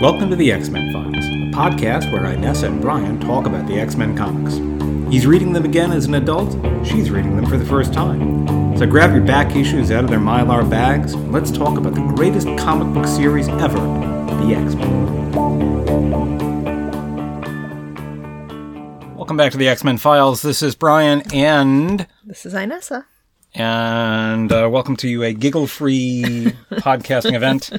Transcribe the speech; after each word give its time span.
Welcome 0.00 0.30
to 0.30 0.36
the 0.36 0.52
X 0.52 0.68
Men 0.68 0.92
Files, 0.92 1.24
a 1.24 1.50
podcast 1.56 2.12
where 2.12 2.22
Inessa 2.22 2.64
and 2.68 2.80
Brian 2.80 3.18
talk 3.20 3.46
about 3.46 3.66
the 3.66 3.80
X 3.80 3.96
Men 3.96 4.16
comics. 4.16 4.54
He's 5.12 5.26
reading 5.26 5.52
them 5.52 5.64
again 5.64 5.90
as 5.92 6.06
an 6.06 6.14
adult, 6.14 6.52
she's 6.86 7.10
reading 7.10 7.36
them 7.36 7.46
for 7.46 7.56
the 7.56 7.64
first 7.64 7.92
time. 7.92 8.76
So 8.76 8.86
grab 8.86 9.12
your 9.12 9.22
back 9.24 9.56
issues 9.56 9.90
out 9.90 10.04
of 10.04 10.10
their 10.10 10.20
mylar 10.20 10.68
bags, 10.68 11.14
and 11.14 11.32
let's 11.32 11.50
talk 11.50 11.78
about 11.78 11.94
the 11.94 12.00
greatest 12.14 12.46
comic 12.58 12.92
book 12.94 13.06
series 13.06 13.48
ever 13.48 13.78
the 13.78 14.54
X 14.54 14.74
Men. 14.74 15.32
Welcome 19.16 19.36
back 19.36 19.52
to 19.52 19.58
the 19.58 19.68
X 19.68 19.82
Men 19.84 19.98
Files. 19.98 20.42
This 20.42 20.62
is 20.62 20.74
Brian, 20.74 21.22
and 21.32 22.06
This 22.24 22.44
is 22.46 22.54
Inessa. 22.54 23.04
and 23.54 24.52
uh, 24.52 24.68
welcome 24.70 24.96
to 24.96 25.22
a 25.24 25.32
giggle-free 25.32 26.22
podcasting 26.72 27.34
event. 27.34 27.70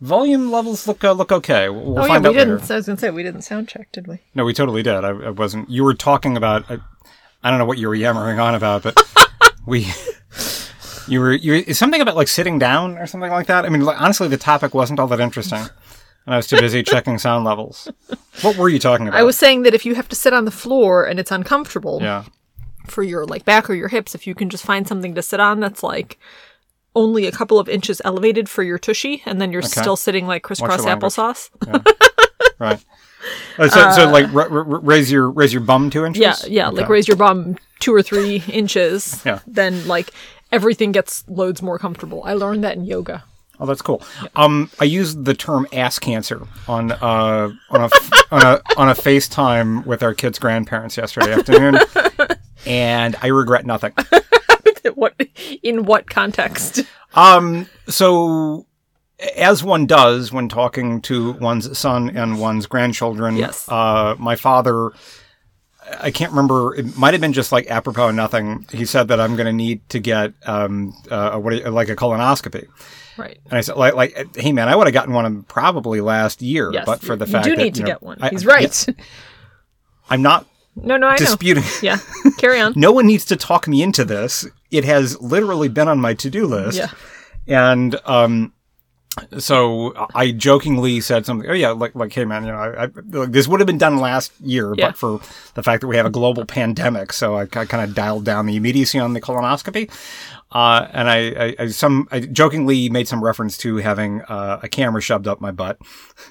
Volume 0.00 0.50
levels 0.50 0.86
look 0.86 1.02
uh, 1.04 1.12
look 1.12 1.32
okay. 1.32 1.68
We'll 1.70 1.82
we'll 1.94 2.04
oh 2.04 2.06
find 2.06 2.22
yeah, 2.24 2.28
out 2.28 2.34
we 2.34 2.38
didn't. 2.38 2.60
later. 2.60 2.72
I 2.74 2.76
was 2.76 2.86
gonna 2.86 2.98
say 2.98 3.10
we 3.10 3.22
didn't 3.22 3.42
sound 3.42 3.68
check, 3.68 3.90
did 3.92 4.06
we? 4.06 4.18
No, 4.34 4.44
we 4.44 4.52
totally 4.52 4.82
did. 4.82 5.04
I, 5.04 5.08
I 5.08 5.30
wasn't. 5.30 5.70
You 5.70 5.84
were 5.84 5.94
talking 5.94 6.36
about. 6.36 6.70
I, 6.70 6.78
I 7.42 7.50
don't 7.50 7.58
know 7.58 7.64
what 7.64 7.78
you 7.78 7.88
were 7.88 7.94
yammering 7.94 8.38
on 8.38 8.54
about, 8.54 8.82
but 8.82 9.00
we. 9.66 9.86
You 11.08 11.20
were 11.20 11.32
you 11.32 11.72
something 11.72 12.00
about 12.00 12.16
like 12.16 12.26
sitting 12.28 12.58
down 12.58 12.98
or 12.98 13.06
something 13.06 13.30
like 13.30 13.46
that. 13.46 13.64
I 13.64 13.68
mean, 13.68 13.82
like, 13.82 14.00
honestly, 14.00 14.26
the 14.28 14.36
topic 14.36 14.74
wasn't 14.74 14.98
all 14.98 15.06
that 15.06 15.20
interesting, 15.20 15.60
and 15.60 16.34
I 16.34 16.36
was 16.36 16.48
too 16.48 16.58
busy 16.58 16.82
checking 16.82 17.16
sound 17.18 17.44
levels. 17.44 17.88
What 18.42 18.56
were 18.56 18.68
you 18.68 18.80
talking 18.80 19.06
about? 19.06 19.16
I 19.18 19.22
was 19.22 19.38
saying 19.38 19.62
that 19.62 19.72
if 19.72 19.86
you 19.86 19.94
have 19.94 20.08
to 20.08 20.16
sit 20.16 20.32
on 20.32 20.44
the 20.46 20.50
floor 20.50 21.04
and 21.06 21.20
it's 21.20 21.30
uncomfortable 21.30 22.00
Yeah. 22.02 22.24
for 22.88 23.04
your 23.04 23.24
like 23.24 23.44
back 23.44 23.70
or 23.70 23.74
your 23.74 23.86
hips, 23.88 24.16
if 24.16 24.26
you 24.26 24.34
can 24.34 24.50
just 24.50 24.64
find 24.64 24.86
something 24.88 25.14
to 25.14 25.22
sit 25.22 25.38
on 25.38 25.60
that's 25.60 25.84
like 25.84 26.18
only 26.96 27.26
a 27.26 27.32
couple 27.32 27.60
of 27.60 27.68
inches 27.68 28.02
elevated 28.04 28.48
for 28.48 28.64
your 28.64 28.78
tushy, 28.78 29.22
and 29.26 29.40
then 29.40 29.52
you're 29.52 29.62
still 29.62 29.94
sitting 29.96 30.26
like 30.26 30.42
crisscross 30.42 30.84
applesauce. 30.84 31.50
Right. 32.58 32.82
Uh, 33.58 33.68
so, 33.68 33.90
so 33.92 34.10
like 34.10 34.32
r- 34.32 34.48
r- 34.50 34.64
raise 34.64 35.12
your 35.12 35.28
raise 35.30 35.52
your 35.52 35.60
bum 35.62 35.90
two 35.90 36.06
inches. 36.06 36.22
Yeah, 36.22 36.36
yeah, 36.48 36.68
like 36.68 36.88
raise 36.88 37.06
your 37.06 37.18
bum 37.18 37.56
two 37.80 37.92
or 37.92 38.02
three 38.02 38.36
inches. 38.50 39.20
Yeah. 39.26 39.40
Then 39.46 39.86
like 39.86 40.10
everything 40.52 40.90
gets 40.92 41.22
loads 41.28 41.60
more 41.60 41.78
comfortable. 41.78 42.22
I 42.24 42.32
learned 42.32 42.64
that 42.64 42.76
in 42.76 42.84
yoga. 42.84 43.24
Oh, 43.60 43.66
that's 43.66 43.82
cool. 43.82 44.02
Um, 44.36 44.70
I 44.80 44.84
used 44.84 45.24
the 45.26 45.34
term 45.34 45.66
ass 45.72 45.98
cancer 45.98 46.46
on 46.66 46.92
uh 46.92 47.50
on 47.68 47.80
a 47.82 47.90
on 48.30 48.42
a 48.42 48.60
on 48.78 48.88
a 48.88 48.94
FaceTime 48.94 49.84
with 49.84 50.02
our 50.02 50.14
kids' 50.14 50.38
grandparents 50.38 50.96
yesterday 50.96 51.32
afternoon, 51.32 51.78
and 52.64 53.16
I 53.20 53.26
regret 53.26 53.66
nothing. 53.66 53.92
what 54.94 55.14
in 55.62 55.84
what 55.84 56.08
context? 56.08 56.82
Um, 57.14 57.66
so 57.88 58.66
as 59.36 59.64
one 59.64 59.86
does 59.86 60.32
when 60.32 60.48
talking 60.48 61.00
to 61.02 61.32
one's 61.32 61.76
son 61.78 62.10
and 62.16 62.38
one's 62.40 62.66
grandchildren, 62.66 63.36
Yes. 63.36 63.68
uh, 63.68 64.14
my 64.18 64.36
father. 64.36 64.92
I 66.00 66.10
can't 66.10 66.32
remember. 66.32 66.74
It 66.74 66.96
might 66.98 67.14
have 67.14 67.20
been 67.20 67.32
just 67.32 67.52
like 67.52 67.68
apropos 67.70 68.08
of 68.08 68.14
nothing. 68.16 68.66
He 68.72 68.84
said 68.84 69.06
that 69.06 69.20
I'm 69.20 69.36
going 69.36 69.46
to 69.46 69.52
need 69.52 69.88
to 69.90 70.00
get 70.00 70.32
um, 70.44 70.92
uh, 71.12 71.38
what 71.38 71.54
like 71.72 71.88
a 71.88 71.94
colonoscopy. 71.94 72.66
Right. 73.16 73.38
And 73.44 73.52
I 73.56 73.60
said, 73.60 73.76
like, 73.76 73.94
like, 73.94 74.34
hey 74.36 74.50
man, 74.50 74.68
I 74.68 74.74
would 74.74 74.88
have 74.88 74.94
gotten 74.94 75.14
one 75.14 75.44
probably 75.44 76.00
last 76.00 76.42
year, 76.42 76.72
Yes. 76.72 76.84
but 76.86 77.02
for 77.02 77.14
the 77.14 77.24
fact 77.24 77.44
that 77.44 77.50
you 77.50 77.56
do 77.56 77.62
need 77.62 77.74
to 77.76 77.80
you 77.82 77.84
know, 77.84 77.90
get 77.92 78.02
one. 78.02 78.18
I- 78.20 78.30
He's 78.30 78.44
right. 78.44 78.84
I'm 80.10 80.22
not 80.22 80.44
No, 80.74 80.96
no, 80.96 81.06
I 81.06 81.12
know. 81.12 81.16
disputing. 81.18 81.62
Yeah. 81.82 81.98
Carry 82.38 82.60
on. 82.60 82.72
no 82.76 82.90
one 82.90 83.06
needs 83.06 83.24
to 83.26 83.36
talk 83.36 83.68
me 83.68 83.80
into 83.80 84.04
this. 84.04 84.44
It 84.70 84.84
has 84.84 85.20
literally 85.20 85.68
been 85.68 85.88
on 85.88 86.00
my 86.00 86.14
to-do 86.14 86.46
list. 86.46 86.78
Yeah. 86.78 86.90
And 87.48 87.98
um, 88.04 88.52
so 89.38 90.08
I 90.14 90.32
jokingly 90.32 91.00
said 91.00 91.24
something. 91.24 91.48
Oh 91.48 91.54
yeah, 91.54 91.70
like 91.70 91.94
like 91.94 92.12
hey 92.12 92.24
man, 92.24 92.44
you 92.44 92.52
know, 92.52 92.58
I, 92.58 92.84
I, 92.84 92.88
like, 93.10 93.32
this 93.32 93.48
would 93.48 93.60
have 93.60 93.66
been 93.66 93.78
done 93.78 93.98
last 93.98 94.32
year, 94.40 94.74
Yeah. 94.76 94.88
but 94.88 94.96
for 94.98 95.20
the 95.54 95.62
fact 95.62 95.80
that 95.80 95.86
we 95.86 95.96
have 95.96 96.06
a 96.06 96.10
global 96.10 96.44
pandemic, 96.44 97.12
so 97.12 97.36
I, 97.36 97.42
I 97.42 97.46
kind 97.64 97.82
of 97.88 97.94
dialed 97.94 98.24
down 98.24 98.46
the 98.46 98.56
immediacy 98.56 98.98
on 98.98 99.12
the 99.14 99.20
colonoscopy. 99.20 99.90
Uh, 100.52 100.86
and 100.92 101.08
I, 101.08 101.56
I, 101.58 101.66
some 101.68 102.08
I 102.10 102.20
jokingly 102.20 102.88
made 102.88 103.08
some 103.08 103.22
reference 103.22 103.56
to 103.58 103.76
having 103.78 104.22
uh, 104.22 104.60
a 104.62 104.68
camera 104.68 105.00
shoved 105.00 105.26
up 105.26 105.40
my 105.40 105.50
butt, 105.50 105.78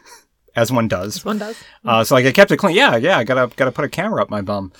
as 0.55 0.71
one 0.71 0.87
does. 0.87 1.25
One 1.25 1.37
does. 1.37 1.57
Uh, 1.83 2.03
so 2.03 2.15
like 2.15 2.25
I 2.25 2.31
kept 2.31 2.51
it 2.51 2.57
clean. 2.57 2.75
Yeah, 2.75 2.97
yeah, 2.97 3.17
I 3.17 3.23
gotta 3.23 3.53
gotta 3.55 3.71
put 3.71 3.85
a 3.85 3.89
camera 3.89 4.21
up 4.21 4.29
my 4.29 4.41
bum. 4.41 4.71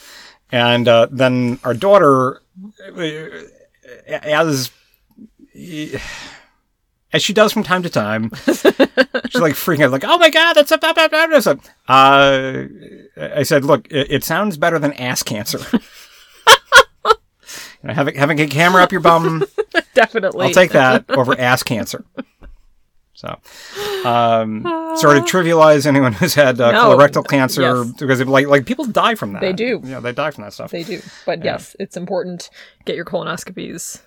And 0.52 0.88
uh, 0.88 1.08
then 1.12 1.60
our 1.64 1.74
daughter, 1.74 2.42
uh, 2.96 3.02
as 4.08 4.72
as 7.14 7.24
she 7.24 7.34
does 7.34 7.52
from 7.52 7.64
time 7.64 7.84
to 7.84 7.90
time, 7.90 8.32
she's 8.46 8.64
like 8.66 9.54
freaking 9.54 9.86
out, 9.86 9.92
like, 9.92 10.04
"Oh 10.06 10.18
my 10.18 10.30
god, 10.30 10.54
that's 10.54 10.76
blah, 10.76 10.94
blah, 10.94 11.08
blah." 11.08 11.40
So, 11.40 11.60
uh, 11.88 12.64
I 13.18 13.44
said, 13.44 13.66
"Look, 13.66 13.88
it, 13.90 14.12
it 14.12 14.24
sounds 14.24 14.58
better 14.58 14.80
than 14.80 14.94
ass 14.94 15.24
cancer." 15.24 15.60
You 17.86 17.90
know, 17.90 17.94
having 17.94 18.16
having 18.16 18.40
a 18.40 18.48
camera 18.48 18.82
up 18.82 18.92
your 18.92 19.02
bum, 19.02 19.46
Definitely. 19.94 20.48
I'll 20.48 20.54
take 20.54 20.72
that 20.72 21.06
over 21.08 21.40
ass 21.40 21.62
cancer. 21.62 22.04
So, 23.16 23.40
um, 24.06 24.64
sort 24.98 25.18
of 25.18 25.24
trivialize 25.24 25.86
anyone 25.86 26.14
who's 26.14 26.34
had 26.34 26.60
uh, 26.60 26.72
No, 26.72 26.90
colorectal 26.90 27.26
cancer 27.26 27.62
yes. 27.62 27.92
because 27.98 28.20
it, 28.20 28.28
like 28.28 28.48
like 28.48 28.66
people 28.66 28.86
die 28.86 29.16
from 29.16 29.34
that. 29.34 29.42
They 29.42 29.54
do. 29.54 29.82
Yeah, 29.84 30.02
they 30.02 30.12
die 30.12 30.32
from 30.32 30.44
that 30.44 30.54
stuff. 30.54 30.72
They 30.72 30.84
do. 30.84 31.02
But 31.26 31.44
yes, 31.44 31.76
it's 31.80 31.96
important. 31.96 32.50
Get 32.84 32.96
your 32.96 33.06
colonoscopies. 33.06 34.02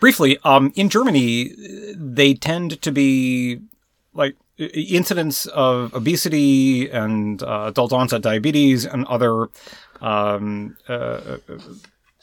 Briefly, 0.00 0.38
um, 0.44 0.72
in 0.74 0.88
Germany, 0.88 1.54
they 1.94 2.34
tend 2.34 2.80
to 2.82 2.90
be 2.90 3.60
like 4.14 4.34
incidence 4.58 5.46
of 5.46 5.94
obesity 5.94 6.90
and 6.90 7.42
uh, 7.42 7.64
adult 7.66 7.92
onset 7.92 8.22
diabetes 8.22 8.86
and 8.86 9.04
other 9.06 9.48
um, 10.00 10.76
uh, 10.88 11.36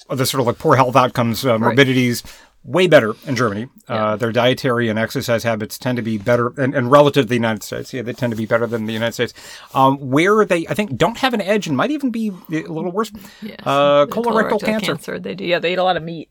other 0.09 0.26
sort 0.26 0.41
of 0.41 0.47
like 0.47 0.58
poor 0.58 0.76
health 0.76 0.96
outcomes, 0.96 1.46
uh, 1.46 1.58
morbidities. 1.58 2.24
Way 2.66 2.88
better 2.88 3.16
in 3.25 3.36
Germany. 3.38 3.68
Uh, 3.88 4.16
their 4.18 4.31
dietary 4.34 4.90
and 4.90 5.00
exercise 5.00 5.44
habits 5.44 5.78
tend 5.78 5.96
to 5.96 6.02
be 6.02 6.18
better, 6.18 6.53
and, 6.62 6.75
and 6.75 6.92
relative 6.92 7.25
to 7.25 7.30
the 7.30 7.36
United 7.36 7.64
States, 7.64 7.94
yeah, 7.94 8.02
they 8.02 8.14
tend 8.14 8.31
to 8.31 8.38
be 8.38 8.46
better 8.46 8.68
than 8.68 8.86
the 8.86 8.94
United 8.94 9.14
States. 9.14 9.34
Um, 9.74 9.97
where 9.97 10.44
they, 10.46 10.68
I 10.68 10.74
think, 10.74 10.97
don't 10.97 11.18
have 11.20 11.34
an 11.34 11.42
edge 11.42 11.68
and 11.68 11.78
might 11.78 11.90
even 11.90 12.12
be 12.12 12.30
a 12.52 12.62
little 12.68 12.92
worse. 12.92 13.12
Yes. 13.42 13.56
Uh, 13.66 14.06
The 14.06 14.12
colorectal 14.12 14.59
cancer. 14.62 15.18
They 15.20 15.36
do. 15.36 15.46
Yeah, 15.46 15.59
they 15.59 15.72
eat 15.74 15.80
a 15.80 15.84
lot 15.84 15.96
of 15.97 16.03
meat. 16.03 16.30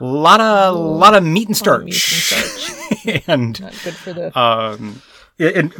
A 0.00 0.04
lot 0.04 0.40
of 0.40 0.76
lot 0.76 1.14
of 1.14 1.24
meat 1.24 1.48
and 1.48 1.56
starch, 1.56 1.84
Meat 1.84 1.94
and 1.94 2.02
starch. 2.02 3.22
and 3.26 3.60
Not 3.60 3.72
good 3.82 3.94
for 3.94 4.12
the. 4.12 4.38
um, 4.38 5.02
and 5.40 5.72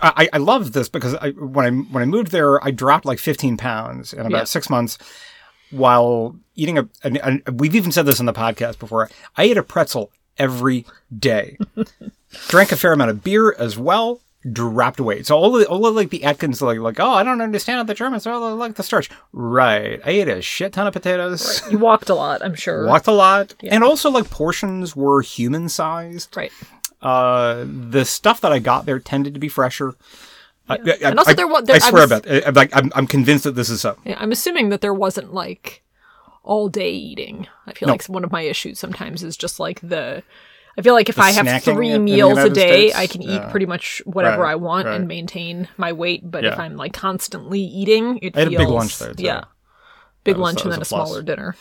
I, 0.00 0.28
I 0.32 0.38
love 0.38 0.72
this 0.72 0.88
because 0.88 1.14
I, 1.16 1.30
when 1.30 1.66
I 1.66 1.70
when 1.70 2.02
I 2.02 2.06
moved 2.06 2.30
there, 2.30 2.62
I 2.64 2.70
dropped 2.70 3.04
like 3.04 3.18
15 3.18 3.56
pounds 3.56 4.12
in 4.14 4.20
about 4.20 4.30
Yeah. 4.32 4.44
six 4.44 4.70
months, 4.70 4.96
while 5.70 6.36
eating 6.54 6.78
a. 6.78 6.88
And, 7.02 7.18
and 7.18 7.60
we've 7.60 7.74
even 7.74 7.92
said 7.92 8.06
this 8.06 8.20
on 8.20 8.26
the 8.26 8.32
podcast 8.32 8.78
before. 8.78 9.10
I 9.36 9.44
ate 9.44 9.56
a 9.56 9.62
pretzel 9.62 10.10
every 10.38 10.86
day, 11.16 11.58
drank 12.48 12.72
a 12.72 12.76
fair 12.76 12.92
amount 12.92 13.10
of 13.10 13.24
beer 13.24 13.54
as 13.58 13.76
well. 13.78 14.20
Dropped 14.52 15.00
weight. 15.00 15.26
So 15.26 15.36
all 15.36 15.56
of, 15.56 15.66
all 15.66 15.84
of 15.84 15.96
like 15.96 16.10
the 16.10 16.22
Atkins 16.22 16.62
like 16.62 16.78
like 16.78 17.00
oh 17.00 17.10
I 17.10 17.24
don't 17.24 17.40
understand 17.40 17.78
how 17.78 17.82
the 17.82 17.92
Germans 17.92 18.24
are 18.24 18.38
like 18.38 18.76
the 18.76 18.84
starch. 18.84 19.10
Right. 19.32 20.00
I 20.04 20.10
ate 20.10 20.28
a 20.28 20.40
shit 20.40 20.72
ton 20.72 20.86
of 20.86 20.92
potatoes. 20.92 21.60
you 21.70 21.76
walked 21.78 22.08
a 22.08 22.14
lot, 22.14 22.42
I'm 22.44 22.54
sure. 22.54 22.86
Walked 22.86 23.08
a 23.08 23.12
lot, 23.12 23.54
and 23.64 23.82
also 23.82 24.10
like 24.10 24.30
portions 24.30 24.94
were 24.94 25.22
human 25.22 25.68
sized. 25.68 26.36
Right. 26.36 26.52
Uh, 27.02 27.64
the 27.66 28.04
stuff 28.04 28.40
that 28.40 28.52
I 28.52 28.60
got 28.60 28.86
there 28.86 29.00
tended 29.00 29.34
to 29.34 29.40
be 29.40 29.48
fresher. 29.48 29.94
I- 30.68 30.74
I, 30.74 30.98
And 31.08 31.18
also 31.18 31.30
I, 31.30 31.34
there 31.34 31.48
wa- 31.48 31.60
there- 31.60 31.76
I 31.76 31.78
swear 31.78 32.02
was- 32.02 32.10
about 32.12 32.26
it. 32.26 32.46
I'm 32.46 32.54
like 32.54 32.74
I'm, 32.76 32.90
I'm 32.94 33.06
convinced 33.06 33.44
that 33.44 33.54
this 33.54 33.70
is 33.70 33.80
so. 33.80 33.96
Yeah, 34.04 34.16
I'm 34.18 34.32
assuming 34.32 34.68
that 34.70 34.80
there 34.80 34.94
wasn't 34.94 35.32
like 35.34 35.82
all 36.42 36.68
day 36.68 36.92
eating. 36.92 37.46
I 37.66 37.72
feel 37.74 37.86
No. 37.88 37.92
like 37.94 38.04
one 38.06 38.24
of 38.24 38.32
my 38.32 38.42
issues 38.42 38.78
sometimes 38.78 39.22
is 39.22 39.36
just 39.36 39.58
like 39.60 39.80
the. 39.80 40.22
I 40.76 40.82
feel 40.82 40.94
like 40.94 41.08
if 41.08 41.18
I 41.18 41.32
have 41.32 41.62
three 41.64 41.90
the 41.92 41.98
meals 41.98 42.38
a 42.38 42.48
day, 42.48 42.90
States? 42.90 42.96
I 42.96 43.06
can 43.08 43.22
eat 43.22 43.30
Yeah. 43.30 43.50
pretty 43.50 43.66
much 43.66 44.00
whatever 44.06 44.42
Right, 44.42 44.52
I 44.52 44.54
want 44.54 44.86
right. 44.86 44.94
and 44.94 45.08
maintain 45.08 45.68
my 45.76 45.92
weight. 45.92 46.22
But 46.30 46.44
if 46.44 46.56
I'm 46.58 46.76
like 46.76 46.92
constantly 46.92 47.60
eating, 47.60 48.18
it 48.22 48.36
I 48.36 48.40
had 48.40 48.48
a 48.54 48.56
big 48.58 48.68
lunch 48.68 48.96
there, 48.98 49.12
too. 49.12 49.24
yeah, 49.24 49.44
big 50.22 50.36
was- 50.36 50.42
lunch 50.42 50.62
and 50.62 50.70
then 50.72 50.78
a 50.78 50.82
a 50.82 50.84
smaller 50.84 51.20
dinner. 51.22 51.56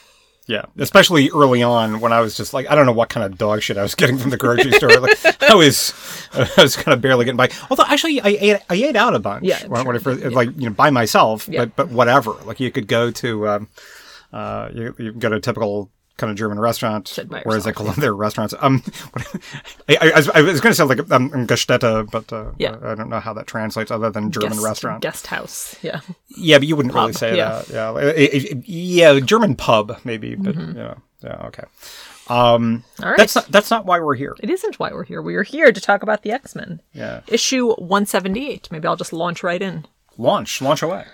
Yeah, 0.47 0.63
especially 0.77 1.29
early 1.31 1.61
on 1.61 1.99
when 1.99 2.13
I 2.13 2.21
was 2.21 2.37
just 2.37 2.53
like 2.53 2.71
I 2.71 2.75
don't 2.75 2.85
know 2.85 2.93
what 2.93 3.09
kind 3.09 3.25
of 3.25 3.37
dog 3.37 3.61
shit 3.61 3.77
I 3.77 3.81
was 3.81 3.95
getting 3.95 4.17
from 4.17 4.29
the 4.29 4.37
grocery 4.37 4.71
store. 4.71 4.97
Like 4.97 5.43
I 5.43 5.53
was, 5.55 5.93
I 6.33 6.49
was 6.57 6.77
kind 6.77 6.93
of 6.93 7.01
barely 7.01 7.25
getting 7.25 7.37
by. 7.37 7.49
Although 7.69 7.83
actually, 7.85 8.21
I 8.21 8.29
ate 8.29 8.61
I 8.69 8.75
ate 8.75 8.95
out 8.95 9.13
a 9.13 9.19
bunch. 9.19 9.43
Yeah, 9.43 9.67
when, 9.67 9.85
when 9.85 9.99
first, 9.99 10.23
like 10.23 10.49
you 10.55 10.69
know 10.69 10.73
by 10.73 10.89
myself. 10.89 11.49
Yeah. 11.49 11.65
But 11.65 11.75
but 11.75 11.89
whatever. 11.89 12.31
Like 12.45 12.61
you 12.61 12.71
could 12.71 12.87
go 12.87 13.11
to, 13.11 13.47
um, 13.49 13.67
uh, 14.31 14.69
you 14.73 14.95
you 14.97 15.11
go 15.11 15.27
to 15.27 15.35
a 15.35 15.41
typical 15.41 15.91
kind 16.17 16.29
of 16.31 16.37
German 16.37 16.59
restaurant, 16.59 17.17
by 17.29 17.41
whereas 17.43 17.63
they 17.63 17.69
yourself, 17.71 17.95
their 17.97 18.13
restaurants. 18.15 18.53
Um, 18.59 18.83
I, 19.87 19.97
I, 19.97 20.23
I 20.35 20.41
was, 20.41 20.59
going 20.61 20.71
to 20.71 20.75
say 20.75 20.83
like 20.83 20.99
um, 21.11 21.29
Gaststätte, 21.47 22.09
but 22.11 22.31
uh, 22.33 22.51
Yeah. 22.57 22.75
I 22.83 22.95
don't 22.95 23.09
know 23.09 23.19
how 23.19 23.33
that 23.33 23.47
translates 23.47 23.91
other 23.91 24.09
than 24.09 24.31
German 24.31 24.51
guest, 24.53 24.63
restaurant. 24.63 25.01
guest 25.01 25.27
house. 25.27 25.75
Yeah, 25.81 26.01
Yeah, 26.29 26.57
but 26.57 26.67
you 26.67 26.75
wouldn't 26.75 26.93
really 26.95 27.13
say 27.13 27.37
yeah. 27.37 27.61
that. 27.61 27.69
Yeah, 27.69 27.97
it- 27.99 28.33
it- 28.51 28.67
yeah, 28.67 29.19
German 29.19 29.55
pub 29.55 29.99
maybe, 30.03 30.35
but 30.35 30.55
Mm-hmm. 30.55 30.77
yeah, 30.77 30.93
yeah, 31.23 31.45
okay. 31.47 31.63
Um, 32.29 32.83
All 33.01 33.09
right. 33.09 33.17
that's 33.17 33.35
not 33.35 33.47
that's 33.47 33.71
not 33.71 33.85
why 33.85 33.99
we're 34.01 34.15
here. 34.15 34.35
it 34.41 34.49
isn't 34.49 34.79
why 34.79 34.91
we're 34.91 35.05
here. 35.05 35.21
We 35.21 35.35
are 35.35 35.43
here 35.43 35.71
to 35.71 35.79
talk 35.79 36.03
about 36.03 36.23
the 36.23 36.31
X 36.31 36.55
Men. 36.55 36.81
Yeah. 36.93 37.21
Issue 37.27 37.69
178. 37.75 38.69
Maybe 38.69 38.85
I'll 38.85 38.97
just 38.97 39.13
launch 39.13 39.43
right 39.43 39.61
in. 39.61 39.85
Launch, 40.17 40.61
launch 40.61 40.81
away. 40.81 41.05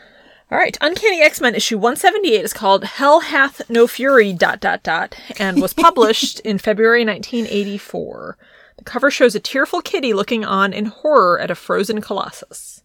All 0.53 0.59
right, 0.59 0.77
Uncanny 0.81 1.19
X 1.19 1.41
Men 1.41 1.55
issue 1.55 1.79
178 1.79 2.45
is 2.45 2.53
called 2.53 2.83
Hell 2.83 3.21
Hath 3.21 3.67
No 3.71 3.87
Fury, 3.87 4.33
dot, 4.33 4.59
dot, 4.59 4.83
dot, 4.83 5.15
and 5.39 5.59
was 5.59 5.73
published 5.73 6.41
in 6.41 6.59
February 6.59 7.03
1984. 7.03 8.37
The 8.77 8.83
cover 8.83 9.09
shows 9.09 9.33
a 9.33 9.39
tearful 9.39 9.81
kitty 9.81 10.13
looking 10.13 10.45
on 10.45 10.71
in 10.71 10.85
horror 10.85 11.39
at 11.39 11.49
a 11.49 11.55
frozen 11.55 12.01
colossus. 12.01 12.83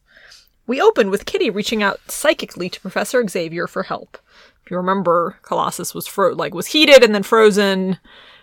We 0.67 0.81
open 0.81 1.11
with 1.11 1.27
Kitty 1.27 1.51
reaching 1.51 1.83
out 1.83 2.01
psychically 2.11 2.71
to 2.71 2.81
Professor 2.81 3.29
Xavier 3.29 3.67
for 3.67 3.83
help. 3.83 4.17
If 4.65 4.71
you 4.71 4.79
remember, 4.79 5.37
Colossus 5.43 5.95
was 5.95 6.07
fro- 6.07 6.33
like 6.33 6.55
was 6.55 6.69
heated 6.69 7.05
and 7.05 7.15
then 7.15 7.23
frozen. 7.23 7.99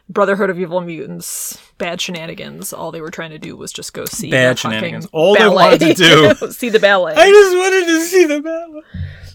Brotherhood 0.08 0.50
of 0.50 0.60
Evil 0.60 0.82
Mutants, 0.82 1.60
bad 1.78 2.00
shenanigans. 2.00 2.72
All 2.74 2.92
they 2.92 3.02
were 3.02 3.10
trying 3.10 3.32
to 3.32 3.40
do 3.40 3.58
was 3.58 3.72
just 3.72 3.94
go 3.94 4.06
see 4.06 4.30
Bad 4.30 4.60
shenanigans. 4.60 5.08
All 5.12 5.36
they 5.36 5.48
wanted 5.48 5.80
to 5.80 5.94
do. 5.94 6.36
see 6.52 6.70
the 6.70 6.80
ballet. 6.80 7.14
I 7.16 7.30
just 7.30 7.58
wanted 7.58 7.86
to 7.86 8.02
see 8.06 8.26
the 8.26 8.42
ballet. 8.42 8.82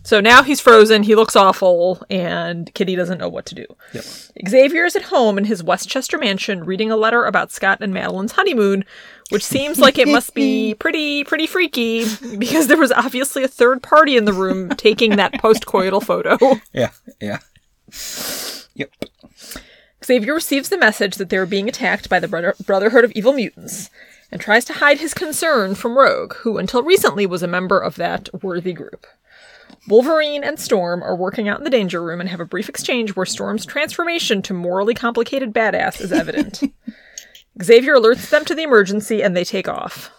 So 0.02 0.20
now 0.20 0.42
he's 0.42 0.60
frozen, 0.60 1.02
he 1.02 1.14
looks 1.14 1.36
awful, 1.36 2.02
and 2.08 2.72
Kitty 2.74 2.96
doesn't 2.96 3.18
know 3.18 3.28
what 3.28 3.44
to 3.46 3.54
do. 3.54 3.66
Yep. 3.92 4.04
Xavier 4.48 4.84
is 4.86 4.96
at 4.96 5.02
home 5.02 5.36
in 5.36 5.44
his 5.44 5.62
Westchester 5.62 6.16
mansion 6.16 6.64
reading 6.64 6.90
a 6.90 6.96
letter 6.96 7.26
about 7.26 7.52
Scott 7.52 7.78
and 7.82 7.92
Madeline's 7.92 8.32
honeymoon, 8.32 8.84
which 9.28 9.44
seems 9.44 9.78
like 9.78 9.98
it 9.98 10.08
must 10.08 10.34
be 10.34 10.74
pretty, 10.78 11.22
pretty 11.24 11.46
freaky 11.46 12.06
because 12.38 12.66
there 12.66 12.78
was 12.78 12.92
obviously 12.92 13.44
a 13.44 13.48
third 13.48 13.82
party 13.82 14.16
in 14.16 14.24
the 14.24 14.32
room 14.32 14.70
taking 14.70 15.16
that 15.16 15.34
postcoital 15.34 16.02
photo. 16.02 16.38
Yeah, 16.72 16.90
yeah. 17.20 17.38
Xavier 20.10 20.34
receives 20.34 20.70
the 20.70 20.76
message 20.76 21.14
that 21.18 21.28
they 21.28 21.36
are 21.36 21.46
being 21.46 21.68
attacked 21.68 22.08
by 22.08 22.18
the 22.18 22.26
Brother- 22.26 22.56
Brotherhood 22.66 23.04
of 23.04 23.12
Evil 23.12 23.32
Mutants 23.32 23.90
and 24.32 24.40
tries 24.40 24.64
to 24.64 24.72
hide 24.72 24.98
his 24.98 25.14
concern 25.14 25.76
from 25.76 25.96
Rogue, 25.96 26.34
who 26.38 26.58
until 26.58 26.82
recently 26.82 27.26
was 27.26 27.44
a 27.44 27.46
member 27.46 27.78
of 27.78 27.94
that 27.94 28.28
worthy 28.42 28.72
group. 28.72 29.06
Wolverine 29.86 30.42
and 30.42 30.58
Storm 30.58 31.00
are 31.04 31.14
working 31.14 31.48
out 31.48 31.58
in 31.58 31.64
the 31.64 31.70
danger 31.70 32.02
room 32.02 32.18
and 32.18 32.28
have 32.28 32.40
a 32.40 32.44
brief 32.44 32.68
exchange 32.68 33.14
where 33.14 33.24
Storm's 33.24 33.64
transformation 33.64 34.42
to 34.42 34.52
morally 34.52 34.94
complicated 34.94 35.54
badass 35.54 36.00
is 36.00 36.10
evident. 36.10 36.60
Xavier 37.62 37.94
alerts 37.94 38.30
them 38.30 38.44
to 38.46 38.54
the 38.56 38.64
emergency 38.64 39.22
and 39.22 39.36
they 39.36 39.44
take 39.44 39.68
off. 39.68 40.10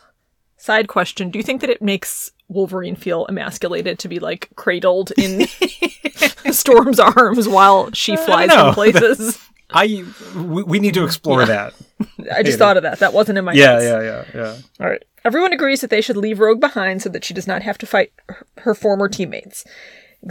Side 0.56 0.88
question 0.88 1.32
Do 1.32 1.38
you 1.38 1.44
think 1.44 1.60
that 1.60 1.70
it 1.70 1.82
makes 1.82 2.32
Wolverine 2.48 2.96
feel 2.96 3.26
emasculated 3.26 4.00
to 4.00 4.08
be 4.08 4.20
like 4.20 4.52
cradled 4.56 5.12
in 5.18 5.48
Storm's 6.54 7.00
arms 7.00 7.50
while 7.50 7.92
she 7.92 8.16
flies 8.16 8.54
in 8.54 8.74
places? 8.74 9.38
I 9.74 10.04
we, 10.36 10.64
we 10.64 10.80
need 10.80 10.94
to 10.96 11.04
explore 11.06 11.46
that. 11.46 11.74
I 12.36 12.44
just 12.44 12.58
thought 12.60 12.78
of 12.78 12.84
that. 12.84 13.00
That 13.00 13.14
wasn't 13.14 13.38
in 13.38 13.46
my 13.46 13.54
Yeah, 13.54 13.74
notes. 13.74 13.84
yeah, 13.86 14.02
yeah, 14.02 14.26
yeah. 14.34 14.58
All 14.80 14.90
right. 14.90 15.04
Everyone 15.24 15.54
agrees 15.54 15.82
that 15.82 15.90
they 15.90 16.02
should 16.02 16.18
leave 16.18 16.40
Rogue 16.40 16.60
behind 16.60 17.02
so 17.02 17.10
that 17.10 17.24
she 17.24 17.34
does 17.34 17.48
not 17.48 17.62
have 17.62 17.78
to 17.80 17.86
fight 17.86 18.12
her- 18.28 18.48
her 18.60 18.74
former 18.76 19.08
teammates. 19.08 19.64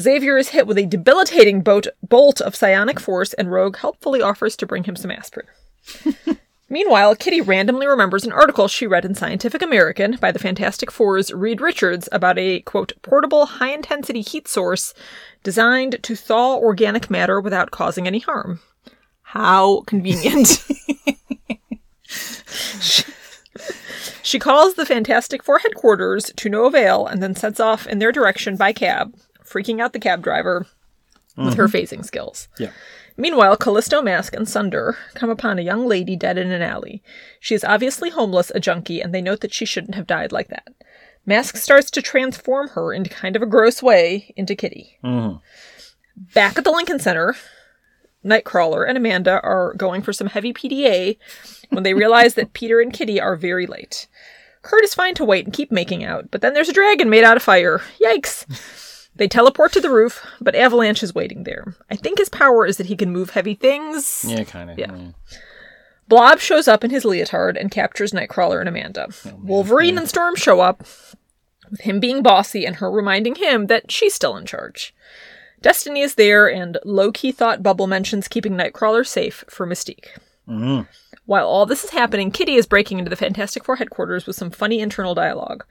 Xavier 0.01 0.37
is 0.37 0.49
hit 0.51 0.67
with 0.67 0.79
a 0.79 0.87
debilitating 0.87 1.63
boat, 1.63 1.87
bolt 2.03 2.41
of 2.41 2.55
psionic 2.57 3.01
force, 3.01 3.33
and 3.35 3.51
Rogue 3.51 3.77
helpfully 3.77 4.21
offers 4.23 4.57
to 4.57 4.67
bring 4.67 4.85
him 4.85 4.97
some 4.97 5.11
aspirin. 5.11 5.47
Meanwhile, 6.73 7.17
Kitty 7.17 7.41
randomly 7.41 7.89
remembers 7.89 8.25
an 8.25 8.31
article 8.31 8.69
she 8.69 8.87
read 8.87 9.05
in 9.05 9.17
Scientific 9.17 9.61
American 9.61 10.17
by 10.21 10.31
the 10.31 10.39
Fantastic 10.39 10.93
Four's 10.93 11.33
Reed 11.33 11.61
Richards 11.61 12.09
about 12.13 12.39
a, 12.39 12.61
quote, 12.61 12.93
portable 13.03 13.47
high 13.47 13.73
intensity 13.73 14.21
heat 14.21 14.47
source 14.47 14.95
designed 15.43 16.01
to 16.05 16.15
thaw 16.15 16.57
organic 16.57 17.11
matter 17.11 17.41
without 17.41 17.73
causing 17.73 18.07
any 18.07 18.21
harm. 18.21 18.61
How 19.31 19.83
convenient. 19.83 20.65
She 24.23 24.39
calls 24.39 24.75
the 24.75 24.87
Fantastic 24.87 25.43
Four 25.43 25.59
headquarters 25.59 26.31
to 26.37 26.49
no 26.49 26.67
avail 26.67 27.05
and 27.05 27.21
then 27.21 27.35
sets 27.35 27.59
off 27.59 27.89
in 27.89 27.99
their 27.99 28.13
direction 28.13 28.57
by 28.57 28.73
cab, 28.73 29.17
freaking 29.45 29.81
out 29.81 29.93
the 29.93 29.99
cab 29.99 30.23
driver 30.23 30.69
with 31.37 31.55
her 31.55 31.67
mm-hmm. 31.67 31.77
phasing 31.77 32.05
skills. 32.05 32.47
Yeah. 32.57 32.71
Meanwhile, 33.17 33.57
Callisto 33.57 34.01
Masque 34.01 34.35
and 34.35 34.49
Sunder 34.49 34.97
come 35.15 35.31
upon 35.31 35.59
a 35.59 35.63
young 35.63 35.85
lady 35.85 36.15
dead 36.15 36.39
in 36.39 36.53
an 36.53 36.63
alley. 36.63 37.03
She 37.41 37.57
is 37.57 37.65
obviously 37.65 38.11
homeless, 38.11 38.53
a 38.55 38.61
junkie, 38.61 39.01
and 39.01 39.13
they 39.13 39.21
note 39.21 39.41
that 39.41 39.53
she 39.53 39.67
shouldn't 39.67 39.97
have 39.97 40.07
died 40.07 40.31
like 40.31 40.47
that. 40.49 40.69
Masque 41.27 41.57
starts 41.57 41.91
to 41.91 42.01
transform 42.01 42.69
her 42.69 42.93
into 42.93 43.11
kind 43.11 43.35
of 43.35 43.43
a 43.43 43.47
gross 43.47 43.83
way 43.83 44.33
into 44.37 44.55
Kitty. 44.55 44.97
Mm-hmm. 45.03 45.39
Back 46.35 46.57
at 46.57 46.63
the 46.63 46.71
Lincoln 46.71 47.01
Center, 47.01 47.35
Nightcrawler 48.25 48.87
and 48.87 48.97
Amanda 48.97 49.41
are 49.43 49.75
going 49.75 50.03
for 50.03 50.13
some 50.13 50.27
heavy 50.27 50.53
PDA 50.53 51.17
when 51.71 51.83
they 51.83 51.95
realize 51.95 52.35
that 52.35 52.53
Peter 52.53 52.81
and 52.81 52.93
Kitty 52.93 53.21
are 53.21 53.37
very 53.37 53.67
late. 53.67 54.07
Kurt 54.63 54.85
is 54.85 54.95
fine 54.95 55.15
to 55.15 55.25
wait 55.25 55.47
and 55.47 55.55
keep 55.55 55.73
making 55.73 56.05
out, 56.05 56.31
but 56.31 56.43
then 56.43 56.53
there's 56.53 56.69
a 56.69 56.75
dragon 56.75 57.09
made 57.09 57.25
out 57.25 57.37
of 57.37 57.43
fire. 57.43 57.81
Yikes! 58.03 59.09
They 59.17 59.27
teleport 59.27 59.73
to 59.73 59.81
the 59.81 59.91
roof, 59.91 60.25
but 60.41 60.55
Avalanche 60.55 61.03
is 61.03 61.15
waiting 61.15 61.45
there. 61.45 61.75
I 61.91 61.97
think 61.97 62.19
his 62.19 62.29
power 62.29 62.67
is 62.67 62.77
that 62.77 62.87
he 62.87 62.97
can 62.97 63.11
move 63.11 63.31
heavy 63.31 63.55
things. 63.55 64.25
Yeah, 64.27 64.45
kind 64.45 64.71
of. 64.71 64.79
Yeah. 64.79 65.13
Blob 66.09 66.41
shows 66.41 66.69
up 66.69 66.85
in 66.85 66.91
his 66.91 67.05
leotard 67.05 67.57
and 67.57 67.71
captures 67.71 68.13
Nightcrawler 68.13 68.61
and 68.61 68.69
Amanda. 68.69 69.09
Oh, 69.27 69.41
Wolverine 69.43 69.97
and 69.97 70.09
Storm 70.09 70.37
show 70.37 70.61
up, 70.61 70.85
with 71.71 71.81
him 71.81 72.01
being 72.01 72.23
bossy 72.23 72.67
and 72.67 72.77
her 72.77 72.91
reminding 72.91 73.37
him 73.37 73.67
that 73.69 73.91
she's 73.91 74.15
still 74.15 74.37
in 74.37 74.45
charge. 74.45 74.95
Destiny 75.63 76.01
is 76.01 76.15
there, 76.15 76.51
and 76.51 76.79
low-key 76.85 77.33
thought 77.33 77.63
Bubble 77.63 77.87
mentions 77.87 78.29
keeping 78.29 78.53
Nightcrawler 78.53 79.07
safe 79.07 79.45
for 79.49 79.67
Mystique. 79.67 80.09
Mm-hmm. 80.49 80.83
While 81.27 81.47
all 81.47 81.67
this 81.67 81.85
is 81.85 81.91
happening, 81.91 82.31
Kitty 82.31 82.57
is 82.57 82.67
breaking 82.67 82.99
into 82.99 83.11
the 83.11 83.17
Fantastic 83.17 83.65
Four 83.65 83.77
headquarters 83.77 84.27
with 84.27 84.37
some 84.37 84.51
funny 84.51 84.81
internal 84.81 85.15
dialogue. 85.15 85.65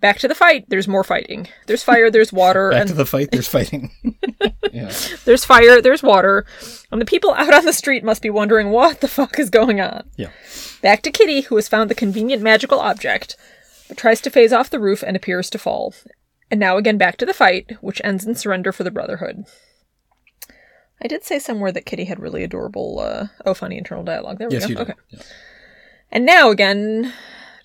Back 0.00 0.18
to 0.18 0.28
the 0.28 0.34
fight. 0.34 0.66
There's 0.68 0.86
more 0.86 1.02
fighting. 1.02 1.48
There's 1.66 1.82
fire. 1.82 2.10
There's 2.10 2.30
water. 2.30 2.70
Back 2.72 2.80
and 2.82 2.88
to 2.90 2.94
the 2.94 3.06
fight. 3.06 3.30
There's 3.30 3.48
fighting. 3.48 3.90
yeah. 4.72 4.92
there's 5.24 5.46
fire. 5.46 5.80
There's 5.80 6.02
water. 6.02 6.44
And 6.92 7.00
the 7.00 7.06
people 7.06 7.32
out 7.32 7.54
on 7.54 7.64
the 7.64 7.72
street 7.72 8.04
must 8.04 8.20
be 8.20 8.28
wondering 8.28 8.68
what 8.68 9.00
the 9.00 9.08
fuck 9.08 9.38
is 9.38 9.48
going 9.48 9.80
on. 9.80 10.10
Yeah. 10.16 10.28
Back 10.82 11.00
to 11.04 11.10
Kitty, 11.10 11.42
who 11.42 11.56
has 11.56 11.68
found 11.68 11.88
the 11.88 11.94
convenient 11.94 12.42
magical 12.42 12.80
object, 12.80 13.38
but 13.88 13.96
tries 13.96 14.20
to 14.20 14.30
phase 14.30 14.52
off 14.52 14.68
the 14.68 14.78
roof 14.78 15.02
and 15.02 15.16
appears 15.16 15.48
to 15.48 15.58
fall. 15.58 15.94
And 16.50 16.60
now 16.60 16.76
again 16.76 16.98
back 16.98 17.16
to 17.18 17.26
the 17.26 17.34
fight, 17.34 17.72
which 17.80 18.00
ends 18.04 18.26
in 18.26 18.34
surrender 18.34 18.72
for 18.72 18.84
the 18.84 18.90
Brotherhood. 18.90 19.44
I 21.02 21.08
did 21.08 21.24
say 21.24 21.38
somewhere 21.38 21.72
that 21.72 21.86
Kitty 21.86 22.04
had 22.04 22.20
really 22.20 22.44
adorable, 22.44 23.00
uh, 23.00 23.26
oh, 23.44 23.54
funny 23.54 23.76
internal 23.76 24.04
dialogue. 24.04 24.38
There 24.38 24.48
we 24.48 24.54
Yes, 24.54 24.66
go. 24.66 24.82
Okay. 24.82 24.94
Yeah. 25.10 25.22
And 26.12 26.24
now 26.24 26.50
again, 26.50 27.12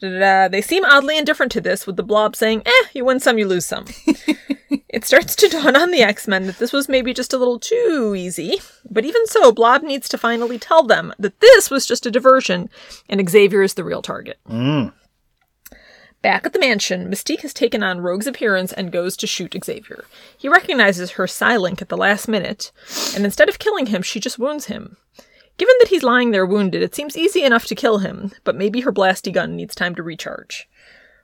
they 0.01 0.61
seem 0.61 0.83
oddly 0.85 1.17
indifferent 1.17 1.51
to 1.53 1.61
this, 1.61 1.85
with 1.85 1.95
the 1.95 2.03
blob 2.03 2.35
saying, 2.35 2.63
eh, 2.65 2.87
you 2.93 3.05
win 3.05 3.19
some, 3.19 3.37
you 3.37 3.47
lose 3.47 3.65
some. 3.65 3.85
it 4.89 5.05
starts 5.05 5.35
to 5.35 5.47
dawn 5.47 5.75
on 5.75 5.91
the 5.91 6.01
X 6.01 6.27
Men 6.27 6.47
that 6.47 6.57
this 6.57 6.73
was 6.73 6.89
maybe 6.89 7.13
just 7.13 7.33
a 7.33 7.37
little 7.37 7.59
too 7.59 8.15
easy, 8.17 8.59
but 8.89 9.05
even 9.05 9.25
so, 9.27 9.51
Blob 9.51 9.83
needs 9.83 10.09
to 10.09 10.17
finally 10.17 10.57
tell 10.57 10.83
them 10.83 11.13
that 11.19 11.39
this 11.39 11.69
was 11.69 11.85
just 11.85 12.05
a 12.05 12.11
diversion 12.11 12.69
and 13.07 13.29
Xavier 13.29 13.61
is 13.61 13.75
the 13.75 13.83
real 13.83 14.01
target. 14.01 14.39
Back 16.21 16.45
at 16.45 16.51
the 16.51 16.59
mansion, 16.59 17.09
Mystique 17.09 17.41
has 17.41 17.53
taken 17.53 17.81
on 17.81 18.01
Rogue's 18.01 18.27
appearance 18.27 18.73
and 18.73 18.91
goes 18.91 19.15
to 19.17 19.27
shoot 19.27 19.55
Xavier. 19.63 20.03
He 20.37 20.49
recognizes 20.49 21.11
her 21.11 21.25
Psylink 21.25 21.81
at 21.81 21.87
the 21.87 21.95
last 21.97 22.27
minute, 22.27 22.71
and 23.15 23.23
instead 23.23 23.47
of 23.47 23.59
killing 23.59 23.85
him, 23.85 24.01
she 24.01 24.19
just 24.19 24.37
wounds 24.37 24.65
him. 24.65 24.97
Given 25.57 25.75
that 25.79 25.89
he's 25.89 26.03
lying 26.03 26.31
there 26.31 26.45
wounded, 26.45 26.81
it 26.81 26.93
seems 26.93 27.17
easy 27.17 27.43
enough 27.43 27.65
to 27.67 27.75
kill 27.75 27.99
him, 27.99 28.31
but 28.43 28.55
maybe 28.55 28.81
her 28.81 28.91
blasty 28.91 29.31
gun 29.31 29.55
needs 29.55 29.75
time 29.75 29.95
to 29.95 30.03
recharge. 30.03 30.67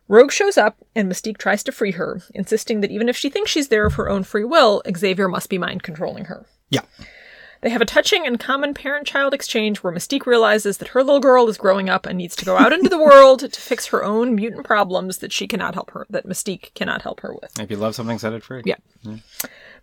Rogue 0.07 0.31
shows 0.31 0.57
up, 0.57 0.77
and 0.95 1.11
Mystique 1.11 1.37
tries 1.37 1.63
to 1.63 1.71
free 1.71 1.91
her, 1.91 2.21
insisting 2.33 2.81
that 2.81 2.91
even 2.91 3.09
if 3.09 3.17
she 3.17 3.29
thinks 3.29 3.51
she's 3.51 3.69
there 3.69 3.85
of 3.85 3.95
her 3.95 4.09
own 4.09 4.23
free 4.23 4.43
will, 4.45 4.81
Xavier 4.95 5.27
must 5.27 5.49
be 5.49 5.57
mind 5.57 5.83
controlling 5.83 6.25
her. 6.25 6.45
Yeah. 6.69 6.81
They 7.65 7.71
have 7.71 7.81
a 7.81 7.85
touching 7.85 8.27
and 8.27 8.39
common 8.39 8.75
parent 8.75 9.07
child 9.07 9.33
exchange 9.33 9.79
where 9.79 9.91
Mystique 9.91 10.27
realizes 10.27 10.77
that 10.77 10.89
her 10.89 11.03
little 11.03 11.19
girl 11.19 11.49
is 11.49 11.57
growing 11.57 11.89
up 11.89 12.05
and 12.05 12.15
needs 12.15 12.35
to 12.35 12.45
go 12.45 12.57
out 12.57 12.71
into 12.71 12.89
the 12.89 12.99
world 12.99 13.39
to 13.39 13.59
fix 13.59 13.87
her 13.87 14.03
own 14.03 14.35
mutant 14.35 14.63
problems 14.63 15.17
that 15.17 15.33
she 15.33 15.47
cannot 15.47 15.73
help 15.73 15.89
her, 15.89 16.05
that 16.11 16.27
Mystique 16.27 16.75
cannot 16.75 17.01
help 17.01 17.21
her 17.21 17.33
with. 17.33 17.59
If 17.59 17.71
you 17.71 17.77
love 17.77 17.95
something, 17.95 18.19
set 18.19 18.33
it 18.33 18.43
free. 18.43 18.61
Yeah. 18.65 18.75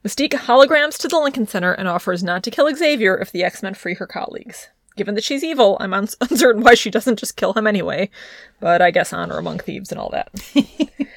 Mystique 0.04 0.30
holograms 0.30 0.96
to 0.98 1.08
the 1.08 1.18
Lincoln 1.18 1.48
Center 1.48 1.72
and 1.72 1.88
offers 1.88 2.22
not 2.22 2.44
to 2.44 2.52
kill 2.52 2.72
Xavier 2.72 3.18
if 3.18 3.32
the 3.32 3.42
X 3.42 3.64
Men 3.64 3.74
free 3.74 3.94
her 3.94 4.06
colleagues. 4.06 4.68
Given 4.96 5.16
that 5.16 5.24
she's 5.24 5.42
evil, 5.42 5.76
I'm 5.80 5.92
un- 5.92 6.06
uncertain 6.20 6.62
why 6.62 6.74
she 6.74 6.88
doesn't 6.88 7.18
just 7.18 7.34
kill 7.34 7.52
him 7.52 7.66
anyway, 7.66 8.10
but 8.60 8.80
I 8.80 8.92
guess 8.92 9.12
honor 9.12 9.38
among 9.38 9.58
thieves 9.58 9.90
and 9.90 9.98
all 9.98 10.10
that. 10.10 10.30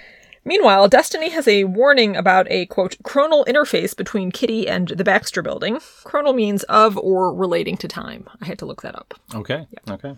Meanwhile, 0.47 0.89
Destiny 0.89 1.29
has 1.29 1.47
a 1.47 1.63
warning 1.63 2.15
about 2.15 2.45
a 2.51 2.67
quote 2.67 2.97
chronal 3.03 3.45
interface 3.47 3.97
between 3.97 4.31
Kitty 4.31 4.67
and 4.67 4.89
the 4.89 5.03
Baxter 5.03 5.41
building. 5.41 5.77
Chronal 6.03 6.35
means 6.35 6.61
of 6.63 6.97
or 6.99 7.33
relating 7.33 7.77
to 7.77 7.87
time. 7.87 8.27
I 8.41 8.45
had 8.45 8.59
to 8.59 8.65
look 8.65 8.83
that 8.83 8.95
up. 8.95 9.15
Okay. 9.33 9.65
Okay. 9.89 10.15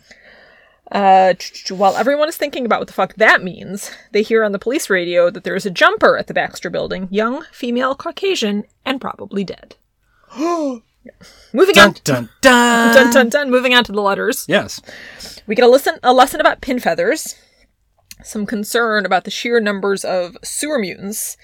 Uh, 0.92 1.34
while 1.70 1.96
everyone 1.98 2.30
is 2.30 2.38
thinking 2.38 2.66
about 2.66 2.80
what 2.80 2.88
the 2.88 2.94
fuck 2.94 3.14
that 3.16 3.44
means, 3.44 3.92
they 4.12 4.22
hear 4.22 4.44
on 4.44 4.52
the 4.54 4.60
police 4.60 4.90
radio 4.90 5.30
that 5.30 5.44
there 5.44 5.56
is 5.56 5.66
a 5.66 5.72
jumper 5.72 6.18
at 6.18 6.28
the 6.28 6.34
Baxter 6.34 6.70
building, 6.70 7.08
young, 7.12 7.44
female, 7.52 7.94
Caucasian, 7.96 8.64
and 8.86 9.02
probably 9.02 9.44
dead. 9.44 9.76
Moving 10.38 10.82
Dun 11.76 11.88
on. 11.90 11.96
dun 12.04 12.30
dun. 12.42 12.94
Dun 12.94 13.14
dun 13.14 13.30
dun. 13.30 13.50
Moving 13.50 13.74
on 13.74 13.84
to 13.86 13.94
the 13.94 14.02
letters. 14.02 14.46
Yes. 14.50 14.82
We 15.48 15.56
get 15.56 15.64
a 15.64 15.70
listen 15.70 16.00
a 16.04 16.12
lesson 16.14 16.42
about 16.42 16.60
pin 16.60 16.80
feathers, 16.80 17.36
some 18.24 18.46
concern 18.46 19.06
about 19.06 19.24
the 19.24 19.32
sheer 19.32 19.60
numbers 19.60 20.04
of 20.04 20.38
sewer 20.44 20.80
mutants, 20.80 21.38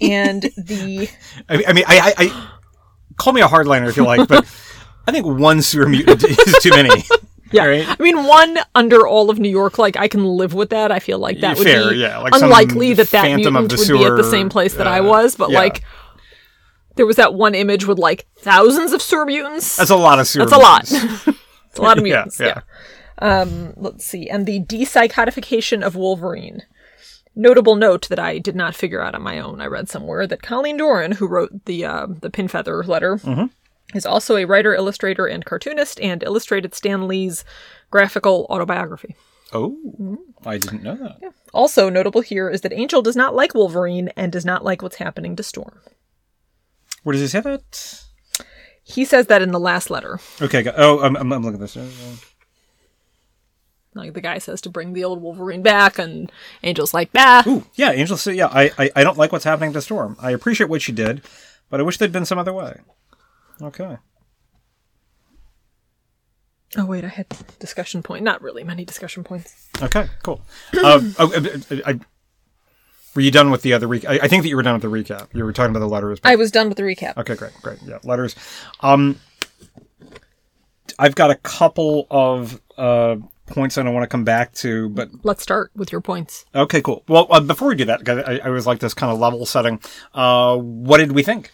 and 0.00 0.42
the 0.56 1.08
I, 1.48 1.64
I 1.68 1.72
mean, 1.72 1.84
I, 1.86 1.98
I, 1.98 2.14
I 2.18 2.48
call 3.16 3.32
me 3.32 3.40
a 3.40 3.46
hardliner 3.48 3.88
if 3.88 3.96
you 3.96 4.04
like, 4.04 4.28
but 4.28 4.44
I 5.06 5.12
think 5.12 5.26
one 5.26 5.62
sewer 5.62 5.88
mutant 5.88 6.24
is 6.24 6.58
too 6.62 6.70
many. 6.74 7.04
yeah. 7.52 7.64
Right. 7.64 7.86
I 7.88 8.02
mean, 8.02 8.24
one 8.24 8.58
under 8.74 9.06
all 9.06 9.30
of 9.30 9.38
New 9.38 9.48
York, 9.50 9.78
like 9.78 9.96
I 9.96 10.08
can 10.08 10.24
live 10.24 10.54
with 10.54 10.70
that. 10.70 10.92
I 10.92 10.98
feel 10.98 11.18
like 11.18 11.40
that 11.40 11.56
would 11.58 11.66
Fair, 11.66 11.90
be 11.90 11.96
yeah, 11.96 12.18
like 12.18 12.34
unlikely 12.34 12.94
that 12.94 13.10
that 13.10 13.24
mutant 13.36 13.54
would 13.56 13.68
be 13.70 14.04
at 14.04 14.16
the 14.16 14.24
same 14.24 14.48
place 14.48 14.74
that 14.74 14.86
I 14.86 15.00
uh, 15.00 15.04
was, 15.04 15.36
but 15.36 15.50
yeah. 15.50 15.58
like. 15.58 15.82
There 16.96 17.06
was 17.06 17.14
that 17.14 17.32
one 17.32 17.54
image 17.54 17.86
with 17.86 17.96
like 17.96 18.26
thousands 18.38 18.92
of 18.92 19.00
sewer 19.00 19.24
mutants. 19.24 19.76
That's 19.76 19.90
a 19.90 19.94
lot 19.94 20.18
of 20.18 20.26
sewer. 20.26 20.44
That's 20.46 20.52
a 20.52 20.58
lot. 20.58 20.82
It's 21.70 21.78
a 21.78 21.82
lot 21.82 21.96
of 21.96 22.04
Yeah, 22.04 22.14
mutants. 22.14 22.40
yeah. 22.40 22.46
yeah. 22.46 22.60
Um, 23.20 23.74
let's 23.76 24.04
see. 24.04 24.28
And 24.28 24.46
the 24.46 24.60
depsychotification 24.60 25.82
of 25.84 25.96
Wolverine. 25.96 26.62
Notable 27.34 27.76
note 27.76 28.08
that 28.08 28.18
I 28.18 28.38
did 28.38 28.56
not 28.56 28.74
figure 28.74 29.00
out 29.00 29.14
on 29.14 29.22
my 29.22 29.38
own. 29.38 29.60
I 29.60 29.66
read 29.66 29.88
somewhere 29.88 30.26
that 30.26 30.42
Colleen 30.42 30.76
Doran, 30.76 31.12
who 31.12 31.28
wrote 31.28 31.66
the 31.66 31.84
uh, 31.84 32.06
the 32.08 32.30
Pinfeather 32.30 32.84
letter, 32.86 33.16
Mm-hmm. 33.18 33.96
is 33.96 34.04
also 34.04 34.36
a 34.36 34.44
writer, 34.44 34.74
illustrator, 34.74 35.26
and 35.26 35.44
cartoonist, 35.44 36.00
and 36.00 36.24
illustrated 36.24 36.74
Stan 36.74 37.06
Lee's 37.06 37.44
graphical 37.92 38.46
autobiography. 38.50 39.14
Oh, 39.52 40.18
I 40.44 40.58
didn't 40.58 40.82
know 40.82 40.96
that. 40.96 41.32
Also 41.54 41.88
notable 41.88 42.20
here 42.22 42.50
is 42.50 42.62
that 42.62 42.72
Angel 42.72 43.02
does 43.02 43.16
not 43.16 43.34
like 43.36 43.54
Wolverine 43.54 44.08
and 44.16 44.32
does 44.32 44.44
not 44.44 44.64
like 44.64 44.82
what's 44.82 44.96
happening 44.96 45.36
to 45.36 45.42
Storm. 45.44 45.78
Where 47.04 47.12
does 47.12 47.22
he 47.22 47.28
say 47.28 47.40
that? 47.40 48.02
He 48.82 49.04
says 49.04 49.28
that 49.28 49.42
in 49.42 49.52
the 49.52 49.60
last 49.60 49.90
letter. 49.90 50.18
Okay. 50.42 50.64
Go, 50.64 50.72
oh, 50.76 51.00
I'm, 51.00 51.16
I'm, 51.16 51.32
I'm 51.32 51.42
looking 51.42 51.62
at 51.62 51.70
this. 51.72 52.27
Like 53.98 54.14
the 54.14 54.20
guy 54.20 54.38
says 54.38 54.60
to 54.62 54.70
bring 54.70 54.92
the 54.94 55.04
old 55.04 55.20
Wolverine 55.20 55.62
back, 55.62 55.98
and 55.98 56.32
Angel's 56.62 56.94
like, 56.94 57.12
bah. 57.12 57.42
Ooh, 57.46 57.64
yeah, 57.74 57.90
Angel 57.92 58.16
said, 58.16 58.36
yeah, 58.36 58.46
I, 58.46 58.70
I, 58.78 58.90
I 58.96 59.04
don't 59.04 59.18
like 59.18 59.32
what's 59.32 59.44
happening 59.44 59.72
to 59.74 59.82
Storm. 59.82 60.16
I 60.20 60.30
appreciate 60.30 60.70
what 60.70 60.82
she 60.82 60.92
did, 60.92 61.22
but 61.68 61.80
I 61.80 61.82
wish 61.82 61.98
there'd 61.98 62.12
been 62.12 62.24
some 62.24 62.38
other 62.38 62.52
way. 62.52 62.80
Okay. 63.60 63.96
Oh 66.76 66.84
wait, 66.84 67.04
I 67.04 67.08
had 67.08 67.26
discussion 67.58 68.02
point. 68.02 68.22
Not 68.24 68.42
really 68.42 68.62
many 68.62 68.84
discussion 68.84 69.24
points. 69.24 69.68
Okay, 69.82 70.06
cool. 70.22 70.42
uh, 70.76 71.00
oh, 71.18 71.32
uh, 71.34 71.74
uh, 71.74 71.76
I, 71.86 72.00
were 73.14 73.22
you 73.22 73.30
done 73.30 73.50
with 73.50 73.62
the 73.62 73.72
other 73.72 73.88
recap? 73.88 74.10
I, 74.10 74.18
I 74.24 74.28
think 74.28 74.42
that 74.42 74.50
you 74.50 74.56
were 74.56 74.62
done 74.62 74.74
with 74.74 74.82
the 74.82 74.88
recap. 75.14 75.28
You 75.34 75.44
were 75.44 75.52
talking 75.52 75.70
about 75.70 75.80
the 75.80 75.88
letters. 75.88 76.20
but- 76.20 76.28
I 76.30 76.36
was 76.36 76.50
done 76.50 76.68
with 76.68 76.76
the 76.76 76.82
recap. 76.82 77.16
Okay, 77.16 77.34
great, 77.36 77.54
great. 77.62 77.78
Yeah, 77.84 77.98
letters. 78.04 78.36
Um, 78.80 79.18
I've 80.98 81.14
got 81.14 81.30
a 81.30 81.36
couple 81.36 82.06
of 82.10 82.60
uh, 82.76 83.16
points 83.48 83.76
I 83.78 83.82
want 83.88 84.02
to 84.04 84.08
come 84.08 84.24
back 84.24 84.52
to, 84.54 84.88
but 84.90 85.08
Let's 85.22 85.42
start 85.42 85.70
with 85.74 85.90
your 85.92 86.00
points. 86.00 86.44
okay, 86.54 86.80
cool. 86.82 87.04
Well, 87.08 87.26
uh, 87.30 87.40
before 87.40 87.68
we 87.68 87.74
do 87.74 87.84
that, 87.86 88.08
I, 88.08 88.36
I 88.38 88.46
always 88.48 88.66
like 88.66 88.78
this 88.80 88.94
kind 88.94 89.12
of 89.12 89.18
level 89.18 89.44
setting. 89.46 89.80
Uh, 90.14 90.56
what 90.56 90.98
did 90.98 91.12
we 91.12 91.22
think? 91.22 91.50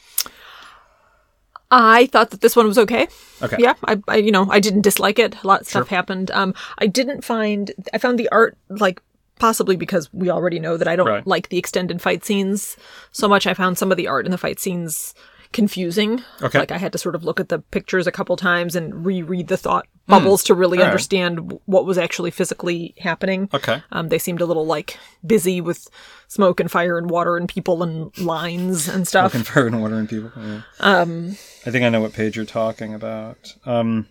I 1.70 2.06
thought 2.06 2.30
that 2.30 2.40
this 2.40 2.54
one 2.54 2.66
was 2.66 2.78
okay. 2.78 3.08
Okay. 3.42 3.56
Yeah, 3.58 3.74
I, 3.84 4.00
I 4.06 4.16
you 4.16 4.30
know, 4.30 4.46
I 4.50 4.60
didn't 4.60 4.82
dislike 4.82 5.18
it. 5.18 5.42
A 5.42 5.46
lot 5.46 5.62
of 5.62 5.66
stuff 5.66 5.88
happened. 5.88 6.30
Um, 6.30 6.54
I 6.78 6.86
didn't 6.86 7.24
find. 7.24 7.72
I 7.92 7.98
found 7.98 8.18
the 8.18 8.28
art 8.30 8.56
like 8.68 9.00
possibly 9.40 9.74
because 9.74 10.12
we 10.12 10.30
already 10.30 10.60
know 10.60 10.76
that 10.76 10.86
I 10.86 10.94
don't 10.94 11.08
Right. 11.08 11.26
like 11.26 11.48
the 11.48 11.58
extended 11.58 12.00
fight 12.00 12.24
scenes 12.24 12.76
so 13.10 13.28
much. 13.28 13.46
I 13.46 13.54
found 13.54 13.76
some 13.78 13.90
of 13.90 13.96
the 13.96 14.06
art 14.06 14.24
in 14.26 14.30
the 14.30 14.38
fight 14.38 14.60
scenes 14.60 15.14
confusing. 15.52 16.22
Okay. 16.42 16.60
Like 16.60 16.70
I 16.70 16.78
had 16.78 16.92
to 16.92 16.98
sort 16.98 17.16
of 17.16 17.24
look 17.24 17.40
at 17.40 17.48
the 17.48 17.58
pictures 17.58 18.06
a 18.06 18.12
couple 18.12 18.36
times 18.36 18.76
and 18.76 19.04
reread 19.04 19.48
the 19.48 19.56
thought 19.56 19.86
bubbles 20.06 20.44
to 20.44 20.54
really. 20.54 20.82
Understand 20.82 21.58
what 21.64 21.86
was 21.86 21.96
actually 21.98 22.30
physically 22.30 22.94
happening. 22.98 23.48
Okay. 23.54 23.82
Um, 23.92 24.08
they 24.08 24.18
seemed 24.18 24.40
a 24.40 24.46
little 24.46 24.66
like 24.66 24.98
busy 25.24 25.60
with 25.60 25.88
smoke 26.28 26.60
and 26.60 26.70
fire 26.70 26.98
and 26.98 27.08
water 27.08 27.36
and 27.36 27.48
people 27.48 27.82
and 27.82 28.16
lines 28.18 28.88
and 28.88 29.08
stuff. 29.08 29.32
Looking 29.32 29.44
fire 29.44 29.66
and 29.66 29.80
water 29.80 29.96
and 29.96 30.08
people. 30.08 30.30
Yeah. 30.36 30.60
Um, 30.80 31.30
I 31.64 31.70
think 31.70 31.84
I 31.84 31.88
know 31.88 32.00
what 32.00 32.12
page 32.12 32.36
you're 32.36 32.44
talking 32.44 32.92
about. 32.92 33.54
Um, 33.64 34.08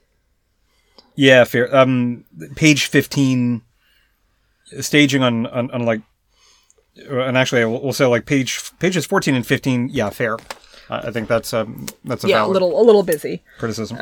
yeah, 1.15 1.43
fair. 1.43 1.73
Um, 1.75 2.25
page 2.55 2.87
fifteen, 2.87 3.61
staging 4.79 5.21
on 5.21 5.45
on, 5.47 5.69
on 5.71 5.85
like, 5.85 6.01
uh, 7.09 7.19
and 7.19 7.37
actually, 7.37 7.65
we'll, 7.65 7.93
say 7.93 8.05
like 8.05 8.25
page 8.25 8.59
pages 8.79 9.05
fourteen 9.05 9.35
and 9.35 9.45
fifteen. 9.45 9.89
Yeah, 9.91 10.09
fair. 10.09 10.37
I 10.89 11.11
think 11.11 11.27
that's 11.27 11.53
um 11.53 11.87
that's 12.03 12.23
a 12.23 12.27
yeah, 12.27 12.45
a 12.45 12.47
little 12.47 12.79
a 12.79 12.83
little 12.83 13.03
busy. 13.03 13.43
criticism. 13.57 13.97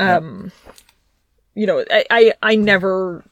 You 1.56 1.66
know, 1.68 1.84
I, 1.92 2.06
I, 2.10 2.34
I 2.42 2.56
never 2.56 3.24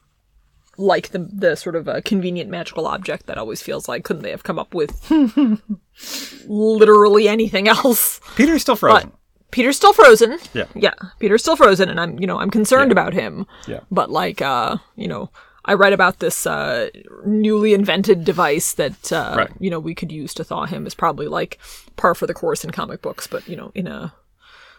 like 0.76 1.10
the 1.10 1.18
the 1.18 1.56
sort 1.56 1.76
of 1.76 1.88
a 1.88 2.00
convenient 2.00 2.48
magical 2.48 2.86
object 2.86 3.26
that 3.26 3.36
always 3.36 3.60
feels 3.60 3.86
like 3.88 4.02
couldn't 4.02 4.22
they 4.22 4.30
have 4.30 4.42
come 4.44 4.58
up 4.58 4.72
with 4.74 5.10
literally 6.46 7.28
anything 7.28 7.68
else? 7.68 8.20
Peter's 8.36 8.62
still 8.62 8.76
frozen. 8.76 9.12
Peter's 9.50 9.76
still 9.76 9.92
frozen. 9.92 10.38
Yeah. 10.54 10.66
Yeah. 10.74 10.94
Peter's 11.18 11.42
still 11.42 11.56
frozen 11.56 11.88
and 11.88 12.00
I'm 12.00 12.18
you 12.18 12.26
know, 12.26 12.38
I'm 12.38 12.50
concerned 12.50 12.92
about 12.92 13.12
him. 13.12 13.46
Yeah. 13.66 13.80
But 13.90 14.10
like 14.10 14.40
uh, 14.40 14.76
you 14.96 15.08
know, 15.08 15.30
I 15.64 15.74
read 15.74 15.92
about 15.92 16.20
this 16.20 16.46
uh 16.46 16.88
newly 17.26 17.74
invented 17.74 18.24
device 18.24 18.72
that 18.74 19.12
uh 19.12 19.34
Right. 19.36 19.50
you 19.58 19.70
know 19.70 19.80
we 19.80 19.94
could 19.94 20.12
use 20.12 20.32
to 20.34 20.44
thaw 20.44 20.66
him 20.66 20.86
is 20.86 20.94
probably 20.94 21.26
like 21.28 21.58
par 21.96 22.14
for 22.14 22.26
the 22.26 22.34
course 22.34 22.64
in 22.64 22.70
comic 22.70 23.02
books, 23.02 23.26
but 23.26 23.46
you 23.48 23.56
know, 23.56 23.72
in 23.74 23.86
a 23.86 24.14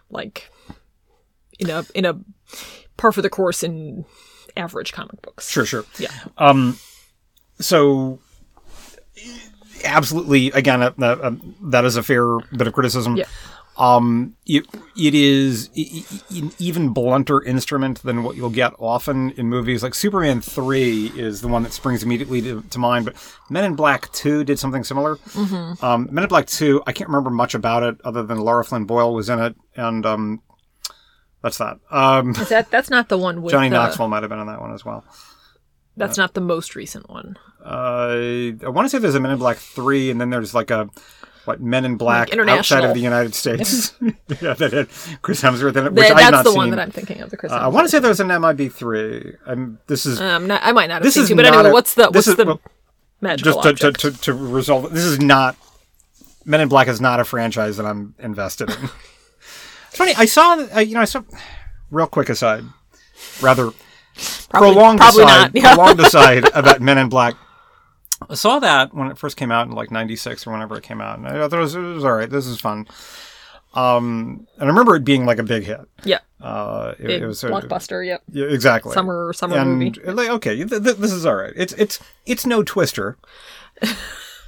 like 0.10 0.50
in 1.60 1.69
a 1.69 1.86
in 1.93 2.05
a 2.05 2.17
par 2.98 3.12
for 3.12 3.22
the 3.22 3.29
course 3.29 3.63
in 3.63 4.05
average 4.58 4.93
comic 4.93 5.22
books. 5.22 5.50
Sure, 5.50 5.65
sure. 5.65 5.86
Yeah. 5.98 6.12
So, 7.62 8.20
absolutely, 9.84 10.48
again, 10.51 10.81
uh, 10.81 10.91
uh, 11.00 11.36
that 11.63 11.86
is 11.86 11.96
a 11.96 12.03
fair 12.03 12.39
bit 12.55 12.67
of 12.67 12.74
criticism. 12.74 13.15
Yeah. 13.15 13.25
Um, 13.77 14.36
it, 14.46 14.65
it 14.98 15.15
is 15.15 15.70
an 16.29 16.51
even 16.60 16.89
blunter 16.89 17.41
instrument 17.41 18.03
than 18.03 18.24
what 18.24 18.36
you'll 18.36 18.50
get 18.50 18.74
often 18.77 19.31
in 19.31 19.48
movies. 19.48 19.81
Like 19.81 19.96
Superman 19.96 20.41
3 20.41 21.13
is 21.15 21.41
the 21.41 21.48
one 21.48 21.63
that 21.63 21.72
springs 21.72 22.03
immediately 22.03 22.41
to, 22.41 22.62
to 22.62 22.79
mind, 22.79 23.05
but 23.05 23.15
Men 23.50 23.63
in 23.63 23.75
Black 23.75 24.12
2 24.12 24.43
did 24.43 24.60
something 24.60 24.84
similar. 24.84 25.15
Mm-hmm. 25.15 25.84
Um, 25.84 26.10
Men 26.12 26.25
in 26.25 26.27
Black 26.27 26.48
2, 26.48 26.84
I 26.86 26.91
can't 26.91 27.10
remember 27.10 27.29
much 27.29 27.55
about 27.55 27.81
it 27.84 28.00
other 28.03 28.24
than 28.24 28.39
Laura 28.39 28.65
Flynn 28.65 28.86
Boyle 28.86 29.13
was 29.13 29.29
in 29.29 29.39
it, 29.39 29.55
and 29.75 30.05
um, 30.05 30.41
that's 31.41 31.57
that. 31.57 31.79
Um, 31.89 32.31
Is 32.31 32.50
that 32.50 32.69
that's 32.71 32.89
not 32.89 33.10
the 33.10 33.17
one 33.17 33.41
with 33.41 33.51
Johnny 33.51 33.69
the, 33.69 33.75
Knoxville 33.75 34.07
might 34.07 34.24
have 34.24 34.29
been 34.29 34.39
on 34.39 34.48
that 34.48 34.62
one 34.62 34.74
as 34.74 34.83
well. 34.86 35.03
That's 35.98 36.17
not 36.17 36.33
the 36.33 36.41
most 36.41 36.75
recent 36.75 37.10
one. 37.10 37.38
Uh, 37.63 38.53
I 38.65 38.69
want 38.69 38.86
to 38.86 38.89
say 38.89 38.98
there's 38.98 39.15
a 39.15 39.19
Men 39.19 39.31
in 39.31 39.39
Black 39.39 39.57
three, 39.57 40.10
and 40.10 40.19
then 40.21 40.29
there's 40.29 40.53
like 40.55 40.71
a 40.71 40.89
what 41.45 41.60
Men 41.60 41.86
in 41.86 41.98
Black 41.98 42.33
Like 42.33 42.48
outside 42.48 42.83
of 42.86 42.93
the 42.93 43.00
United 43.01 43.33
States. 43.43 43.93
yeah, 44.01 44.53
that 44.53 44.71
had 44.74 45.21
Chris 45.21 45.41
Hemsworth 45.41 45.75
in 45.75 45.88
it, 45.88 45.93
which 45.93 46.05
I've 46.05 46.15
that's 46.17 46.31
not 46.31 46.43
the 46.43 46.51
seen. 46.51 46.57
one 46.57 46.69
that 46.71 46.79
I'm 46.79 46.91
thinking 46.91 47.19
of. 47.21 47.29
The 47.29 47.38
Chris. 47.38 47.51
Uh, 47.51 47.55
I 47.55 47.67
want 47.67 47.86
to 47.86 47.89
say 47.89 48.00
there's 48.00 48.19
an 48.19 48.27
MIB 48.27 48.71
three. 48.71 49.33
Um, 49.45 49.79
this 49.88 50.05
is 50.05 50.19
Um, 50.21 50.48
not, 50.48 50.62
I 50.63 50.71
might 50.71 50.88
not 50.88 50.95
have 50.95 51.03
this 51.03 51.15
seen 51.15 51.24
is 51.24 51.29
two, 51.29 51.36
but 51.36 51.45
anyway, 51.45 51.69
a- 51.69 51.74
what's 51.74 51.93
the 51.95 52.10
what's 52.10 52.27
is- 52.27 52.36
the 52.38 52.45
well, 52.45 52.62
magical 53.19 53.53
just 53.53 53.63
to, 53.63 53.74
to, 53.74 53.88
object? 53.89 54.15
to, 54.15 54.21
to 54.24 54.33
resolve. 54.33 54.91
This 54.93 55.03
is 55.03 55.19
not 55.19 55.55
Men 56.45 56.62
in 56.62 56.69
Black 56.69 56.88
is 56.88 57.01
not 57.01 57.19
a 57.19 57.24
franchise 57.25 57.77
that 57.77 57.86
I'm 57.86 58.15
invested 58.17 58.69
in. 58.69 58.75
it's 59.91 59.98
funny. 59.98 60.13
I 60.17 60.25
saw. 60.25 60.65
I, 60.74 60.81
you 60.81 60.95
know, 60.95 61.01
I 61.01 61.05
saw. 61.05 61.21
Real 61.91 62.07
quick 62.07 62.29
aside, 62.29 62.63
rather 63.41 63.71
Probably- 64.50 64.71
prolonged 64.74 65.00
probably 65.00 65.24
aside, 65.24 65.53
not, 65.53 65.55
yeah. 65.63 65.75
prolonged 65.75 66.00
aside 66.00 66.43
about 66.55 66.81
Men 66.81 66.98
in 66.98 67.10
Black. 67.10 67.36
I 68.29 68.36
saw 68.36 68.60
that 68.60 68.93
when 68.93 69.10
it 69.12 69.17
first 69.17 69.36
came 69.36 69.51
out 69.51 69.67
in 69.67 69.74
like 69.74 69.91
'96 69.91 70.48
or 70.48 70.51
whenever 70.53 70.77
it 70.77 70.83
came 70.83 71.01
out, 71.01 71.17
and 71.19 71.27
I 71.27 71.31
thought 71.48 71.53
it 71.53 71.60
was, 71.60 71.75
it 71.75 71.79
was 71.79 72.05
all 72.05 72.13
right. 72.13 72.29
This 72.29 72.45
is 72.48 72.60
fun. 72.62 72.88
Um, 73.74 74.48
and 74.57 74.63
I 74.63 74.67
remember 74.67 74.95
it 74.98 75.03
being 75.05 75.25
like 75.25 75.39
a 75.39 75.43
big 75.43 75.63
hit. 75.63 75.79
yeah, 76.03 76.19
Uh, 76.41 76.93
it, 77.00 77.07
big 77.07 77.21
it 77.21 77.25
was 77.25 77.41
a- 77.43 77.50
blockbuster. 77.50 78.05
Yep, 78.05 78.24
Yeah, 78.31 78.45
exactly. 78.48 78.93
summer 78.93 79.31
summer 79.33 79.55
and 79.57 79.79
movie. 79.79 80.00
like, 80.12 80.29
okay, 80.29 80.55
th- 80.57 80.83
th- 80.83 80.98
this 80.98 81.12
is 81.12 81.25
all 81.25 81.36
right. 81.36 81.53
It's 81.55 81.74
it's 81.74 82.00
it's 82.25 82.45
no 82.45 82.63
Twister. 82.63 83.17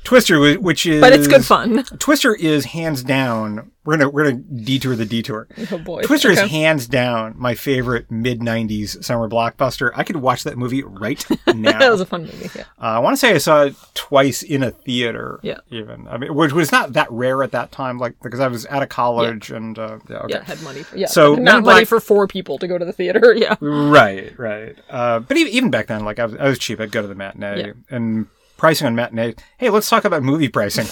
Twister, 0.03 0.59
which 0.59 0.85
is 0.85 0.99
But 1.01 1.13
it's 1.13 1.27
good 1.27 1.45
fun. 1.45 1.83
Twister 1.99 2.35
is 2.35 2.65
hands 2.65 3.03
down. 3.03 3.71
We're 3.85 3.97
gonna 3.97 4.09
we're 4.09 4.31
gonna 4.31 4.41
detour 4.43 4.95
the 4.95 5.05
detour. 5.05 5.47
Oh 5.71 5.77
boy, 5.77 6.03
Twister 6.03 6.31
is 6.31 6.39
hands 6.39 6.87
down 6.87 7.33
my 7.37 7.53
favorite 7.53 8.09
mid 8.09 8.39
'90s 8.39 9.03
summer 9.03 9.27
blockbuster. 9.27 9.91
I 9.93 10.03
could 10.05 10.15
watch 10.17 10.43
that 10.45 10.57
movie 10.57 10.83
right 10.83 11.25
now. 11.53 11.79
that 11.79 11.91
was 11.91 11.99
a 11.99 12.05
fun 12.05 12.21
movie. 12.21 12.49
Yeah, 12.55 12.63
Uh, 12.81 12.85
I 12.85 12.99
want 12.99 13.13
to 13.13 13.17
say 13.17 13.33
I 13.33 13.39
saw 13.39 13.63
it 13.63 13.75
twice 13.93 14.41
in 14.41 14.63
a 14.63 14.71
theater. 14.71 15.39
Yeah. 15.43 15.57
even 15.69 16.07
I 16.07 16.17
mean, 16.17 16.33
which 16.33 16.53
was 16.53 16.71
not 16.71 16.93
that 16.93 17.11
rare 17.11 17.43
at 17.43 17.51
that 17.51 17.73
time. 17.73 17.97
Like 17.97 18.15
because 18.21 18.39
I 18.39 18.47
was 18.47 18.65
out 18.67 18.83
of 18.83 18.87
college 18.89 19.51
and 19.51 19.77
uh, 19.77 19.99
yeah, 20.09 20.17
okay. 20.19 20.33
yeah, 20.35 20.43
had 20.45 20.61
money. 20.63 20.83
For, 20.83 20.97
yeah, 20.97 21.07
So, 21.07 21.35
not 21.35 21.63
money 21.63 21.79
Black- 21.81 21.87
for 21.87 21.99
four 21.99 22.25
people 22.27 22.57
to 22.59 22.67
go 22.69 22.77
to 22.77 22.85
the 22.85 22.93
theater. 22.93 23.33
Yeah, 23.37 23.55
Right, 23.59 24.37
right. 24.39 24.77
Uh, 24.89 25.19
but 25.19 25.35
even, 25.35 25.51
even 25.51 25.71
back 25.71 25.87
then, 25.87 26.05
like 26.05 26.19
I 26.19 26.25
was, 26.25 26.35
I 26.35 26.47
was 26.47 26.57
cheap. 26.59 26.79
I'd 26.79 26.91
go 26.91 27.01
to 27.01 27.07
the 27.07 27.15
matinee 27.15 27.65
Yeah. 27.67 27.73
and 27.89 28.27
pricing 28.57 28.87
on 28.87 28.95
matinee. 28.95 29.35
Hey, 29.57 29.69
let's 29.69 29.89
talk 29.89 30.05
about 30.05 30.23
movie 30.23 30.49
pricing. 30.49 30.87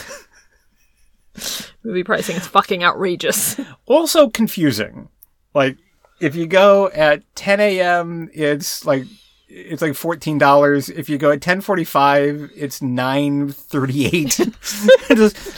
movie 1.84 2.04
pricing 2.04 2.36
is 2.36 2.48
fucking 2.48 2.84
outrageous. 2.84 3.60
also 3.86 4.30
confusing 4.30 5.10
like 5.54 5.78
if 6.20 6.36
you 6.36 6.46
go 6.46 6.90
at 6.90 7.24
10 7.36 7.60
a.m., 7.60 8.30
it's 8.34 8.86
like 8.86 9.06
it's 9.54 9.82
like 9.82 9.96
fourteen 9.96 10.38
dollars. 10.38 10.88
If 10.88 11.10
you 11.10 11.18
go 11.18 11.32
at 11.32 11.42
ten 11.42 11.60
forty 11.60 11.84
five, 11.84 12.50
it's 12.56 12.82
nine 12.82 13.50
thirty 13.52 14.06
eight. 14.06 14.40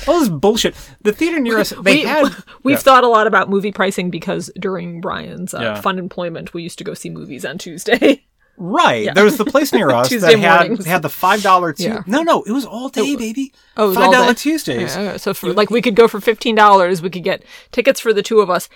all 0.08 0.20
this 0.20 0.30
bullshit. 0.30 0.74
The 1.04 1.14
theater 1.14 1.40
near 1.40 1.60
us, 1.60 1.70
they 1.84 1.98
we, 1.98 2.02
had. 2.02 2.34
We've 2.64 2.78
Yeah. 2.78 2.80
thought 2.80 3.04
a 3.04 3.08
lot 3.08 3.28
about 3.28 3.50
movie 3.52 3.72
pricing 3.72 4.10
because 4.10 4.50
during 4.60 5.00
Brian's 5.00 5.54
uh, 5.54 5.60
Yeah. 5.62 5.82
fun 5.82 6.00
employment, 6.00 6.56
we 6.56 6.64
used 6.64 6.80
to 6.80 6.84
go 6.84 6.96
see 6.96 7.12
movies 7.12 7.46
on 7.46 7.60
Tuesday. 7.60 8.24
Right. 8.58 9.14
There 9.14 9.24
was 9.24 9.38
the 9.38 9.46
place 9.46 9.74
near 9.74 9.90
us 9.92 10.10
that 10.10 10.22
had 10.40 10.60
mornings. 10.68 10.86
had 10.86 11.02
the 11.02 11.10
five 11.10 11.42
dollar 11.42 11.74
Tuesday. 11.74 11.92
Yeah. 11.94 12.04
No, 12.06 12.22
no, 12.22 12.44
it 12.44 12.52
was 12.52 12.66
all 12.66 12.90
day, 12.90 13.16
baby. 13.16 13.52
Oh, 13.78 13.94
five 13.94 14.12
dollar 14.12 14.28
day? 14.28 14.34
Tuesdays. 14.36 14.96
Yeah, 14.96 15.18
so 15.18 15.34
for 15.34 15.54
like 15.54 15.70
we 15.70 15.82
could 15.82 15.96
go 15.96 16.08
for 16.08 16.22
fifteen 16.22 16.56
dollars, 16.56 17.02
we 17.02 17.10
could 17.10 17.24
get 17.24 17.44
tickets 17.72 18.00
for 18.00 18.14
the 18.14 18.22
two 18.22 18.40
of 18.42 18.50
us 18.50 18.70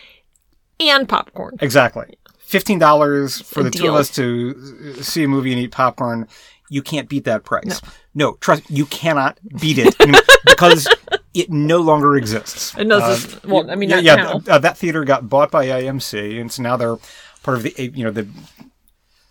and 0.79 1.07
popcorn. 1.07 1.57
Exactly. 1.62 2.17
Fifteen 2.39 2.79
dollars 2.79 3.41
for 3.41 3.62
the 3.62 3.69
two 3.72 3.88
of 3.89 3.96
us 3.96 4.10
to 4.15 4.96
uh, 4.98 5.01
see 5.03 5.24
a 5.24 5.27
movie 5.27 5.51
and 5.51 5.62
eat 5.62 5.72
popcorn. 5.72 6.27
You 6.69 6.81
can't 6.81 7.07
beat 7.07 7.24
that 7.25 7.43
price. 7.46 7.81
No, 8.13 8.34
trust 8.41 8.69
you 8.69 8.86
cannot 8.88 9.38
beat 9.62 9.77
it 9.77 9.96
because 10.46 10.88
it 11.34 11.50
no 11.50 11.79
longer 11.79 12.17
exists. 12.17 12.75
It 12.77 12.86
doesn't- 12.89 13.46
well, 13.46 13.69
I 13.72 13.75
mean, 13.75 13.89
yeah, 13.89 14.00
yeah, 14.00 14.39
uh, 14.50 14.57
that 14.60 14.77
theater 14.77 15.05
got 15.05 15.29
bought 15.29 15.50
by 15.51 15.65
IMC, 15.67 16.41
and 16.41 16.51
so 16.51 16.63
now 16.63 16.75
they're 16.75 16.98
part 17.43 17.57
of 17.57 17.63
the 17.63 17.74
uh, 17.77 17.84
you 17.93 18.03
know 18.03 18.12
the 18.12 18.27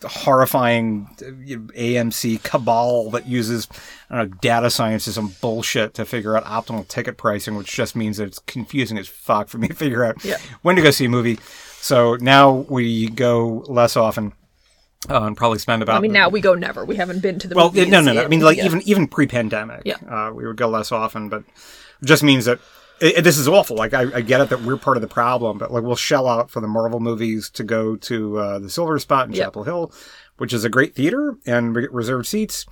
horrifying 0.04 1.08
uh, 1.22 1.24
AMC 1.24 2.42
cabal 2.42 3.10
that 3.10 3.26
uses 3.26 3.68
I 4.10 4.16
don't 4.18 4.30
know, 4.30 4.36
data 4.40 4.70
science 4.70 5.06
and 5.06 5.14
some 5.14 5.34
bullshit 5.40 5.94
to 5.94 6.04
figure 6.04 6.36
out 6.36 6.44
optimal 6.44 6.86
ticket 6.86 7.16
pricing, 7.16 7.54
which 7.56 7.72
just 7.74 7.96
means 7.96 8.18
that 8.18 8.24
it's 8.24 8.38
confusing 8.40 8.98
as 8.98 9.08
fuck 9.08 9.48
for 9.48 9.58
me 9.58 9.68
to 9.68 9.74
figure 9.84 10.04
out 10.04 10.24
Yeah. 10.24 10.36
when 10.62 10.76
to 10.76 10.82
go 10.82 10.90
see 10.90 11.06
a 11.06 11.08
movie. 11.08 11.38
So 11.80 12.16
now 12.16 12.50
we 12.68 13.08
go 13.08 13.64
less 13.68 13.96
often 13.96 14.32
uh, 15.08 15.22
and 15.22 15.36
probably 15.36 15.58
spend 15.58 15.82
about. 15.82 15.96
I 15.96 16.00
mean, 16.00 16.12
now 16.12 16.28
we 16.28 16.40
go 16.40 16.54
never. 16.54 16.84
We 16.84 16.96
haven't 16.96 17.22
been 17.22 17.38
to 17.38 17.48
the 17.48 17.54
well, 17.54 17.70
no, 17.72 18.00
no, 18.00 18.12
no. 18.12 18.22
I 18.22 18.28
mean, 18.28 18.40
like 18.40 18.56
yeah. 18.58 18.64
even 18.66 18.82
even 18.82 19.06
pre-pandemic, 19.08 19.82
Yeah. 19.84 19.96
uh, 20.10 20.32
we 20.32 20.46
would 20.46 20.56
go 20.56 20.68
less 20.68 20.90
often, 20.92 21.28
but 21.28 21.40
it 22.02 22.06
just 22.06 22.22
means 22.22 22.44
that. 22.46 22.58
It, 23.00 23.22
this 23.24 23.36
is 23.38 23.46
awful. 23.46 23.76
Like 23.76 23.92
I, 23.94 24.02
I 24.16 24.20
get 24.22 24.40
it 24.40 24.48
that 24.50 24.62
we're 24.62 24.76
part 24.76 24.96
of 24.96 25.00
the 25.02 25.06
problem, 25.08 25.58
but 25.58 25.70
like 25.72 25.82
we'll 25.82 25.96
shell 25.96 26.26
out 26.28 26.50
for 26.50 26.60
the 26.60 26.68
Marvel 26.68 27.00
movies 27.00 27.50
to 27.50 27.64
go 27.64 27.96
to 27.96 28.38
uh, 28.38 28.58
the 28.58 28.68
Silverspot 28.68 29.26
in 29.26 29.32
Yeah. 29.32 29.44
Chapel 29.44 29.64
Hill, 29.64 29.92
which 30.38 30.52
is 30.52 30.64
a 30.64 30.68
great 30.68 30.94
theater, 30.94 31.36
and 31.46 31.74
we 31.74 31.82
get 31.82 31.92
reserved 31.92 32.26
seats. 32.26 32.64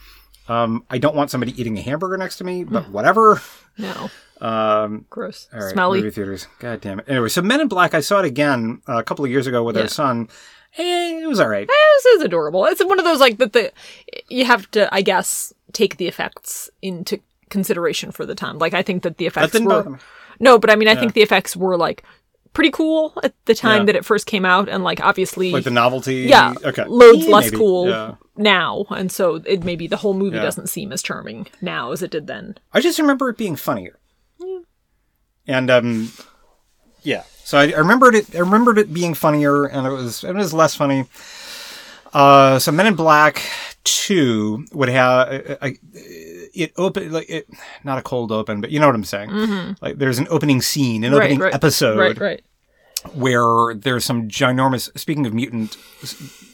Um, 0.48 0.84
I 0.90 0.98
don't 0.98 1.14
want 1.16 1.30
somebody 1.30 1.58
eating 1.60 1.76
a 1.78 1.82
hamburger 1.82 2.16
next 2.16 2.36
to 2.38 2.44
me, 2.44 2.64
but 2.64 2.90
whatever. 2.90 3.40
no, 3.78 4.10
Um, 4.40 5.06
gross, 5.10 5.48
all 5.54 5.60
right, 5.60 5.72
smelly. 5.72 6.00
movie 6.00 6.10
theaters. 6.10 6.46
God 6.58 6.80
damn 6.80 6.98
it. 7.00 7.06
Anyway, 7.08 7.28
so 7.28 7.40
Men 7.42 7.60
in 7.60 7.68
Black, 7.68 7.94
I 7.94 8.00
saw 8.00 8.18
it 8.20 8.24
again 8.26 8.82
uh, 8.88 8.98
a 8.98 9.02
couple 9.02 9.24
of 9.24 9.30
years 9.30 9.46
ago 9.46 9.62
with 9.62 9.76
Yeah. 9.76 9.82
our 9.82 9.88
son. 9.88 10.28
Eh, 10.76 11.20
it 11.22 11.26
was 11.28 11.38
all 11.40 11.48
right. 11.48 11.68
This 11.68 12.04
is 12.16 12.22
adorable. 12.22 12.64
It's 12.66 12.84
one 12.84 12.98
of 12.98 13.04
those 13.04 13.20
like 13.20 13.38
that 13.38 13.52
the 13.52 13.72
you 14.28 14.44
have 14.44 14.70
to, 14.72 14.92
I 14.94 15.02
guess, 15.02 15.52
take 15.72 15.96
the 15.98 16.08
effects 16.08 16.68
into 16.82 17.20
consideration 17.54 18.10
for 18.12 18.26
the 18.26 18.34
time. 18.34 18.58
Like 18.58 18.74
I 18.74 18.82
think 18.82 19.02
that 19.04 19.16
the 19.16 19.26
effects 19.26 19.58
were 19.58 19.98
no, 20.40 20.58
but 20.58 20.68
I 20.70 20.76
mean 20.76 20.88
I 20.88 20.94
think 20.96 21.14
the 21.14 21.22
effects 21.22 21.56
were 21.56 21.76
like 21.78 22.02
pretty 22.52 22.70
cool 22.70 23.12
at 23.24 23.32
the 23.46 23.54
time 23.54 23.80
Yeah. 23.82 23.86
that 23.86 23.96
it 23.96 24.04
first 24.04 24.26
came 24.26 24.44
out, 24.44 24.68
and 24.68 24.84
like 24.84 25.00
obviously, 25.00 25.50
Like 25.50 25.64
the 25.64 25.70
novelty. 25.70 26.26
yeah, 26.28 26.54
Okay. 26.70 26.84
loads 26.86 27.26
Eh, 27.26 27.30
less 27.30 27.44
maybe. 27.46 27.56
cool 27.56 27.88
Yeah. 27.88 28.14
now, 28.36 28.84
and 28.90 29.10
so 29.10 29.42
it 29.46 29.64
maybe 29.64 29.86
the 29.88 29.96
whole 29.96 30.14
movie 30.14 30.36
Yeah. 30.36 30.42
doesn't 30.48 30.68
seem 30.68 30.92
as 30.92 31.02
charming 31.02 31.46
now 31.60 31.90
as 31.92 32.02
it 32.02 32.10
did 32.12 32.26
then. 32.28 32.54
I 32.72 32.80
just 32.80 32.98
remember 32.98 33.28
it 33.30 33.36
being 33.38 33.56
funnier. 33.56 33.98
And 35.46 35.70
um, 35.70 36.12
yeah. 37.02 37.24
So 37.44 37.58
I, 37.58 37.64
I 37.72 37.78
remembered 37.78 38.14
it. 38.14 38.34
I 38.34 38.38
remembered 38.38 38.78
it 38.78 38.92
being 38.94 39.14
funnier, 39.14 39.64
and 39.66 39.86
it 39.86 39.90
was 39.90 40.24
it 40.24 40.34
was 40.34 40.52
less 40.54 40.74
funny. 40.74 41.06
Uh, 42.14 42.58
so 42.58 42.70
Men 42.72 42.86
in 42.86 42.94
Black 42.94 43.42
Two 43.82 44.64
would 44.72 44.88
have 44.88 45.28
uh, 45.28 45.56
uh, 45.60 45.70
it 46.54 46.72
open 46.76 47.12
like 47.12 47.28
it 47.28 47.48
not 47.82 47.98
a 47.98 48.02
cold 48.02 48.32
open, 48.32 48.60
but 48.60 48.70
you 48.70 48.80
know 48.80 48.86
what 48.86 48.94
I'm 48.94 49.04
saying. 49.04 49.76
Like 49.80 49.98
there's 49.98 50.18
an 50.18 50.26
opening 50.30 50.62
scene, 50.62 51.04
an 51.04 51.14
opening 51.14 51.38
right, 51.38 51.54
episode 51.54 51.98
right, 51.98 52.18
right. 52.18 52.44
where 53.14 53.74
there's 53.74 54.04
some 54.04 54.28
ginormous. 54.28 54.96
Speaking 54.98 55.26
of 55.26 55.34
mutant 55.34 55.76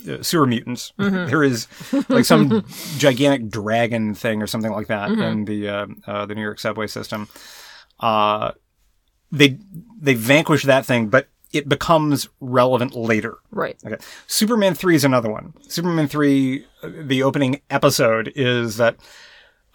uh, 0.08 0.22
sewer 0.22 0.46
mutants, 0.46 0.92
there 0.98 1.44
is 1.44 1.66
like 2.08 2.24
some 2.24 2.64
gigantic 2.98 3.48
dragon 3.50 4.14
thing 4.14 4.42
or 4.42 4.46
something 4.46 4.72
like 4.72 4.88
that 4.88 5.10
in 5.10 5.44
the 5.44 5.68
uh, 5.68 5.86
uh, 6.06 6.26
the 6.26 6.34
New 6.34 6.42
York 6.42 6.58
subway 6.58 6.86
system. 6.86 7.28
Uh, 8.00 8.52
they 9.30 9.58
they 10.00 10.14
vanquish 10.14 10.64
that 10.64 10.86
thing, 10.86 11.08
but 11.08 11.28
it 11.52 11.68
becomes 11.68 12.28
relevant 12.40 12.94
later. 12.94 13.38
Right. 13.50 13.76
Okay. 13.84 13.96
Superman 14.26 14.74
3 14.74 14.94
is 14.94 15.04
another 15.04 15.30
one. 15.30 15.52
Superman 15.68 16.06
3, 16.06 16.64
uh, 16.82 16.90
the 17.02 17.22
opening 17.22 17.60
episode 17.70 18.32
is 18.36 18.76
that 18.76 18.96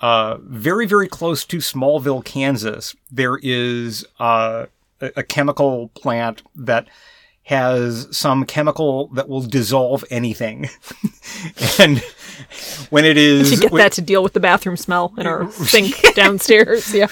uh, 0.01 0.37
very, 0.41 0.85
very 0.85 1.07
close 1.07 1.45
to 1.45 1.57
Smallville, 1.57 2.23
Kansas, 2.23 2.95
there 3.11 3.37
is 3.41 4.05
uh, 4.19 4.65
a, 5.01 5.11
a 5.17 5.23
chemical 5.23 5.89
plant 5.89 6.41
that 6.55 6.87
has 7.43 8.07
some 8.15 8.43
chemical 8.43 9.07
that 9.09 9.29
will 9.29 9.41
dissolve 9.41 10.03
anything. 10.09 10.67
and 11.79 11.99
when 12.89 13.05
it 13.05 13.17
is. 13.17 13.51
To 13.51 13.57
get 13.57 13.71
when- 13.71 13.79
that 13.83 13.91
to 13.93 14.01
deal 14.01 14.23
with 14.23 14.33
the 14.33 14.39
bathroom 14.39 14.75
smell 14.77 15.13
in 15.17 15.27
our 15.27 15.51
sink 15.51 15.95
downstairs. 16.15 16.91
Yeah. 16.93 17.07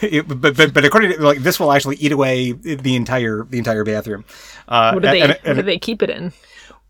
it- 0.00 0.26
but, 0.26 0.56
but 0.56 0.72
but 0.72 0.84
according 0.84 1.12
to 1.12 1.22
like 1.22 1.38
this 1.40 1.60
will 1.60 1.72
actually 1.72 1.96
eat 1.96 2.10
away 2.12 2.52
the 2.52 2.96
entire 2.96 3.44
the 3.44 3.58
entire 3.58 3.84
bathroom. 3.84 4.24
Uh, 4.66 4.92
What 4.92 5.02
do 5.02 5.10
they 5.10 5.20
and- 5.20 5.38
what 5.44 5.54
do 5.56 5.62
they 5.62 5.78
keep 5.78 6.02
it 6.02 6.08
in? 6.10 6.32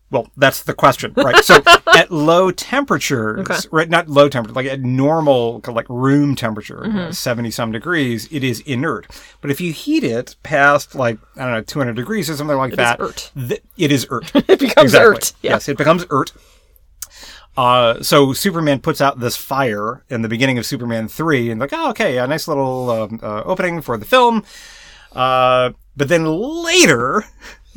Well, 0.09 0.29
that's 0.37 0.63
the 0.63 0.73
question, 0.73 1.11
right? 1.17 1.43
So 1.43 1.61
at 1.95 2.09
low 2.11 2.49
temperatures, 2.51 3.39
Okay. 3.41 3.57
right? 3.71 3.89
Not 3.89 4.07
low 4.07 4.29
temperature, 4.29 4.53
like 4.55 4.65
at 4.65 4.79
normal, 4.81 5.61
like 5.67 5.87
room 5.89 6.33
temperature, 6.35 6.83
Mm-hmm. 6.85 7.11
seventy 7.11 7.51
some 7.51 7.71
degrees, 7.73 8.27
it 8.31 8.43
is 8.43 8.61
inert. 8.61 9.07
But 9.41 9.51
if 9.51 9.59
you 9.59 9.73
heat 9.73 10.05
it 10.05 10.35
past 10.43 10.95
like 10.95 11.17
I 11.35 11.43
don't 11.43 11.51
know, 11.51 11.61
two 11.61 11.79
hundred 11.79 11.97
degrees 11.97 12.29
or 12.29 12.37
something 12.37 12.55
like 12.55 12.71
is 12.71 12.77
that, 12.77 13.01
ert. 13.01 13.31
th- 13.35 13.61
it 13.77 13.91
is 13.91 14.07
ert. 14.09 14.31
It 14.49 14.59
becomes 14.59 14.93
Exactly. 14.93 15.15
ert. 15.17 15.33
Yeah. 15.41 15.51
Yes, 15.51 15.67
it 15.67 15.77
becomes 15.77 16.05
ert. 16.09 16.31
Uh, 17.57 18.01
so 18.03 18.33
Superman 18.33 18.79
puts 18.79 19.01
out 19.01 19.19
this 19.19 19.35
fire 19.35 20.03
in 20.09 20.21
the 20.21 20.29
beginning 20.29 20.57
of 20.59 20.65
Superman 20.65 21.07
three, 21.07 21.49
and 21.49 21.59
like, 21.59 21.71
oh, 21.73 21.89
okay, 21.89 22.17
a 22.19 22.27
nice 22.27 22.47
little 22.47 22.89
um, 22.91 23.19
uh, 23.23 23.41
opening 23.45 23.81
for 23.81 23.97
the 23.97 24.05
film. 24.05 24.43
Uh, 25.13 25.71
but 25.95 26.07
then 26.07 26.25
later, 26.25 27.25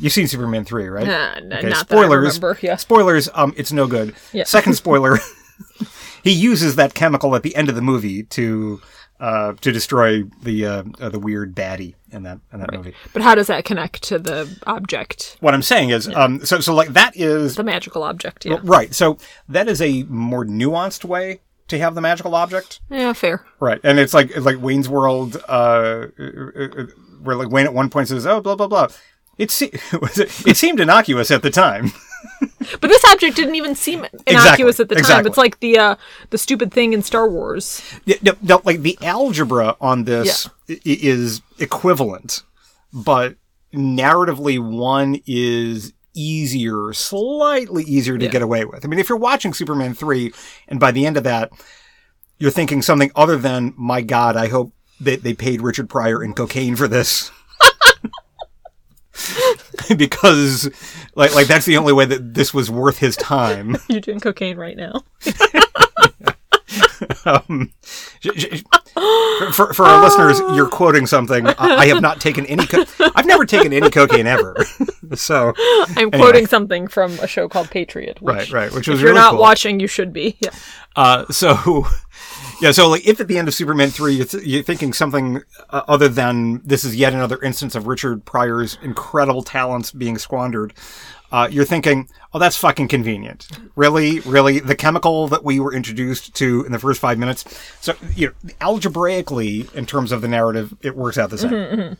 you've 0.01 0.13
seen 0.13 0.27
Superman 0.27 0.65
three, 0.65 0.87
right? 0.87 1.07
Nah, 1.07 1.35
Okay, 1.37 1.45
not 1.47 1.61
that 1.61 1.97
I 1.97 2.01
spoilers. 2.01 2.35
remember. 2.35 2.59
Yeah. 2.61 2.75
Spoilers. 2.75 3.29
Um, 3.33 3.53
it's 3.55 3.71
no 3.71 3.87
good. 3.87 4.13
Yeah. 4.33 4.43
Second 4.43 4.73
spoiler. 4.83 5.17
he 6.23 6.31
uses 6.31 6.75
that 6.75 6.93
chemical 6.93 7.35
at 7.35 7.43
the 7.43 7.55
end 7.55 7.69
of 7.69 7.75
the 7.75 7.81
movie 7.81 8.23
to 8.23 8.81
uh, 9.19 9.53
to 9.61 9.71
destroy 9.71 10.23
the 10.41 10.65
uh, 10.65 10.83
uh, 10.99 11.09
the 11.09 11.19
weird 11.19 11.55
baddie 11.55 11.93
in 12.11 12.23
that 12.23 12.39
in 12.51 12.59
that 12.59 12.73
movie. 12.73 12.93
But 13.13 13.21
how 13.21 13.35
does 13.35 13.47
that 13.47 13.65
connect 13.65 14.01
to 14.03 14.17
the 14.17 14.49
object, 14.65 15.37
What 15.41 15.53
I'm 15.53 15.61
saying 15.61 15.89
is, 15.91 16.07
um, 16.09 16.43
so 16.43 16.59
so 16.59 16.73
like 16.73 16.89
that 16.93 17.15
is 17.15 17.55
the 17.55 17.63
magical 17.63 18.01
object? 18.03 18.45
Yeah. 18.45 18.57
right. 18.63 18.93
So 18.95 19.17
that 19.47 19.67
is 19.69 19.81
a 19.81 20.03
more 20.03 20.43
nuanced 20.43 21.05
way 21.05 21.41
to 21.67 21.77
have 21.77 21.93
the 21.95 22.01
magical 22.01 22.33
object. 22.35 22.81
Yeah, 22.89 23.13
fair. 23.13 23.45
Right, 23.59 23.79
and 23.83 23.99
it's 23.99 24.13
like 24.13 24.31
it's 24.31 24.45
like 24.45 24.59
Wayne's 24.59 24.89
World, 24.89 25.37
uh, 25.47 26.07
where 27.21 27.35
like 27.35 27.49
Wayne 27.49 27.65
at 27.65 27.73
one 27.73 27.89
point 27.89 28.07
says, 28.07 28.25
"Oh, 28.25 28.41
blah 28.41 28.55
blah 28.55 28.67
blah." 28.67 28.87
It 29.41 29.51
se- 29.51 29.71
it, 30.45 30.55
seemed 30.57 30.79
innocuous 30.79 31.31
at 31.31 31.41
the 31.43 31.49
time. 31.49 31.91
But 32.79 32.89
this 32.89 33.03
object 33.11 33.35
didn't 33.35 33.55
even 33.55 33.73
seem 33.73 34.05
innocuous 34.27 34.79
at 34.79 34.87
the 34.87 34.93
time. 34.95 34.99
exactly. 35.01 35.29
It's 35.29 35.37
like 35.37 35.59
the 35.59 35.77
uh, 35.79 35.95
the 36.29 36.37
stupid 36.37 36.71
thing 36.71 36.93
in 36.93 37.01
Star 37.01 37.27
Wars. 37.27 37.81
Yeah, 38.05 38.17
no, 38.21 38.33
no, 38.43 38.61
like 38.63 38.81
the 38.83 38.97
algebra 39.01 39.75
on 39.81 40.03
this 40.03 40.47
i- 40.69 40.79
is 40.85 41.41
equivalent, 41.57 42.43
but 42.93 43.35
narratively 43.73 44.59
one 44.59 45.19
is 45.25 45.93
easier, 46.13 46.93
slightly 46.93 47.83
easier 47.83 48.17
to 48.19 48.25
Yeah. 48.25 48.31
get 48.31 48.41
away 48.43 48.65
with. 48.65 48.85
I 48.85 48.87
mean, 48.87 48.99
if 48.99 49.09
you're 49.09 49.17
watching 49.17 49.53
Superman 49.53 49.93
3 49.95 50.31
and 50.67 50.79
by 50.79 50.91
the 50.91 51.05
end 51.07 51.17
of 51.17 51.23
that, 51.23 51.51
you're 52.37 52.51
thinking 52.51 52.81
something 52.83 53.11
other 53.15 53.37
than, 53.37 53.73
my 53.77 54.01
God, 54.01 54.35
I 54.35 54.47
hope 54.47 54.73
that 54.99 55.23
they 55.23 55.33
paid 55.33 55.61
Richard 55.61 55.89
Pryor 55.89 56.23
in 56.23 56.33
cocaine 56.33 56.75
for 56.75 56.87
this. 56.87 57.31
because 59.97 60.69
like 61.15 61.33
like 61.35 61.47
that's 61.47 61.65
the 61.65 61.77
only 61.77 61.93
way 61.93 62.05
that 62.05 62.33
this 62.33 62.53
was 62.53 62.69
worth 62.71 62.97
his 62.97 63.15
time. 63.15 63.77
You're 63.87 64.01
doing 64.01 64.19
cocaine 64.19 64.57
right 64.57 64.77
now. 64.77 65.03
um, 67.25 67.71
for, 68.93 69.51
for, 69.53 69.73
for 69.73 69.85
our 69.85 70.01
listeners, 70.03 70.39
you're 70.55 70.67
quoting 70.69 71.07
something. 71.07 71.47
I, 71.47 71.53
I 71.57 71.85
have 71.87 72.01
not 72.01 72.19
taken 72.21 72.45
any. 72.45 72.65
Co- 72.67 72.83
I've 73.15 73.25
never 73.25 73.45
taken 73.45 73.73
any 73.73 73.89
cocaine 73.89 74.27
ever. 74.27 74.55
so 75.15 75.53
I'm 75.95 76.11
quoting 76.11 76.47
something 76.47 76.87
from 76.87 77.13
a 77.19 77.27
show 77.27 77.47
called 77.47 77.69
Patriot. 77.69 78.21
Which, 78.21 78.35
right, 78.35 78.51
right, 78.51 78.71
which 78.73 78.87
If 78.87 78.93
was 78.93 79.01
you're 79.01 79.11
really 79.11 79.21
not 79.21 79.31
cool. 79.31 79.41
watching, 79.41 79.79
you 79.79 79.87
should 79.87 80.13
be. 80.13 80.37
Yeah. 80.41 80.49
Uh, 80.95 81.25
so 81.31 81.85
Yeah, 82.61 82.71
so 82.71 82.89
like 82.89 83.07
if 83.07 83.19
at 83.19 83.27
the 83.27 83.37
end 83.39 83.47
of 83.47 83.53
Superman 83.55 83.89
3 83.89 84.13
you're, 84.13 84.25
th- 84.25 84.43
you're 84.45 84.61
thinking 84.63 84.93
something 84.93 85.41
uh, 85.71 85.81
other 85.87 86.07
than 86.07 86.61
this 86.63 86.83
is 86.83 86.95
yet 86.95 87.11
another 87.13 87.41
instance 87.41 87.73
of 87.73 87.87
Richard 87.87 88.23
Pryor's 88.23 88.77
incredible 88.83 89.41
talents 89.41 89.91
being 89.91 90.19
squandered, 90.19 90.73
uh, 91.31 91.47
you're 91.51 91.65
thinking, 91.65 92.09
oh, 92.33 92.39
that's 92.39 92.57
fucking 92.57 92.87
convenient. 92.87 93.47
Really? 93.75 94.19
Really? 94.21 94.59
The 94.59 94.75
chemical 94.75 95.27
that 95.29 95.43
we 95.43 95.59
were 95.59 95.73
introduced 95.73 96.35
to 96.35 96.63
in 96.65 96.71
the 96.71 96.79
first 96.79 96.99
five 96.99 97.17
minutes. 97.17 97.45
So, 97.79 97.93
you 98.15 98.27
know, 98.27 98.51
algebraically, 98.59 99.67
in 99.73 99.85
terms 99.85 100.11
of 100.11 100.21
the 100.21 100.27
narrative, 100.27 100.75
it 100.81 100.95
works 100.95 101.17
out 101.17 101.29
the 101.29 101.37
same. 101.37 101.97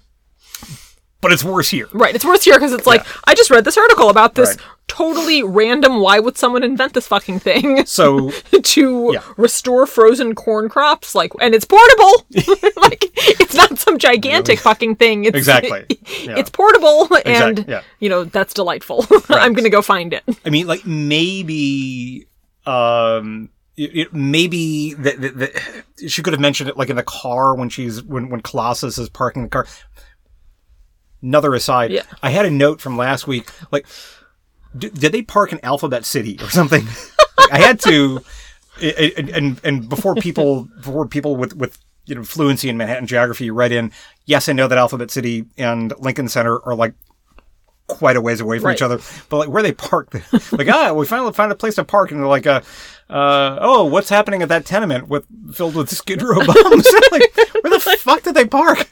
But 1.21 1.31
it's 1.31 1.43
worse 1.43 1.69
here. 1.69 1.88
Right. 1.93 2.15
It's 2.15 2.25
worse 2.25 2.43
here 2.43 2.55
because 2.55 2.73
it's 2.73 2.88
like 2.88 3.05
I 3.27 3.36
just 3.36 3.51
read 3.51 3.63
this 3.63 3.77
article 3.77 4.10
about 4.10 4.34
this 4.36 4.49
Right. 4.49 4.57
totally 4.88 5.43
random. 5.43 5.99
Why 6.01 6.19
would 6.19 6.36
someone 6.36 6.63
invent 6.63 6.93
this 6.93 7.07
fucking 7.07 7.39
thing 7.39 7.86
So, 7.86 8.31
to 8.31 9.12
Yeah. 9.13 9.21
restore 9.38 9.86
frozen 9.86 10.34
corn 10.34 10.67
crops? 10.67 11.13
Like, 11.13 11.31
and 11.39 11.53
it's 11.53 11.65
portable. 11.65 12.25
like, 12.81 13.12
it's 13.15 13.53
not 13.53 13.77
some 13.77 13.99
gigantic 13.99 14.57
fucking 14.60 14.95
thing. 14.95 15.25
It's, 15.25 15.38
Exactly. 15.38 15.86
Yeah. 16.23 16.38
It's 16.39 16.49
portable, 16.49 17.07
and 17.25 17.65
yeah. 17.67 17.81
you 17.99 18.10
know 18.10 18.23
that's 18.23 18.53
delightful. 18.55 19.05
I'm 19.29 19.53
gonna 19.53 19.69
go 19.69 19.81
find 19.84 20.13
it. 20.13 20.23
I 20.43 20.49
mean, 20.49 20.65
like 20.65 20.86
maybe, 20.88 22.27
um, 22.65 23.49
it, 23.77 23.95
it 23.97 24.13
maybe 24.13 24.93
that- 24.95 25.51
she 26.07 26.23
could 26.23 26.34
have 26.34 26.39
mentioned 26.39 26.69
it 26.69 26.77
like 26.77 26.89
in 26.89 26.95
the 26.95 27.03
car 27.03 27.53
when 27.55 27.69
she's 27.69 28.01
when 28.03 28.29
when 28.29 28.41
Colossus 28.41 28.97
is 28.97 29.07
parking 29.10 29.43
the 29.43 29.49
car. 29.49 29.67
Another 31.21 31.53
aside, 31.53 31.91
Yeah. 31.91 32.03
I 32.23 32.31
had 32.31 32.45
a 32.45 32.51
note 32.51 32.81
from 32.81 32.97
last 32.97 33.27
week. 33.27 33.49
Like, 33.71 33.86
d- 34.77 34.89
did 34.89 35.12
they 35.12 35.21
park 35.21 35.51
in 35.51 35.60
Alphabet 35.63 36.05
City 36.05 36.38
or 36.41 36.49
something? 36.49 36.86
Like, 37.38 37.51
I 37.53 37.60
had 37.60 37.79
to, 37.81 38.21
i- 38.81 39.13
and 39.34 39.60
and 39.63 39.88
before 39.89 40.15
people 40.15 40.67
before 40.77 41.05
people 41.07 41.36
with 41.36 41.55
with 41.55 41.77
you 42.05 42.15
know 42.15 42.23
fluency 42.23 42.69
in 42.69 42.77
Manhattan 42.77 43.05
geography 43.07 43.51
read 43.51 43.71
in, 43.71 43.91
yes, 44.25 44.49
I 44.49 44.53
know 44.53 44.67
that 44.67 44.77
Alphabet 44.77 45.12
City 45.12 45.45
and 45.57 45.93
Lincoln 45.99 46.27
Center 46.27 46.60
are 46.65 46.73
like 46.75 46.93
quite 47.88 48.15
a 48.15 48.21
ways 48.21 48.39
away 48.39 48.57
from 48.57 48.71
each 48.71 48.81
other. 48.81 48.99
But 49.29 49.38
like 49.38 49.49
where 49.49 49.62
they 49.62 49.73
park, 49.73 50.13
like 50.51 50.69
ah, 50.69 50.93
we 50.93 51.05
finally 51.05 51.34
found 51.34 51.51
a 51.51 51.55
place 51.55 51.75
to 51.75 51.84
park, 51.84 52.10
and 52.12 52.19
they're 52.19 52.27
like, 52.27 52.47
uh, 52.47 52.62
uh, 53.10 53.57
oh, 53.62 53.84
what's 53.86 54.10
happening 54.10 54.41
at 54.41 54.49
that 54.49 54.65
tenement 54.65 55.07
with 55.10 55.25
filled 55.53 55.75
with 55.75 55.89
Skid 55.89 56.21
Row 56.23 56.43
bums? 56.45 56.88
like, 57.12 57.36
where 57.62 57.69
the 57.73 57.97
fuck 57.99 58.23
did 58.23 58.34
they 58.34 58.45
park? 58.45 58.88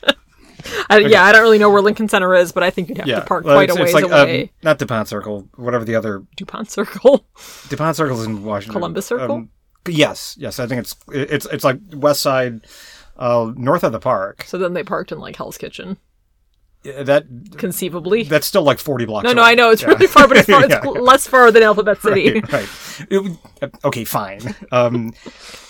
I, 0.90 1.00
Yeah, 1.00 1.24
I 1.24 1.32
don't 1.32 1.42
really 1.42 1.58
know 1.58 1.70
where 1.70 1.82
Lincoln 1.82 2.10
Center 2.10 2.34
is, 2.36 2.52
but 2.52 2.64
I 2.64 2.70
think 2.70 2.90
you'd 2.90 2.98
have 2.98 3.08
to 3.08 3.22
park 3.22 3.46
well, 3.46 3.56
quite 3.56 3.70
a 3.70 3.76
ways 3.76 3.86
it's 3.86 3.94
like, 3.94 4.06
um, 4.06 4.12
away. 4.12 4.52
not 4.64 4.80
Dupont 4.80 5.08
Circle, 5.08 5.48
whatever 5.56 5.86
the 5.86 5.96
other 5.96 6.24
Dupont 6.36 6.70
Circle. 6.70 7.26
Dupont 7.70 7.96
Circle 7.96 8.20
is 8.22 8.26
in 8.26 8.44
Washington. 8.44 8.74
Columbus 8.80 9.06
Circle? 9.06 9.36
Um, 9.36 9.50
yes, 9.88 10.36
yes, 10.40 10.60
I 10.60 10.68
think 10.68 10.80
it's 10.80 10.96
it's 11.12 11.46
it's 11.48 11.64
like 11.64 11.80
west 11.94 12.22
side, 12.22 12.62
uh, 13.18 13.52
north 13.56 13.84
of 13.84 13.92
the 13.92 14.00
park. 14.00 14.44
So 14.48 14.58
then 14.58 14.74
they 14.74 14.84
parked 14.84 15.12
in 15.12 15.20
like 15.20 15.36
Hell's 15.36 15.58
Kitchen, 15.58 15.90
Yeah, 15.90 15.98
That 16.84 17.26
conceivably. 17.58 18.24
that's 18.24 18.48
still 18.48 18.64
like 18.64 18.80
forty 18.80 19.04
blocks. 19.04 19.26
no, 19.26 19.34
no, 19.34 19.42
away. 19.42 19.52
I 19.52 19.56
know 19.56 19.70
it's 19.72 19.82
Yeah. 19.82 19.90
really 19.90 20.08
far, 20.08 20.30
but 20.30 20.38
it's, 20.38 20.48
far, 20.50 20.64
it's 20.64 20.74
Yeah, 20.74 20.90
less 20.90 21.28
far 21.28 21.52
than 21.52 21.62
Alphabet 21.62 22.02
City. 22.02 22.40
right. 22.40 22.54
right. 22.54 22.70
It 23.10 23.38
uh, 23.62 23.68
okay, 23.84 24.06
fine. 24.06 24.56
Um, 24.72 25.14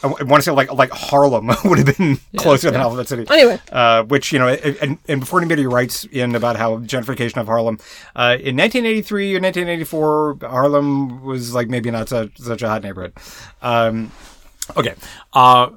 I, 0.03 0.07
want 0.07 0.35
to 0.35 0.41
say 0.43 0.51
like 0.51 0.71
like 0.71 0.91
Harlem 0.91 1.47
would 1.65 1.79
have 1.79 1.97
been 1.97 2.19
closer 2.37 2.69
than 2.69 2.79
Alphabet 2.79 3.07
City. 3.07 3.25
Anyway. 3.27 3.59
uh, 3.71 4.03
which 4.03 4.31
you 4.31 4.37
know, 4.37 4.49
and, 4.49 4.99
and 5.07 5.19
before 5.19 5.39
anybody 5.39 5.65
writes 5.65 6.03
in 6.11 6.35
about 6.35 6.57
how 6.57 6.77
gentrification 6.77 7.37
of 7.37 7.47
Harlem, 7.47 7.79
uh, 8.15 8.37
in 8.39 8.55
1983 8.55 9.31
or 9.35 9.39
1984, 9.41 10.37
Harlem 10.41 11.23
was 11.23 11.55
like 11.55 11.69
maybe 11.69 11.89
not 11.89 12.07
such, 12.07 12.37
such 12.37 12.61
a 12.61 12.69
hot 12.69 12.83
neighborhood. 12.83 13.13
Um, 13.63 14.11
okay, 14.77 14.93
uh, 15.33 15.71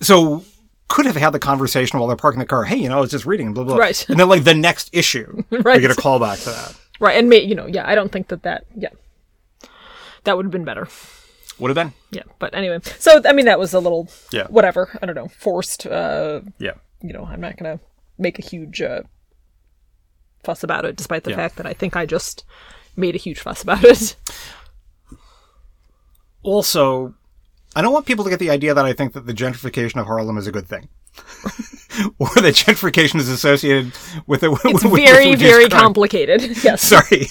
so 0.00 0.44
could 0.88 1.06
have 1.06 1.16
had 1.16 1.30
the 1.30 1.38
conversation 1.38 1.98
while 1.98 2.08
they're 2.08 2.16
parking 2.16 2.38
the 2.40 2.46
car. 2.46 2.64
Hey, 2.64 2.76
you 2.76 2.88
know, 2.88 2.98
I 2.98 3.00
was 3.00 3.10
just 3.10 3.26
reading, 3.26 3.52
blah 3.52 3.64
blah. 3.64 3.76
Right. 3.76 4.08
And 4.08 4.18
then 4.18 4.28
like 4.28 4.44
the 4.44 4.54
next 4.54 4.90
issue, 4.92 5.42
Right. 5.50 5.76
we 5.76 5.80
get 5.82 5.90
a 5.90 5.94
call 5.94 6.18
back 6.18 6.38
to 6.40 6.50
that. 6.50 6.74
Right, 7.00 7.16
and 7.16 7.28
may, 7.28 7.40
you 7.42 7.54
know, 7.54 7.66
yeah, 7.66 7.86
I 7.88 7.94
don't 7.94 8.10
think 8.10 8.28
that 8.28 8.42
that, 8.42 8.64
yeah, 8.74 8.88
that 10.24 10.36
would 10.36 10.46
have 10.46 10.50
been 10.52 10.64
better. 10.64 10.88
Would 11.60 11.68
have 11.68 11.74
been. 11.76 11.92
Yeah, 12.10 12.22
but 12.38 12.54
anyway, 12.54 12.80
so 12.98 13.20
I 13.24 13.32
mean, 13.32 13.46
that 13.46 13.58
was 13.58 13.72
a 13.74 13.80
little, 13.80 14.08
Yeah. 14.32 14.46
whatever. 14.48 14.98
I 15.02 15.06
don't 15.06 15.14
know, 15.14 15.28
forced. 15.28 15.86
uh 15.86 16.40
Yeah. 16.58 16.74
You 17.02 17.12
know, 17.12 17.24
I'm 17.24 17.40
not 17.40 17.56
gonna 17.56 17.78
make 18.18 18.38
a 18.38 18.42
huge 18.42 18.80
uh, 18.82 19.02
fuss 20.42 20.62
about 20.64 20.84
it, 20.84 20.96
despite 20.96 21.22
the 21.24 21.30
Yeah. 21.30 21.36
fact 21.36 21.56
that 21.56 21.66
I 21.66 21.72
think 21.74 21.94
I 21.96 22.06
just 22.06 22.44
made 22.96 23.14
a 23.14 23.18
huge 23.18 23.38
fuss 23.40 23.62
about 23.62 23.84
it. 23.84 24.16
also, 26.42 27.14
I 27.76 27.82
don't 27.82 27.92
want 27.92 28.06
people 28.06 28.24
to 28.24 28.30
get 28.30 28.38
the 28.38 28.50
idea 28.50 28.74
that 28.74 28.84
I 28.84 28.92
think 28.92 29.12
that 29.12 29.26
the 29.26 29.34
gentrification 29.34 30.00
of 30.00 30.06
Harlem 30.06 30.38
is 30.38 30.46
a 30.46 30.52
good 30.52 30.66
thing. 30.66 30.88
or 32.18 32.28
that 32.36 32.54
gentrification 32.54 33.16
is 33.16 33.28
associated 33.28 33.92
with 34.26 34.42
it. 34.42 34.50
It's 34.64 34.82
very, 34.84 35.34
very 35.34 35.68
complicated. 35.68 36.56
Yes. 36.62 36.82
Sorry, 36.82 37.26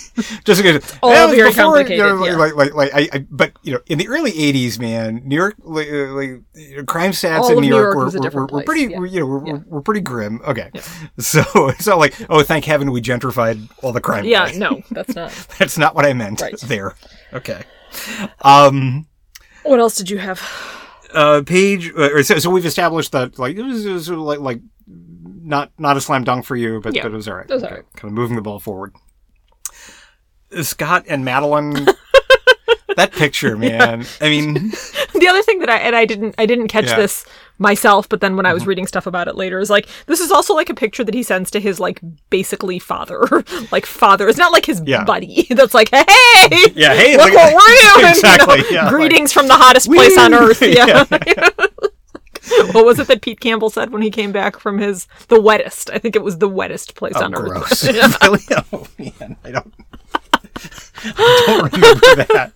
just 0.46 0.62
because 0.62 0.98
All 1.02 1.12
Yeah, 1.12 1.28
very 1.28 1.50
before, 1.50 1.64
complicated, 1.64 1.98
You 1.98 2.04
know, 2.04 2.26
yeah. 2.26 2.36
like, 2.36 2.56
like, 2.56 2.74
like, 2.74 2.92
I, 2.94 3.10
I, 3.14 3.26
but 3.30 3.54
you 3.64 3.74
know, 3.74 3.80
in 3.88 3.98
the 3.98 4.08
early 4.08 4.32
'80s, 4.32 4.80
man, 4.80 5.22
New 5.26 5.36
York, 5.36 5.56
like, 5.64 5.90
like 5.90 6.86
crime 6.86 7.12
stats 7.12 7.40
All 7.42 7.50
in 7.52 7.56
New 7.56 7.62
New 7.62 7.68
York, 7.68 7.96
York 7.96 8.14
were, 8.14 8.30
were, 8.30 8.46
were, 8.48 8.64
pretty, 8.64 8.92
yeah. 8.92 9.00
were, 9.00 9.06
you 9.06 9.20
know, 9.20 9.26
were, 9.26 9.40
were, 9.40 9.64
were 9.68 9.82
pretty 9.82 10.02
grim. 10.02 10.42
Okay, 10.48 10.70
so 11.20 11.44
it's 11.70 11.88
not 11.88 11.98
like, 11.98 12.16
oh, 12.30 12.44
thank 12.44 12.66
heaven 12.66 12.92
we 12.92 13.02
gentrified 13.02 13.70
all 13.84 13.92
the 13.92 14.02
crime. 14.02 14.26
Yeah, 14.26 14.52
no, 14.56 14.82
that's 14.92 15.16
not. 15.16 15.32
that's 15.58 15.78
not 15.78 15.96
what 15.96 16.06
I 16.06 16.14
meant 16.14 16.42
Right. 16.42 16.60
there. 16.62 16.96
Okay. 17.34 17.64
Um 18.42 19.07
What 19.68 19.80
else 19.80 19.96
did 19.96 20.10
you 20.10 20.18
have? 20.18 20.42
uh, 21.14 21.42
page. 21.46 21.92
Uh, 21.96 22.22
so, 22.24 22.38
so 22.40 22.50
we've 22.50 22.66
established 22.66 23.12
that 23.14 23.40
like 23.40 23.56
it 23.56 23.64
was, 23.64 23.86
it 23.86 23.92
was 23.92 24.10
like 24.10 24.40
like 24.40 24.62
not 24.88 25.72
not 25.78 25.98
a 25.98 26.02
slam 26.02 26.24
dunk 26.24 26.46
for 26.46 26.56
you, 26.56 26.82
but, 26.82 26.94
Yeah, 26.96 27.04
but 27.04 27.12
it 27.12 27.16
was 27.16 27.28
all 27.28 27.36
right. 27.36 27.50
it 27.50 27.54
was 27.54 27.64
all 27.64 27.70
right. 27.72 27.84
Kind 27.96 28.12
of 28.12 28.14
moving 28.14 28.36
the 28.36 28.42
ball 28.42 28.60
forward. 28.60 28.94
Scott 30.62 31.06
and 31.08 31.24
Madeline. 31.26 31.74
that 32.96 33.12
picture, 33.12 33.58
man. 33.58 34.06
I 34.22 34.30
mean, 34.30 34.54
the 35.14 35.28
other 35.30 35.44
thing 35.44 35.60
that 35.60 35.70
I 35.70 35.78
and 35.78 35.96
I 35.96 36.06
didn't 36.06 36.36
I 36.38 36.46
didn't 36.46 36.68
catch 36.70 36.86
Yeah. 36.88 36.98
This 36.98 37.26
myself, 37.60 38.08
but 38.10 38.22
then 38.22 38.36
when 38.36 38.46
I 38.46 38.54
was 38.54 38.64
mm-hmm. 38.64 38.70
reading 38.70 38.88
stuff 38.88 39.08
about 39.08 39.28
it 39.28 39.36
later, 39.36 39.60
is 39.60 39.70
like 39.70 39.88
this 40.06 40.20
is 40.20 40.32
also 40.32 40.54
like 40.54 40.70
a 40.70 40.74
picture 40.76 41.04
that 41.04 41.14
he 41.14 41.24
sends 41.24 41.50
to 41.52 41.60
his 41.60 41.80
like 41.80 42.00
basically 42.30 42.80
father, 42.80 43.22
like 43.72 43.86
father. 43.86 44.28
It's 44.28 44.38
not 44.38 44.52
like 44.52 44.66
his 44.66 44.82
Yeah. 44.86 45.04
buddy 45.04 45.48
that's 45.52 45.74
like, 45.74 45.90
hey, 45.90 46.06
Yeah, 46.76 46.94
hey, 46.96 47.18
look 47.18 47.28
look- 47.28 47.36
what 47.36 47.54
we're 47.56 47.96
doing. 48.02 48.10
Exactly, 48.10 48.58
You 48.58 48.64
know, 48.64 48.70
yeah, 48.70 48.82
like- 48.84 48.94
greetings 48.94 49.34
from 49.34 49.48
the 49.48 49.56
hottest 49.56 49.88
place 49.88 50.18
on 50.18 50.34
earth. 50.34 50.62
Yeah. 50.62 51.06
Yeah. 51.10 51.50
what 52.72 52.86
was 52.86 52.98
it 53.00 53.08
that 53.08 53.22
Pete 53.22 53.40
Campbell 53.42 53.70
said 53.70 53.92
when 53.92 54.02
he 54.02 54.10
came 54.10 54.32
back 54.32 54.58
from 54.60 54.78
his 54.78 55.08
the 55.28 55.40
wettest? 55.42 55.90
I 55.92 55.98
think 55.98 56.16
it 56.16 56.24
was 56.24 56.38
the 56.38 56.48
wettest 56.48 56.96
place 56.96 57.14
oh, 57.18 57.26
on 57.26 57.36
earth. 57.36 57.50
gross. 57.50 57.86
really? 57.86 58.40
Oh 58.72 58.88
man, 58.98 59.36
I 59.44 59.52
don't. 59.52 59.74
I 61.04 61.44
don't 61.48 61.74
remember 61.74 62.34
that. 62.34 62.54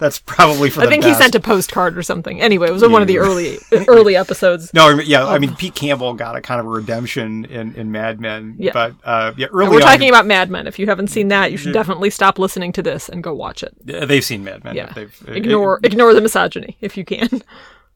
That's 0.00 0.18
probably 0.18 0.70
for 0.70 0.80
I 0.80 0.86
think 0.86 1.04
he 1.04 1.12
sent 1.14 1.34
a 1.34 1.40
postcard 1.40 1.96
or 1.96 2.02
something. 2.02 2.40
Anyway, 2.40 2.66
it 2.68 2.72
was 2.72 2.82
in 2.82 2.90
one 2.90 3.02
of 3.02 3.08
the 3.08 3.18
early 3.18 3.58
early 3.86 4.16
episodes. 4.16 4.72
No, 4.74 4.88
yeah, 4.98 5.26
I 5.26 5.38
mean 5.38 5.54
Pete 5.54 5.74
Campbell 5.74 6.14
got 6.14 6.34
a 6.36 6.40
kind 6.40 6.58
of 6.58 6.66
a 6.66 6.70
redemption 6.70 7.44
in, 7.44 7.74
in 7.74 7.92
Mad 7.92 8.18
Men, 8.18 8.56
Yeah. 8.58 8.72
but 8.72 8.94
uh, 9.04 9.32
yeah, 9.36 9.46
early 9.48 9.66
And 9.66 9.74
we're 9.74 9.80
on, 9.82 9.86
talking 9.86 10.08
about 10.08 10.26
Mad 10.26 10.50
Men. 10.50 10.66
If 10.66 10.78
you 10.78 10.86
haven't 10.86 11.08
seen 11.08 11.28
that, 11.28 11.52
you 11.52 11.58
should 11.58 11.72
definitely 11.74 12.10
stop 12.10 12.38
listening 12.38 12.72
to 12.72 12.82
this 12.82 13.08
and 13.10 13.22
go 13.22 13.34
watch 13.34 13.62
it. 13.62 13.76
Yeah, 13.84 14.06
they've 14.06 14.24
seen 14.24 14.42
Mad 14.42 14.64
Men. 14.64 14.74
Yeah, 14.74 14.90
They've, 14.92 15.22
ignore 15.28 15.78
ignore 15.82 16.14
the 16.14 16.20
misogyny 16.22 16.76
if 16.80 16.96
you 16.96 17.04
can. 17.04 17.42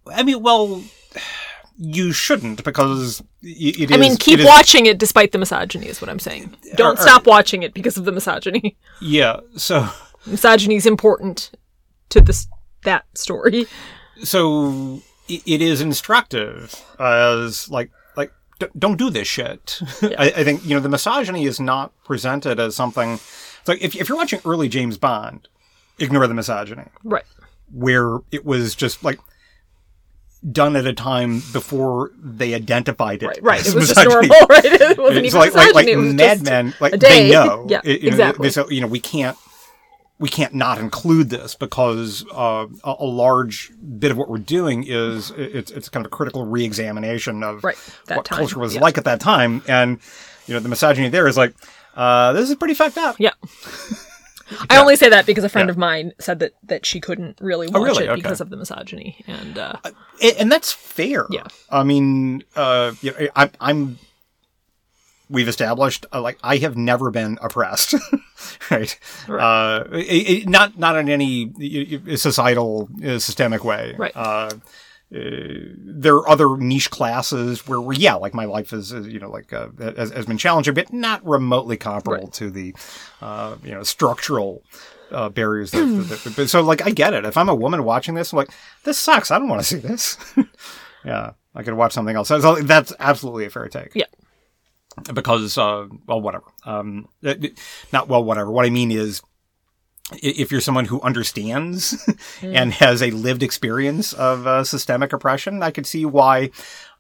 I 0.06 0.22
mean, 0.22 0.42
well, 0.42 0.82
you 1.78 2.12
shouldn't 2.12 2.62
because 2.64 3.22
it 3.42 3.80
is. 3.80 3.92
I 3.92 3.96
mean, 3.96 4.16
keep 4.18 4.34
it 4.38 4.40
is- 4.42 4.46
watching 4.46 4.84
it 4.86 4.98
despite 4.98 5.32
the 5.32 5.38
misogyny. 5.38 5.86
Is 5.88 6.00
what 6.02 6.10
I'm 6.10 6.18
saying. 6.18 6.54
Don't 6.76 6.98
Or- 6.98 7.00
or- 7.00 7.02
stop 7.02 7.26
watching 7.26 7.62
it 7.62 7.72
because 7.72 7.96
of 7.96 8.04
the 8.04 8.12
misogyny. 8.12 8.76
Yeah. 9.00 9.40
So, 9.56 9.88
Misogyny 10.26 10.76
is 10.76 10.86
important 10.86 11.50
to 12.10 12.20
this 12.20 12.46
that 12.84 13.04
story. 13.14 13.66
so 14.22 15.00
it 15.28 15.62
is 15.62 15.80
instructive 15.80 16.84
as 17.00 17.68
like 17.70 17.90
like 18.16 18.30
don't 18.78 18.96
do 18.98 19.10
this 19.10 19.26
shit. 19.26 19.80
I, 20.02 20.32
I 20.36 20.44
think 20.44 20.64
you 20.64 20.74
know 20.74 20.80
the 20.80 20.88
misogyny 20.88 21.44
is 21.46 21.58
not 21.60 21.92
presented 22.04 22.60
as 22.60 22.76
something. 22.76 23.12
It's 23.14 23.68
like 23.68 23.82
if 23.82 23.96
if 23.96 24.08
you're 24.08 24.18
watching 24.18 24.40
early 24.44 24.68
James 24.68 24.98
Bond, 24.98 25.48
ignore 25.98 26.26
the 26.26 26.34
misogyny. 26.34 26.84
Right. 27.02 27.24
where 27.72 28.18
it 28.30 28.44
was 28.44 28.74
just 28.74 29.02
like 29.02 29.18
done 30.52 30.76
at 30.76 30.86
a 30.86 30.92
time 30.92 31.40
before 31.54 32.10
they 32.22 32.52
identified 32.54 33.22
it. 33.22 33.26
Right. 33.28 33.42
Right. 33.42 33.66
It 33.66 33.74
was 33.74 33.88
just 33.88 34.04
normal. 34.06 34.36
Right. 34.50 34.64
It 34.66 34.98
wasn't 34.98 35.24
It's 35.24 35.34
even 35.34 35.40
like, 35.40 35.54
like, 35.54 35.74
like 35.74 35.86
it 35.88 35.96
was 35.96 36.12
Mad 36.12 36.42
Men, 36.42 36.74
like 36.80 36.92
they 37.00 37.30
know. 37.30 37.66
Yeah, 37.70 37.80
It- 37.82 38.02
you 38.02 38.10
know, 38.10 38.14
exactly. 38.14 38.46
They 38.46 38.50
say, 38.52 38.64
you 38.68 38.82
know, 38.82 38.86
we 38.86 39.00
can't, 39.00 39.38
we 40.18 40.28
can't 40.28 40.54
not 40.54 40.78
include 40.78 41.28
this 41.30 41.54
because 41.54 42.24
uh, 42.32 42.66
a, 42.84 42.94
a 43.00 43.04
large 43.04 43.70
bit 43.98 44.10
of 44.10 44.16
what 44.16 44.28
we're 44.28 44.38
doing 44.38 44.84
is 44.86 45.32
it's 45.36 45.70
it's 45.72 45.88
kind 45.88 46.06
of 46.06 46.12
a 46.12 46.14
critical 46.16 46.44
reexamination 46.46 47.42
of 47.42 47.64
Right, 47.64 47.76
what 48.08 48.24
time, 48.24 48.38
culture 48.38 48.58
was 48.60 48.74
yeah. 48.76 48.80
like 48.80 48.96
at 48.98 49.04
that 49.04 49.20
time, 49.20 49.62
and 49.66 49.98
you 50.46 50.54
know, 50.54 50.60
the 50.60 50.68
misogyny 50.68 51.08
there 51.08 51.26
is 51.26 51.36
like, 51.36 51.54
uh, 51.96 52.32
this 52.32 52.48
is 52.48 52.56
pretty 52.56 52.74
fucked 52.74 52.98
up. 52.98 53.16
Yeah. 53.18 53.32
I 54.70 54.76
only 54.76 54.94
say 54.96 55.08
that 55.08 55.24
because 55.24 55.42
a 55.42 55.48
friend 55.48 55.68
Yeah. 55.68 55.72
of 55.72 55.78
mine 55.78 56.12
said 56.20 56.38
that 56.40 56.52
that 56.64 56.84
she 56.84 57.00
couldn't 57.00 57.38
really 57.40 57.66
watch 57.66 57.82
really? 57.82 58.04
it 58.04 58.10
Okay. 58.10 58.20
because 58.20 58.40
of 58.42 58.50
the 58.50 58.56
misogyny, 58.56 59.24
and 59.26 59.56
uh, 59.58 59.72
A- 60.22 60.38
and 60.40 60.52
that's 60.52 60.70
fair. 60.70 61.26
Yeah. 61.30 61.46
I 61.70 61.82
mean, 61.82 62.44
uh, 62.54 62.92
you 63.00 63.12
know, 63.12 63.28
I, 63.34 63.50
I'm. 63.60 63.98
We've 65.34 65.48
established 65.48 66.06
uh, 66.12 66.20
like 66.22 66.38
I 66.42 66.56
have 66.58 66.76
never 66.76 67.10
been 67.10 67.38
oppressed, 67.42 67.94
right? 68.70 68.98
Uh, 69.28 69.84
it, 69.92 69.98
it- 70.44 70.48
not 70.48 70.78
not 70.78 70.96
in 70.96 71.08
any 71.10 71.52
societal 72.16 72.88
uh, 73.04 73.18
systemic 73.18 73.64
way, 73.64 73.94
Right. 73.98 74.12
Uh, 74.16 74.50
uh, 75.14 75.18
there 75.78 76.14
are 76.16 76.28
other 76.28 76.56
niche 76.56 76.90
classes 76.90 77.68
where, 77.68 77.80
where 77.80 77.94
yeah, 77.96 78.14
like 78.14 78.34
my 78.34 78.46
life 78.46 78.72
is, 78.72 78.90
you 78.90 79.20
know, 79.20 79.30
like 79.30 79.52
uh, 79.52 79.68
has, 79.78 80.10
has 80.10 80.26
been 80.26 80.38
challenging, 80.38 80.74
but 80.74 80.92
not 80.92 81.24
remotely 81.24 81.76
comparable 81.76 82.24
Right. 82.24 82.32
to 82.34 82.50
the, 82.50 82.74
uh, 83.20 83.56
you 83.62 83.70
know, 83.72 83.82
structural 83.84 84.62
uh, 85.12 85.28
barriers. 85.28 85.70
That, 85.70 85.86
that, 86.24 86.34
that- 86.36 86.48
so, 86.48 86.62
like, 86.62 86.84
I 86.84 86.90
get 86.90 87.12
it. 87.14 87.24
If 87.24 87.36
I'm 87.36 87.48
a 87.48 87.54
woman 87.54 87.84
watching 87.84 88.14
this, 88.14 88.32
I'm 88.32 88.38
like, 88.38 88.50
this 88.84 88.98
sucks. 88.98 89.30
I 89.30 89.38
don't 89.38 89.48
want 89.48 89.60
to 89.60 89.66
see 89.68 89.76
this. 89.78 90.16
yeah, 91.04 91.32
I 91.54 91.62
could 91.62 91.74
watch 91.74 91.92
something 91.92 92.16
else. 92.16 92.28
So 92.28 92.56
that's 92.62 92.92
absolutely 92.98 93.44
a 93.44 93.50
fair 93.50 93.68
take. 93.68 93.92
yeah, 93.94 94.06
Because, 95.12 95.58
uh, 95.58 95.86
well, 96.06 96.20
whatever. 96.20 96.44
Um, 96.64 97.08
not 97.92 98.08
well, 98.08 98.22
whatever. 98.24 98.50
What 98.50 98.66
I 98.66 98.70
mean 98.70 98.90
is, 98.90 99.22
if 100.22 100.52
you're 100.52 100.60
someone 100.60 100.84
who 100.84 101.00
understands 101.00 101.96
and 102.42 102.72
has 102.74 103.02
a 103.02 103.10
lived 103.10 103.42
experience 103.42 104.12
of 104.12 104.46
uh, 104.46 104.64
systemic 104.64 105.12
oppression, 105.12 105.62
I 105.62 105.70
could 105.70 105.86
see 105.86 106.04
why 106.04 106.50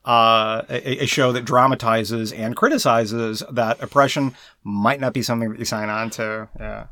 uh, 0.04 0.62
a, 0.68 1.04
a 1.04 1.06
show 1.06 1.32
that 1.32 1.44
dramatizes 1.44 2.32
and 2.32 2.56
criticizes 2.56 3.42
that 3.50 3.82
oppression 3.82 4.34
might 4.62 5.00
not 5.00 5.12
be 5.12 5.22
something 5.22 5.50
that 5.50 5.58
you 5.58 5.64
sign 5.64 5.88
on 5.88 6.10
to. 6.10 6.48
Yeah. 6.58 6.86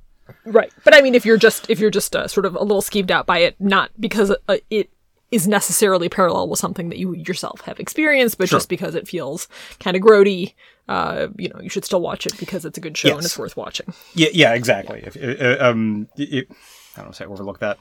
right. 0.44 0.72
But 0.84 0.94
I 0.94 1.02
mean, 1.02 1.14
if 1.14 1.26
you're 1.26 1.36
just 1.36 1.68
if 1.68 1.78
you're 1.78 1.90
just 1.90 2.14
uh, 2.16 2.28
sort 2.28 2.46
of 2.46 2.54
a 2.54 2.62
little 2.62 2.82
skeeved 2.82 3.10
out 3.10 3.26
by 3.26 3.38
it, 3.38 3.56
not 3.58 3.90
because 3.98 4.34
uh, 4.48 4.56
it 4.70 4.90
is 5.30 5.48
necessarily 5.48 6.08
parallel 6.08 6.48
with 6.48 6.58
something 6.58 6.90
that 6.90 6.98
you 6.98 7.14
yourself 7.14 7.62
have 7.62 7.80
experienced, 7.80 8.38
but 8.38 8.48
just 8.48 8.68
because 8.68 8.94
it 8.94 9.08
feels 9.08 9.48
kind 9.80 9.96
of 9.96 10.02
grody, 10.02 10.52
uh, 10.88 11.28
you 11.36 11.48
know, 11.48 11.60
you 11.60 11.68
should 11.68 11.84
still 11.84 12.00
watch 12.00 12.26
it 12.26 12.36
because 12.38 12.64
it's 12.64 12.78
a 12.78 12.80
good 12.80 12.96
show 12.96 13.16
and 13.16 13.24
it's 13.24 13.38
worth 13.38 13.56
watching. 13.56 13.92
Yeah, 14.14 14.28
yeah, 14.32 14.54
exactly. 14.54 15.02
If, 15.04 15.16
uh, 15.16 15.64
um, 15.64 16.08
it, 16.16 16.48
I 16.96 17.02
don't 17.02 17.14
say 17.14 17.24
overlook 17.24 17.60
that. 17.60 17.78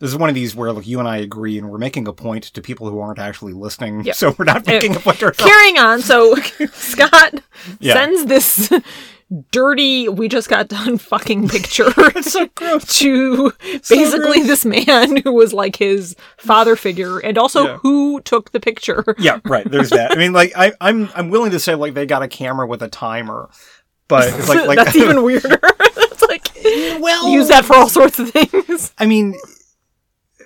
This 0.00 0.10
is 0.10 0.16
one 0.16 0.28
of 0.28 0.34
these 0.34 0.54
where 0.54 0.72
like 0.72 0.86
you 0.86 0.98
and 1.00 1.08
I 1.08 1.16
agree, 1.16 1.58
and 1.58 1.68
we're 1.70 1.78
making 1.78 2.06
a 2.06 2.12
point 2.12 2.44
to 2.44 2.62
people 2.62 2.88
who 2.88 3.00
aren't 3.00 3.18
actually 3.18 3.52
listening. 3.52 4.04
Yeah. 4.04 4.12
So 4.12 4.34
we're 4.38 4.44
not 4.44 4.66
making 4.66 4.94
a 4.94 5.00
point 5.00 5.22
ourselves. 5.22 5.50
Carrying 5.50 5.78
on, 5.78 6.00
so 6.02 6.34
Scott 6.72 7.34
Yeah. 7.80 7.94
sends 7.94 8.26
this 8.26 8.70
dirty 9.50 10.08
"we 10.08 10.28
just 10.28 10.48
got 10.48 10.68
done 10.68 10.98
fucking" 11.12 11.48
picture 11.48 11.90
so 12.22 12.46
to 12.46 13.52
basically 13.88 14.38
gross. 14.40 14.46
this 14.46 14.64
man 14.64 15.16
who 15.18 15.32
was 15.32 15.52
like 15.52 15.76
his 15.76 16.14
father 16.36 16.76
figure, 16.76 17.18
and 17.18 17.36
also 17.36 17.64
Yeah. 17.64 17.76
who 17.78 18.20
took 18.20 18.52
the 18.52 18.60
picture. 18.60 19.04
Yeah, 19.18 19.40
right. 19.44 19.68
There's 19.68 19.90
that. 19.90 20.12
I 20.12 20.14
mean, 20.14 20.32
like 20.32 20.52
I, 20.56 20.72
I'm 20.80 21.10
I'm 21.16 21.30
willing 21.30 21.50
to 21.50 21.58
say 21.58 21.74
like 21.74 21.94
they 21.94 22.06
got 22.06 22.22
a 22.22 22.28
camera 22.28 22.66
with 22.68 22.82
a 22.82 22.88
timer, 22.88 23.50
but 24.06 24.28
it's 24.28 24.48
like 24.48 24.66
like 24.66 24.76
That's 24.76 24.94
even 24.96 25.22
weirder. 25.24 25.58
it's 25.62 26.22
like 26.22 26.48
well 27.02 27.28
use 27.30 27.48
that 27.48 27.64
for 27.64 27.74
all 27.74 27.88
sorts 27.88 28.18
of 28.20 28.30
things. 28.30 28.92
I 28.98 29.06
mean, 29.06 29.34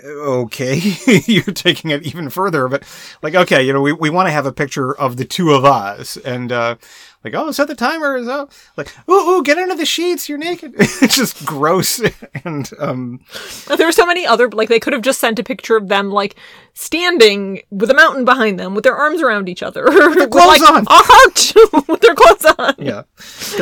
okay, 0.04 0.80
you're 1.26 1.44
taking 1.44 1.90
it 1.90 2.02
even 2.04 2.30
further, 2.30 2.68
but 2.68 2.84
like, 3.22 3.34
okay, 3.34 3.62
you 3.62 3.72
know, 3.72 3.80
we, 3.80 3.92
we 3.92 4.10
want 4.10 4.26
to 4.26 4.32
have 4.32 4.46
a 4.46 4.52
picture 4.52 4.94
of 4.96 5.16
the 5.16 5.24
two 5.24 5.52
of 5.52 5.64
us 5.64 6.16
and, 6.18 6.52
uh, 6.52 6.76
like, 7.24 7.34
oh, 7.34 7.50
set 7.52 7.68
the 7.68 7.74
timer 7.74 8.16
is 8.16 8.28
up. 8.28 8.52
Like, 8.76 8.92
ooh, 9.08 9.12
ooh, 9.38 9.42
get 9.42 9.58
under 9.58 9.74
the 9.74 9.86
sheets. 9.86 10.28
You're 10.28 10.38
naked. 10.38 10.74
it's 10.78 11.16
just 11.16 11.44
gross. 11.44 12.00
And, 12.44 12.68
um, 12.80 13.20
There 13.68 13.86
were 13.86 13.92
so 13.92 14.04
many 14.04 14.26
other 14.26 14.48
like 14.50 14.68
they 14.68 14.80
could 14.80 14.92
have 14.92 15.02
just 15.02 15.20
sent 15.20 15.38
a 15.38 15.44
picture 15.44 15.76
of 15.76 15.86
them 15.86 16.10
like 16.10 16.34
standing 16.74 17.62
with 17.70 17.88
a 17.90 17.94
mountain 17.94 18.24
behind 18.24 18.58
them 18.58 18.74
with 18.74 18.82
their 18.84 18.96
arms 18.96 19.22
around 19.22 19.48
each 19.48 19.62
other, 19.62 19.84
with 19.86 20.30
clothes 20.30 20.60
like 20.60 20.62
on. 20.70 20.82
a 20.82 20.86
heart 20.90 21.86
with 21.88 22.00
their 22.00 22.14
clothes 22.14 22.44
on. 22.58 22.74
yeah. 22.78 23.02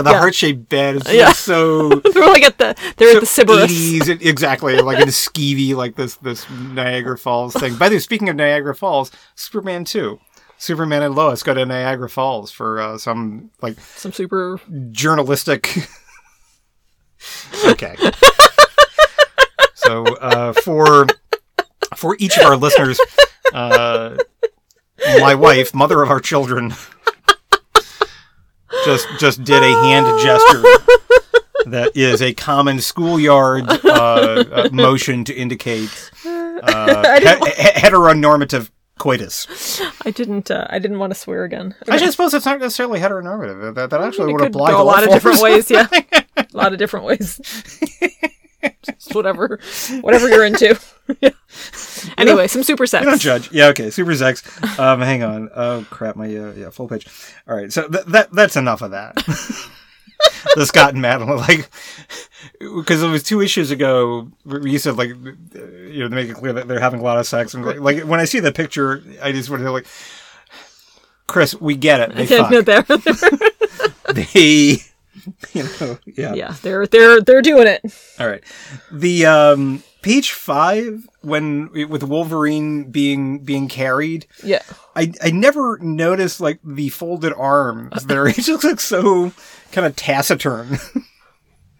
The 0.03 0.05
heart 0.09 0.35
shaped 0.35 0.69
bed 0.69 0.97
is 0.97 1.13
Yeah. 1.13 1.33
so, 1.33 1.89
They're 1.91 2.27
like 2.29 2.43
at 2.45 2.57
the 2.59 2.75
they're 2.97 3.17
at 3.17 3.21
the 3.21 3.27
Sybaris. 3.27 3.67
80s. 4.01 4.25
Exactly. 4.27 4.77
Like 4.81 4.99
in 4.99 5.09
a 5.09 5.13
skeevy, 5.13 5.75
like 5.75 5.97
this, 5.97 6.17
this 6.17 6.49
Niagara 6.51 7.19
Falls 7.19 7.53
thing. 7.55 7.75
By 7.77 7.89
the 7.91 7.97
way, 7.97 8.01
speaking 8.01 8.29
of 8.31 8.37
Niagara 8.37 8.75
Falls, 8.75 9.11
Superman 9.35 9.85
2. 9.85 10.19
Superman 10.61 11.03
and 11.03 11.15
Lois 11.15 11.43
go 11.43 11.55
to 11.55 11.65
Niagara 11.65 12.11
Falls 12.11 12.51
for 12.53 12.81
uh, 12.83 12.99
some 12.99 13.51
like 13.63 13.81
Some 13.81 14.13
super 14.13 14.61
journalistic. 14.93 15.75
okay. 17.65 17.97
so 19.75 20.05
uh, 20.17 20.53
for 20.53 21.07
for 21.97 22.15
each 22.19 22.37
of 22.37 22.45
our 22.45 22.57
listeners, 22.57 23.01
uh, 23.55 24.19
my 25.19 25.35
wife, 25.35 25.75
mother 25.75 26.03
of 26.03 26.11
our 26.11 26.21
children, 26.21 26.75
just 28.85 29.07
just 29.19 29.43
did 29.45 29.63
a 29.63 29.73
hand 29.83 30.07
gesture 30.21 30.63
that 31.71 31.93
is 31.95 32.21
a 32.21 32.35
common 32.35 32.81
schoolyard 32.81 33.65
uh, 33.85 34.45
uh, 34.53 34.69
motion 34.73 35.25
to 35.25 35.35
indicate 35.35 36.11
uh, 36.27 37.19
he- 37.19 37.25
he- 37.27 37.81
heteronormative 37.81 38.71
coitus. 39.01 39.81
I 40.05 40.13
didn't. 40.13 40.51
Uh, 40.51 40.67
I 40.71 40.79
didn't 40.79 41.01
want 41.01 41.13
to 41.13 41.19
swear 41.19 41.43
again. 41.43 41.75
Actually, 41.89 42.07
I 42.07 42.11
suppose 42.11 42.35
it's 42.35 42.47
not 42.47 42.61
necessarily 42.61 43.01
heteronormative. 43.01 43.75
That, 43.75 43.91
that 43.91 44.01
actually 44.01 44.31
it 44.31 44.35
would 44.35 44.47
apply 44.47 44.71
to 44.71 44.77
a 44.77 44.83
lot 44.85 45.03
of 45.03 45.11
different 45.11 45.41
ways. 45.41 45.69
Yeah, 45.69 45.89
a 46.37 46.47
lot 46.53 46.73
of 46.73 46.79
different 46.79 47.07
ways. 47.07 47.41
Just 48.83 49.15
whatever, 49.15 49.59
whatever 50.03 50.29
you're 50.29 50.45
into. 50.45 50.79
Yeah. 51.21 51.31
Anyway, 52.17 52.47
some 52.47 52.63
super 52.63 52.87
sex. 52.87 53.05
I 53.05 53.11
don't 53.11 53.21
judge. 53.21 53.51
Yeah, 53.51 53.67
okay. 53.69 53.91
Super 53.91 54.15
sex. 54.15 54.45
Um, 54.79 55.01
hang 55.01 55.25
on. 55.25 55.51
Oh 55.57 55.85
crap, 55.91 56.15
my 56.15 56.27
uh, 56.27 56.53
yeah 56.53 56.71
full 56.71 56.87
page. 56.87 57.09
All 57.49 57.57
right, 57.57 57.73
so 57.73 57.89
th- 57.89 58.05
that 58.05 58.31
that's 58.31 58.55
enough 58.55 58.81
of 58.81 58.93
that. 58.93 59.17
the 60.55 60.67
Scott 60.67 60.93
and 60.93 61.03
Madeline, 61.03 61.39
like, 61.39 61.69
because 62.61 63.03
it 63.03 63.09
was 63.09 63.23
two 63.23 63.41
issues 63.41 63.71
ago. 63.71 64.31
You 64.47 64.79
said 64.79 64.97
like, 64.97 65.09
you 65.09 65.99
know, 66.01 66.09
to 66.09 66.15
make 66.15 66.29
it 66.29 66.35
clear 66.37 66.53
that 66.53 66.69
they're 66.69 66.79
having 66.81 67.01
a 67.01 67.03
lot 67.03 67.19
of 67.19 67.27
sex, 67.27 67.55
and 67.55 67.65
like, 67.65 67.81
like 67.81 68.03
when 68.05 68.21
I 68.21 68.25
see 68.27 68.39
the 68.41 68.53
picture, 68.53 69.03
I 69.23 69.33
just 69.33 69.51
want 69.51 69.63
to 69.63 69.73
like, 69.73 69.87
Chris, 71.27 71.55
we 71.61 71.75
get 71.75 72.01
it. 72.01 72.15
They 72.15 72.25
Yeah, 72.37 72.49
no, 72.51 72.63
fuck. 72.63 72.87
they're, 74.15 74.15
They, 74.15 74.83
you 75.53 75.63
know, 75.81 75.99
yeah. 76.07 76.35
yeah, 76.35 76.55
they're 76.63 76.87
they're 76.87 77.21
they're 77.21 77.43
doing 77.43 77.67
it. 77.67 77.83
All 78.19 78.29
right. 78.29 78.43
The 78.93 79.27
um 79.27 79.83
page 80.03 80.33
five 80.33 81.07
when 81.23 81.71
with 81.89 82.03
Wolverine 82.03 82.91
being 82.91 83.41
being 83.41 83.69
carried. 83.69 84.27
Yeah, 84.45 84.63
I, 84.97 85.13
I 85.23 85.31
never 85.31 85.79
noticed 85.79 86.41
like 86.41 86.59
the 86.65 86.89
folded 86.89 87.33
arms 87.35 88.05
there. 88.07 88.27
It 88.29 88.37
just 88.37 88.65
looks 88.65 88.85
so 88.85 89.33
kind 89.73 89.87
of 89.87 89.97
taciturn. 89.97 90.79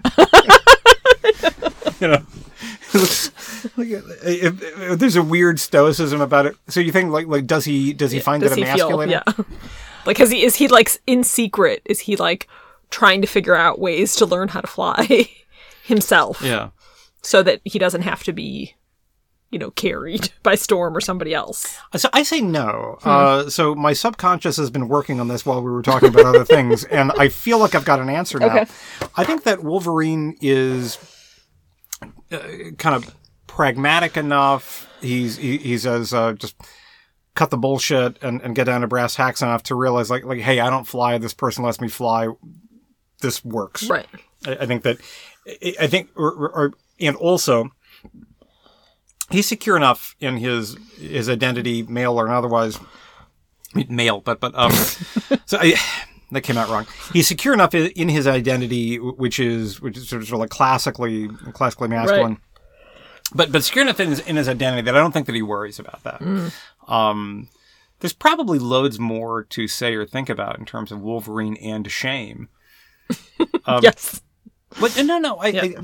you 2.01 2.09
know, 2.09 2.23
it 2.23 2.95
looks 2.95 3.31
like 3.77 3.89
uh, 3.93 4.01
if, 4.25 4.63
if 4.63 4.99
there's 4.99 5.17
a 5.17 5.23
weird 5.23 5.61
stoicism 5.61 6.21
about 6.21 6.47
it. 6.47 6.57
So 6.69 6.81
you 6.81 6.93
think 6.93 7.11
like 7.11 7.27
like 7.27 7.47
does 7.47 7.65
he 7.65 7.93
does 7.93 8.11
he 8.13 8.21
find 8.21 8.43
does 8.43 8.53
it 8.53 8.59
he 8.59 8.65
feel? 8.65 8.89
emasculating? 8.89 9.13
Yeah, 9.13 9.23
like 10.07 10.19
has 10.19 10.31
he 10.31 10.43
is 10.45 10.57
he 10.57 10.69
like 10.69 10.91
in 11.07 11.25
secret? 11.25 11.83
Is 11.85 12.01
he 12.01 12.17
like 12.17 12.49
trying 12.91 13.21
to 13.21 13.27
figure 13.27 13.55
out 13.55 13.79
ways 13.79 14.17
to 14.17 14.27
learn 14.27 14.49
how 14.49 14.61
to 14.61 14.67
fly 14.67 15.29
himself 15.85 16.43
Yeah. 16.43 16.71
so 17.23 17.43
that 17.43 17.61
he 17.65 17.79
doesn't 17.79 18.03
have 18.03 18.25
to 18.25 18.33
be, 18.33 18.75
you 19.51 19.59
know, 19.59 19.71
carried 19.73 20.33
by 20.43 20.55
Storm 20.55 20.97
or 20.97 21.01
somebody 21.01 21.35
else? 21.35 21.77
So 21.97 22.09
I 22.13 22.23
say 22.23 22.41
no. 22.41 22.99
Hmm. 23.03 23.09
Uh, 23.09 23.51
so 23.51 23.75
my 23.75 23.93
subconscious 23.93 24.57
has 24.57 24.71
been 24.71 24.89
working 24.89 25.21
on 25.21 25.29
this 25.29 25.45
while 25.45 25.63
we 25.63 25.71
were 25.71 25.83
talking 25.83 26.09
about 26.11 26.27
other 26.27 26.45
things, 26.45 26.85
and 26.85 27.13
I 27.19 27.29
feel 27.29 27.59
like 27.59 27.75
I've 27.75 27.85
got 27.85 28.01
an 28.01 28.09
answer 28.09 28.39
now. 28.39 28.47
Okay. 28.47 28.67
I 29.17 29.25
think 29.25 29.43
that 29.45 29.63
Wolverine 29.63 30.37
is 30.41 30.99
uh, 32.33 32.39
kind 32.79 32.95
of 32.95 33.15
pragmatic 33.47 34.17
enough. 34.17 34.89
He's 35.01 35.37
he, 35.37 35.59
he 35.59 35.79
says 35.79 36.13
uh, 36.15 36.33
just 36.35 36.57
cut 37.35 37.51
the 37.51 37.57
bullshit 37.57 38.23
and, 38.23 38.41
and 38.43 38.55
get 38.55 38.65
down 38.65 38.81
to 38.83 38.87
brass 38.87 39.15
tacks 39.15 39.41
enough 39.43 39.63
to 39.65 39.75
realize 39.75 40.11
like 40.11 40.25
like 40.25 40.41
hey, 40.41 40.61
I 40.61 40.71
don't 40.71 40.87
fly. 40.87 41.19
This 41.19 41.35
person 41.35 41.65
lets 41.65 41.81
me 41.81 41.89
fly. 41.89 42.29
This 43.21 43.45
works. 43.45 43.89
Right. 43.89 44.07
I, 44.47 44.53
I 44.61 44.67
think 44.67 44.83
that 44.85 44.99
I- 45.47 45.75
I 45.81 45.87
think 45.87 46.11
or, 46.17 46.31
or, 46.33 46.51
or- 46.51 46.73
and 47.01 47.17
also 47.17 47.71
he's 49.31 49.47
secure 49.49 49.77
enough 49.77 50.15
in 50.21 50.37
his 50.37 50.77
his 50.99 51.29
identity, 51.29 51.83
male 51.83 52.19
or 52.19 52.29
otherwise. 52.29 52.79
Male, 53.89 54.21
but 54.21 54.41
but 54.41 54.53
um, 54.57 54.73
so 55.47 55.59
I, 55.61 55.75
that 56.33 56.43
came 56.43 56.57
out 56.57 56.69
wrong. 56.69 56.87
He's 57.13 57.29
secure 57.29 57.55
enough 57.55 57.75
in 57.75 58.09
his 58.09 58.27
identity, 58.27 58.99
which 58.99 59.39
is 59.39 59.81
which 59.81 59.97
is 59.97 60.09
sort 60.09 60.23
of, 60.23 60.29
sort 60.29 60.37
of 60.37 60.41
like 60.41 60.51
classically 60.51 61.29
classically 61.53 61.89
masculine. 61.89 62.39
But 63.33 63.53
but 63.53 63.63
secure 63.63 63.83
enough 63.85 64.01
in 64.01 64.09
his, 64.09 64.21
in 64.21 64.37
his 64.37 64.49
identity 64.49 64.83
that 64.83 64.97
I 64.97 64.99
don't 64.99 65.13
think 65.13 65.27
that 65.27 65.35
he 65.35 65.43
worries 65.43 65.79
about 65.79 66.03
that. 66.03 66.21
Um, 66.89 67.49
there's 68.01 68.13
probably 68.13 68.59
loads 68.59 68.99
more 68.99 69.45
to 69.45 69.69
say 69.69 69.95
or 69.95 70.05
think 70.05 70.29
about 70.29 70.59
in 70.59 70.65
terms 70.65 70.91
of 70.91 71.01
Wolverine 71.01 71.57
and 71.57 71.91
shame. 71.91 72.49
Um, 73.67 73.81
yes. 73.83 74.21
But 74.81 74.97
no, 75.03 75.19
no, 75.19 75.37
I, 75.37 75.49
I, 75.49 75.75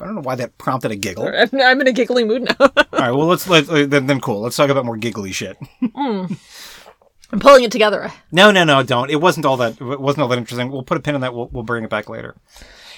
I 0.00 0.04
don't 0.04 0.14
know 0.14 0.20
why 0.20 0.36
that 0.36 0.58
prompted 0.58 0.90
a 0.90 0.96
giggle. 0.96 1.30
I'm, 1.52 1.80
in 1.80 1.86
a 1.86 1.92
giggly 1.92 2.24
mood 2.24 2.42
now. 2.42 2.54
All 2.60 2.84
right, 2.92 3.10
well, 3.10 3.26
let's 3.26 3.48
let 3.48 3.68
uh, 3.68 3.86
then, 3.86 4.06
then 4.06 4.20
cool. 4.20 4.40
Let's 4.40 4.56
talk 4.56 4.70
about 4.70 4.84
more 4.84 4.96
giggly 4.96 5.32
shit. 5.32 5.56
I'm 5.96 7.40
pulling 7.40 7.64
it 7.64 7.72
together. 7.72 8.10
No, 8.32 8.50
no, 8.50 8.64
no, 8.64 8.82
don't. 8.82 9.10
It 9.10 9.20
wasn't 9.20 9.44
all 9.44 9.58
that. 9.58 9.78
It 9.80 10.00
wasn't 10.00 10.22
all 10.22 10.28
that 10.28 10.38
interesting. 10.38 10.70
We'll 10.70 10.82
put 10.82 10.96
a 10.96 11.00
pin 11.00 11.14
in 11.14 11.20
that. 11.20 11.34
We'll, 11.34 11.48
we'll 11.48 11.62
bring 11.62 11.84
it 11.84 11.90
back 11.90 12.08
later. 12.08 12.36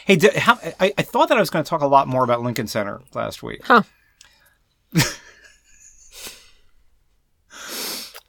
Hey, 0.05 0.17
did, 0.17 0.37
how, 0.37 0.57
I, 0.79 0.93
I 0.97 1.03
thought 1.03 1.29
that 1.31 1.37
I 1.37 1.41
was 1.41 1.51
going 1.51 1.65
to 1.65 1.69
talk 1.69 1.81
a 1.81 1.87
lot 1.87 2.07
more 2.07 2.23
about 2.23 2.41
Lincoln 2.41 2.69
Center 2.69 3.01
last 3.13 3.43
week. 3.43 3.63
Huh. 3.65 3.83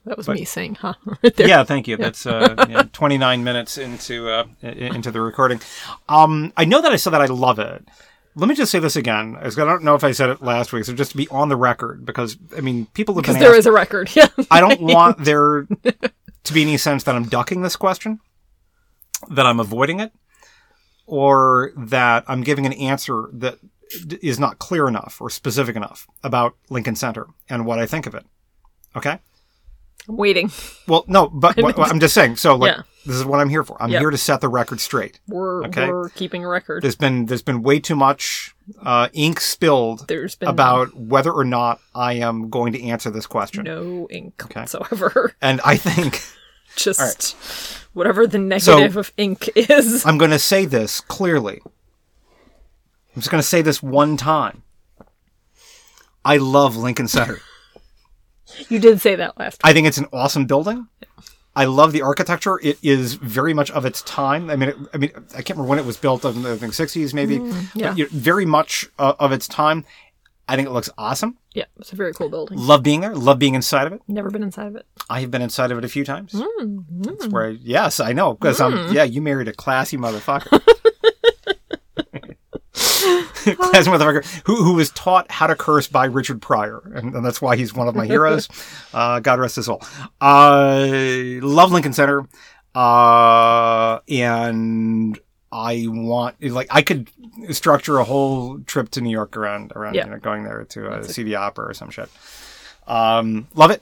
That 0.06 0.18
was 0.18 0.28
me 0.28 0.46
saying, 0.46 0.76
huh? 0.76 0.96
Right 1.24 1.36
there. 1.36 1.48
Yeah, 1.48 1.64
thank 1.64 1.88
you. 1.88 1.96
That's 1.96 2.26
uh, 2.26 2.56
you 2.68 2.74
know, 2.74 2.90
29 2.92 3.44
minutes 3.44 3.78
into 3.78 4.30
uh, 4.30 4.46
into 4.64 5.12
the 5.12 5.22
recording. 5.22 5.62
Um, 6.10 6.52
I 6.58 6.66
know 6.66 6.82
that 6.82 6.92
I 6.92 6.96
said 6.96 7.12
that 7.12 7.22
I 7.22 7.28
love 7.28 7.60
it. 7.60 7.88
Let 8.36 8.48
me 8.48 8.56
just 8.56 8.72
say 8.72 8.80
this 8.80 8.96
again. 8.96 9.38
I 9.42 9.50
don't 9.50 9.84
know 9.84 9.96
if 9.96 10.04
I 10.04 10.12
said 10.14 10.30
it 10.30 10.42
last 10.42 10.72
week, 10.72 10.86
so 10.86 10.94
just 10.94 11.12
to 11.12 11.18
be 11.18 11.28
on 11.30 11.50
the 11.50 11.58
record, 11.58 12.06
because 12.06 12.38
I 12.56 12.62
mean, 12.62 12.86
people 12.94 13.16
have 13.16 13.24
Because 13.24 13.38
there 13.38 13.50
asked- 13.50 13.60
is 13.60 13.66
a 13.66 13.72
record. 13.72 14.10
Yeah. 14.16 14.28
I 14.50 14.62
don't 14.62 14.80
want 14.96 15.24
there 15.26 15.68
to 16.44 16.54
be 16.54 16.62
any 16.62 16.78
sense 16.78 17.04
that 17.04 17.16
I'm 17.16 17.26
ducking 17.28 17.62
this 17.62 17.76
question, 17.76 18.20
that 19.30 19.46
I'm 19.46 19.60
avoiding 19.60 20.00
it, 20.00 20.14
or 21.06 21.72
that 21.76 22.24
I'm 22.28 22.42
giving 22.42 22.66
an 22.66 22.74
answer 22.74 23.30
that 23.34 23.58
is 24.22 24.40
not 24.40 24.58
clear 24.60 24.88
enough 24.88 25.20
or 25.20 25.30
specific 25.30 25.76
enough 25.76 26.08
about 26.24 26.56
Lincoln 26.70 26.96
Center 26.96 27.28
and 27.50 27.66
what 27.66 27.80
I 27.80 27.86
think 27.86 28.06
of 28.06 28.16
it. 28.16 28.26
Okay? 28.96 29.20
I'm 30.08 30.16
waiting. 30.18 30.50
Well, 30.88 31.04
no, 31.08 31.28
but 31.28 31.58
what, 31.62 31.78
I'm 31.78 32.00
just 32.00 32.14
saying. 32.14 32.38
So, 32.38 32.56
like, 32.56 32.78
Yeah. 32.78 32.84
This 33.06 33.16
is 33.16 33.26
what 33.26 33.40
I'm 33.40 33.50
here 33.50 33.64
for. 33.64 33.82
I'm 33.82 33.90
Yep. 33.90 34.00
here 34.00 34.10
to 34.12 34.18
set 34.18 34.42
the 34.42 34.50
record 34.50 34.80
straight. 34.80 35.20
We're, 35.28 35.66
Okay. 35.66 35.88
we're 35.88 36.10
keeping 36.10 36.44
a 36.44 36.48
record. 36.48 36.84
There's 36.84 36.96
been 36.96 37.26
there's 37.26 37.42
been 37.42 37.64
way 37.64 37.80
too 37.80 37.96
much 37.96 38.56
uh, 38.84 39.10
ink 39.14 39.40
spilled 39.40 40.08
There's 40.08 40.36
been 40.36 40.50
about 40.50 40.96
whether 40.96 41.32
or 41.32 41.44
not 41.44 41.80
I 41.96 42.14
am 42.14 42.50
going 42.50 42.74
to 42.74 42.84
answer 42.84 43.10
this 43.10 43.26
question, 43.26 43.64
no 43.64 44.08
ink 44.10 44.44
okay? 44.44 44.62
whatsoever. 44.62 45.34
and 45.42 45.60
I 45.66 45.78
think. 45.78 46.22
Just 46.76 47.78
whatever 47.94 48.26
the 48.26 48.38
negative 48.40 48.96
of 48.96 49.12
ink 49.18 49.50
is. 49.56 50.06
I'm 50.06 50.18
going 50.18 50.32
to 50.32 50.40
say 50.40 50.66
this 50.66 51.02
clearly. 51.02 51.60
I'm 51.66 53.22
just 53.22 53.30
going 53.30 53.42
to 53.42 53.48
say 53.48 53.62
this 53.62 53.84
one 53.84 54.16
time. 54.16 54.64
I 56.24 56.38
love 56.38 56.78
Lincoln 56.78 57.10
Center. 57.10 57.40
You 58.70 58.80
did 58.80 59.02
say 59.02 59.16
that 59.16 59.38
last. 59.38 59.60
I 59.64 59.74
think 59.74 59.88
it's 59.88 59.98
an 59.98 60.08
awesome 60.14 60.46
building. 60.46 60.88
I 61.56 61.66
love 61.66 61.92
the 61.92 62.02
architecture. 62.02 62.60
It 62.64 62.78
is 62.82 63.16
very 63.16 63.54
much 63.54 63.72
of 63.72 63.86
its 63.86 64.02
time. 64.04 64.50
I 64.50 64.56
mean, 64.56 64.70
it, 64.70 64.78
I 64.94 64.98
mean, 64.98 65.12
I 65.34 65.42
can't 65.42 65.50
remember 65.58 65.70
when 65.70 65.80
it 65.80 65.86
was 65.86 65.98
built. 65.98 66.24
In 66.24 66.44
the 66.44 66.54
I 66.54 66.58
think 66.58 66.74
60s, 66.74 67.14
maybe. 67.14 67.40
Mm, 67.40 67.76
yeah. 67.76 67.90
But, 67.90 67.98
you 67.98 68.04
know, 68.06 68.10
very 68.14 68.46
much 68.46 68.90
uh, 68.98 69.14
of 69.20 69.32
its 69.32 69.48
time. 69.48 69.86
I 70.48 70.56
think 70.56 70.68
it 70.68 70.72
looks 70.72 70.90
awesome. 70.98 71.38
Yeah, 71.54 71.66
it's 71.78 71.94
a 71.94 71.96
very 71.96 72.14
cool 72.14 72.30
building. 72.30 72.58
Love 72.58 72.84
being 72.84 73.02
there. 73.02 73.16
Love 73.16 73.40
being 73.40 73.56
inside 73.56 73.88
of 73.88 73.94
it. 73.94 74.02
Never 74.08 74.30
been 74.30 74.44
inside 74.44 74.68
of 74.68 74.76
it. 74.76 74.86
I 75.10 75.22
have 75.22 75.32
been 75.32 75.42
inside 75.42 75.72
of 75.72 75.78
it 75.78 75.86
a 75.86 75.90
few 75.90 76.04
times. 76.04 76.34
Mm, 76.34 76.86
That's 76.90 77.28
mm. 77.28 77.32
where, 77.32 77.48
I, 77.48 77.58
yes, 77.62 78.00
I 78.00 78.12
know 78.12 78.34
because 78.34 78.60
I'm. 78.60 78.74
Um, 78.74 78.94
yeah, 78.94 79.04
you 79.04 79.22
married 79.22 79.48
a 79.48 79.54
classy 79.54 79.98
motherfucker. 79.98 80.62
classy 83.56 83.90
motherfucker 83.90 84.26
who 84.46 84.64
who 84.64 84.74
was 84.74 84.90
taught 84.92 85.30
how 85.32 85.48
to 85.48 85.56
curse 85.56 85.88
by 85.88 86.06
Richard 86.06 86.42
Pryor, 86.42 86.82
and, 86.96 87.16
and 87.16 87.26
that's 87.26 87.42
why 87.42 87.56
he's 87.56 87.74
one 87.74 87.88
of 87.88 87.96
my 87.96 88.06
heroes. 88.06 88.48
Uh, 88.94 89.20
God 89.22 89.40
rest 89.40 89.56
his 89.56 89.66
soul. 89.68 89.82
Uh, 90.20 90.86
love 91.42 91.72
Lincoln 91.72 91.94
Center, 91.94 92.28
uh, 92.76 94.00
and 94.10 95.18
I 95.52 95.86
want 95.88 96.44
like 96.44 96.68
I 96.72 96.82
could 96.82 97.10
structure 97.52 97.98
a 98.00 98.04
whole 98.04 98.60
trip 98.60 98.90
to 98.92 99.02
New 99.02 99.10
York 99.10 99.38
around 99.38 99.72
around 99.76 99.94
Yeah. 99.96 100.06
you 100.06 100.12
know, 100.12 100.18
going 100.20 100.44
there 100.44 100.66
to 100.66 100.90
uh, 100.90 101.04
see 101.04 101.24
the 101.24 101.36
opera 101.36 101.68
or 101.70 101.74
some 101.74 101.90
shit. 101.90 102.10
Um, 102.86 103.48
love 103.54 103.72
it. 103.72 103.82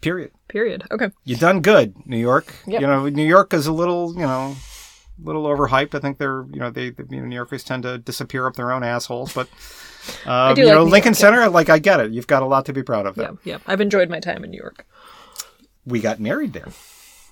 Period. 0.00 0.30
Period. 0.48 0.84
Okay. 0.90 1.10
You 1.24 1.36
done 1.36 1.60
good, 1.60 1.94
New 2.06 2.18
York. 2.18 2.54
Yep. 2.66 2.80
You 2.80 2.86
know, 2.86 3.08
New 3.08 3.26
York 3.26 3.52
is 3.52 3.66
a 3.66 3.72
little, 3.72 4.12
you 4.14 4.20
know, 4.20 4.54
little 5.22 5.44
overhyped. 5.44 5.94
I 5.94 5.98
think 6.00 6.18
they're, 6.18 6.44
you 6.52 6.60
know, 6.60 6.70
they, 6.70 6.90
they 6.90 7.04
you 7.10 7.20
know, 7.20 7.26
New 7.26 7.34
Yorkers 7.36 7.64
tend 7.64 7.82
to 7.84 7.98
disappear 7.98 8.46
up 8.46 8.54
their 8.56 8.72
own 8.72 8.82
assholes. 8.82 9.32
But, 9.32 9.48
do 10.24 10.30
you 10.30 10.32
like 10.32 10.56
know, 10.58 10.84
New 10.84 10.90
Lincoln 10.90 10.92
York, 10.92 11.04
yeah. 11.06 11.12
Center, 11.12 11.48
like 11.48 11.68
I 11.68 11.78
get 11.78 12.00
it. 12.00 12.12
You've 12.12 12.26
got 12.26 12.42
a 12.42 12.46
lot 12.46 12.66
to 12.66 12.72
be 12.72 12.82
proud 12.82 13.06
of. 13.06 13.14
There. 13.14 13.30
Yeah, 13.44 13.54
yeah. 13.54 13.58
I've 13.66 13.80
enjoyed 13.80 14.08
my 14.10 14.20
time 14.20 14.44
in 14.44 14.50
New 14.50 14.58
York. 14.58 14.86
We 15.86 16.00
got 16.00 16.20
married 16.20 16.52
there. 16.52 16.66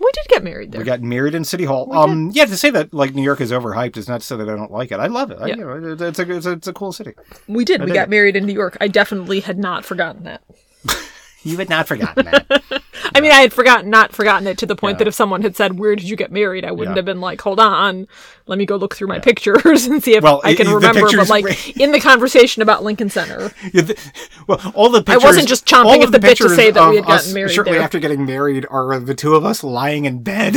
We 0.01 0.11
did 0.13 0.25
get 0.29 0.45
married 0.45 0.73
there. 0.73 0.81
We 0.81 0.85
got 0.85 1.01
married 1.01 1.35
in 1.35 1.45
City 1.45 1.65
Hall. 1.65 1.93
Um, 1.93 2.31
yeah, 2.35 2.45
to 2.45 2.57
say 2.57 2.71
that 2.71 2.93
like 2.93 3.15
New 3.15 3.23
York 3.23 3.41
is 3.41 3.51
overhyped 3.53 3.97
is 3.97 4.09
not 4.09 4.21
to 4.21 4.27
say 4.27 4.37
that 4.37 4.49
I 4.49 4.55
don't 4.57 4.71
like 4.71 4.93
it. 4.93 4.99
I 5.01 5.07
love 5.07 5.31
it. 5.31 5.39
I, 5.41 5.47
Yeah. 5.47 5.57
you 5.57 5.65
know, 5.65 5.97
it's 5.99 6.19
a, 6.19 6.31
it's 6.31 6.47
a 6.47 6.53
it's 6.53 6.67
a 6.69 6.73
cool 6.73 6.93
city. 6.93 7.15
we 7.49 7.65
did. 7.65 7.81
We 7.81 7.87
did. 7.87 7.95
got 7.95 8.11
married 8.11 8.37
in 8.37 8.45
New 8.45 8.53
York. 8.53 8.77
I 8.81 8.89
definitely 8.89 9.41
had 9.41 9.59
not 9.59 9.85
forgotten 9.85 10.25
that. 10.25 10.43
You 11.47 11.59
had 11.59 11.69
not 11.69 11.87
forgotten 11.87 12.25
that. 12.25 12.83
I 13.25 13.29
mean, 13.29 13.33
I 13.39 13.41
had 13.41 13.53
forgotten, 13.53 13.91
not 13.91 14.13
forgotten 14.13 14.47
it 14.47 14.59
to 14.59 14.67
the 14.67 14.77
point 14.77 14.95
Yeah. 14.95 14.99
that 14.99 15.09
if 15.09 15.15
someone 15.15 15.43
had 15.43 15.57
said, 15.57 15.79
"Where 15.79 15.97
did 15.97 16.09
you 16.09 16.17
get 16.17 16.31
married?" 16.31 16.65
I 16.65 16.73
wouldn't 16.73 16.95
Yeah. 16.95 16.99
have 16.99 17.05
been 17.07 17.21
like, 17.21 17.41
"Hold 17.41 17.59
on, 17.61 18.07
let 18.47 18.59
me 18.59 18.67
go 18.67 18.77
look 18.77 18.95
through 18.95 19.09
my 19.09 19.19
pictures 19.19 19.87
and 19.87 20.03
see 20.03 20.15
if 20.15 20.23
Well, 20.23 20.41
I 20.45 20.55
can 20.55 20.67
i- 20.67 20.71
the 20.71 20.77
remember." 20.77 21.01
But 21.17 21.29
like 21.31 21.77
in 21.81 21.93
the 21.93 22.01
conversation 22.01 22.61
about 22.63 22.85
Lincoln 22.85 23.09
Center, 23.11 23.51
Yeah, 23.73 23.83
the- 23.83 23.99
well, 24.47 24.61
all 24.75 24.91
the 24.91 25.03
pictures, 25.03 25.23
I 25.25 25.27
wasn't 25.27 25.49
just 25.49 25.67
chomping 25.67 25.99
at 25.99 26.05
of 26.05 26.13
the 26.13 26.19
bit 26.19 26.37
to 26.39 26.49
say 26.51 26.71
that 26.71 26.91
we 26.91 26.97
had 26.97 27.07
gotten 27.07 27.33
married 27.33 27.53
Shortly 27.53 27.73
there. 27.75 27.83
after 27.83 27.99
getting 27.99 28.27
married, 28.27 28.67
are 28.71 28.99
the 29.01 29.15
two 29.15 29.35
of 29.35 29.45
us 29.45 29.65
lying 29.65 30.05
in 30.05 30.23
bed 30.23 30.57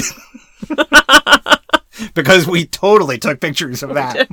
because 2.13 2.47
we 2.47 2.65
totally 2.65 3.17
took 3.17 3.39
pictures 3.39 3.81
of 3.83 3.93
that. 3.93 4.27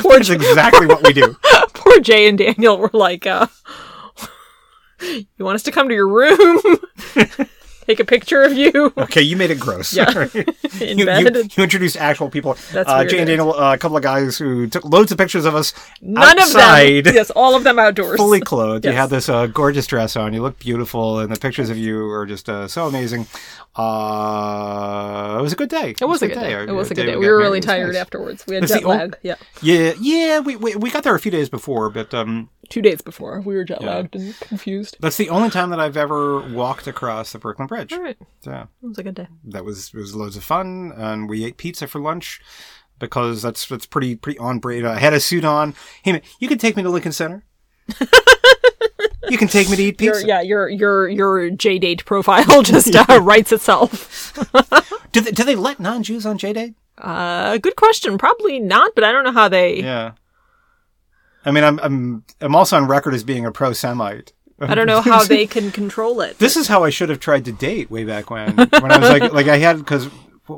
poor 0.00 0.16
That's 0.16 0.28
exactly 0.30 0.86
what 0.86 1.02
we 1.02 1.12
do. 1.12 1.36
poor 1.74 2.00
Jay 2.00 2.28
and 2.28 2.36
Daniel 2.38 2.78
were 2.78 2.90
like, 2.92 3.26
uh, 3.26 3.46
"You 5.38 5.44
want 5.44 5.54
us 5.56 5.62
to 5.64 5.72
come 5.72 5.88
to 5.88 5.94
your 5.94 6.08
room, 6.08 6.60
take 7.86 7.98
a 8.00 8.04
picture 8.04 8.42
of 8.42 8.52
you 8.52 8.92
Okay, 8.96 9.22
you 9.22 9.36
made 9.36 9.50
it 9.50 9.58
gross. 9.58 9.92
Yeah. 9.94 10.28
in 10.80 10.98
You, 10.98 11.06
bed?" 11.06 11.34
you, 11.34 11.42
you 11.56 11.62
introduced 11.62 11.96
actual 11.96 12.30
people. 12.30 12.56
That's 12.72 12.88
uh, 12.88 13.04
Jay 13.04 13.18
and? 13.18 13.26
Daniel, 13.26 13.54
uh, 13.54 13.74
a 13.74 13.78
couple 13.78 13.96
of 13.96 14.02
guys 14.02 14.38
who 14.38 14.66
took 14.68 14.84
loads 14.84 15.10
of 15.12 15.18
pictures 15.18 15.44
of 15.44 15.54
us 15.54 15.72
None 16.00 16.38
outside, 16.38 16.98
of 16.98 17.04
them. 17.04 17.14
Yes, 17.14 17.30
all 17.30 17.54
of 17.56 17.64
them 17.64 17.78
outdoors. 17.78 18.16
fully 18.16 18.40
clothed. 18.40 18.84
You 18.84 18.92
had 18.92 19.10
this 19.10 19.28
uh, 19.28 19.46
gorgeous 19.46 19.86
dress 19.86 20.16
on. 20.16 20.32
You 20.32 20.42
look 20.42 20.58
beautiful, 20.58 21.18
and 21.20 21.34
the 21.34 21.38
pictures 21.40 21.70
of 21.70 21.78
you 21.78 22.08
are 22.10 22.26
just 22.26 22.48
uh, 22.48 22.68
so 22.68 22.86
amazing. 22.86 23.26
Uh, 23.80 25.38
it 25.38 25.42
was 25.42 25.52
a 25.52 25.56
good 25.56 25.68
day. 25.68 25.94
It 26.00 26.04
was 26.04 26.22
a 26.22 26.28
good 26.28 26.34
day. 26.38 26.52
It 26.52 26.72
was 26.72 26.90
a 26.90 26.94
good 26.94 27.06
day. 27.06 27.12
got 27.12 27.20
We 27.20 27.28
were 27.28 27.36
really 27.38 27.60
tired 27.60 27.88
nice. 27.94 27.96
afterwards. 27.96 28.44
We 28.46 28.54
had 28.56 28.66
jet 28.66 28.84
lag. 28.84 29.16
Yeah, 29.22 29.36
Yeah, 29.62 29.92
yeah, 30.00 30.40
we, 30.40 30.56
we 30.56 30.76
we 30.76 30.90
got 30.90 31.02
there 31.04 31.14
a 31.14 31.20
few 31.20 31.30
days 31.30 31.48
before, 31.48 31.90
but 31.90 32.12
um, 32.12 32.50
two 32.68 32.82
days 32.82 33.00
before 33.00 33.40
we 33.40 33.54
were 33.54 33.64
jet 33.64 33.82
lagged 33.82 34.14
and 34.16 34.38
confused. 34.40 34.96
that's 35.00 35.16
the 35.16 35.30
only 35.30 35.50
time 35.50 35.70
that 35.70 35.80
I've 35.80 35.96
ever 35.96 36.40
walked 36.40 36.86
across 36.86 37.32
the 37.32 37.38
Brooklyn 37.38 37.66
Bridge. 37.68 37.92
All 37.92 38.02
right, 38.02 38.18
So 38.40 38.68
it 38.82 38.86
was 38.86 38.98
a 38.98 39.02
good 39.02 39.14
day. 39.14 39.28
that 39.44 39.64
was 39.64 39.92
it 39.94 39.98
was 39.98 40.14
loads 40.14 40.36
of 40.36 40.44
fun, 40.44 40.92
and 40.96 41.28
we 41.28 41.44
ate 41.44 41.56
pizza 41.56 41.86
for 41.86 42.00
lunch 42.00 42.40
because 42.98 43.42
that's 43.42 43.66
that's 43.66 43.86
pretty 43.86 44.14
pretty 44.16 44.38
on 44.38 44.58
brand. 44.58 44.86
I 44.86 44.98
had 44.98 45.14
a 45.14 45.20
suit 45.20 45.44
on. 45.44 45.74
Hey, 46.02 46.12
man, 46.12 46.22
you 46.38 46.48
can 46.48 46.58
take 46.58 46.76
me 46.76 46.82
to 46.82 46.90
Lincoln 46.90 47.12
Center. 47.12 47.44
you 49.30 49.38
can 49.38 49.48
take 49.48 49.70
me 49.70 49.76
to 49.76 49.82
eat 49.82 50.00
Your, 50.00 50.14
pizza. 50.14 50.26
yeah, 50.26 50.40
your 50.40 50.68
your 50.68 51.08
your 51.08 51.50
JDate 51.50 52.04
profile 52.04 52.62
just 52.64 52.94
uh, 52.94 53.20
writes 53.22 53.52
itself. 53.52 54.32
Do 55.12 55.20
they 55.20 55.32
do 55.32 55.42
they 55.42 55.56
let 55.56 55.80
non 55.80 56.02
Jews 56.02 56.24
on 56.24 56.38
JDate? 56.38 56.74
Uh, 56.96 57.58
good 57.58 57.74
question. 57.76 58.16
Probably 58.18 58.60
not, 58.60 58.92
but 58.94 59.02
I 59.02 59.10
don't 59.10 59.24
know 59.24 59.32
how 59.32 59.48
they. 59.48 59.80
Yeah. 59.80 60.12
I 61.44 61.50
mean, 61.50 61.64
I'm 61.64 61.80
I'm 61.80 62.24
I'm 62.40 62.54
also 62.54 62.76
on 62.76 62.86
record 62.86 63.14
as 63.14 63.24
being 63.24 63.44
a 63.44 63.50
pro 63.50 63.72
Semite. 63.72 64.32
I 64.60 64.74
don't 64.74 64.86
know 64.86 65.00
how 65.00 65.24
they 65.24 65.46
can 65.46 65.70
control 65.70 66.20
it. 66.20 66.38
This 66.38 66.54
is 66.56 66.68
how 66.68 66.84
I 66.84 66.90
should 66.90 67.08
have 67.08 67.18
tried 67.18 67.46
to 67.46 67.52
date 67.52 67.90
way 67.90 68.04
back 68.04 68.30
when. 68.30 68.54
When 68.56 68.92
I 68.92 68.98
was 68.98 69.08
like, 69.08 69.32
like 69.32 69.48
I 69.48 69.56
had 69.56 69.78
because 69.78 70.08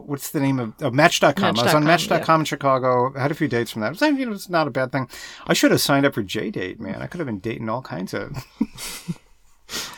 what's 0.01 0.31
the 0.31 0.41
name 0.41 0.59
of, 0.59 0.75
oh, 0.81 0.89
of 0.89 0.95
Match.com? 0.95 1.45
I 1.45 1.51
was 1.51 1.75
on 1.75 1.85
Match.com, 1.85 2.17
Match.com 2.19 2.41
in 2.41 2.45
Chicago. 2.45 3.13
I 3.17 3.23
had 3.23 3.31
a 3.31 3.35
few 3.35 3.49
dates 3.49 3.71
from 3.71 3.83
that. 3.83 3.89
It 3.89 4.01
was, 4.01 4.19
you 4.19 4.27
know, 4.27 4.33
it's 4.33 4.49
not 4.49 4.67
a 4.67 4.71
bad 4.71 4.93
thing. 4.93 5.09
I 5.47 5.53
should 5.53 5.71
have 5.71 5.81
signed 5.81 6.07
up 6.07 6.15
for 6.15 6.23
JDate, 6.23 6.81
man. 6.81 7.03
I 7.03 7.07
could 7.07 7.19
have 7.19 7.27
been 7.27 7.39
dating 7.39 7.69
all 7.69 7.83
kinds 7.83 8.15
of. 8.15 8.45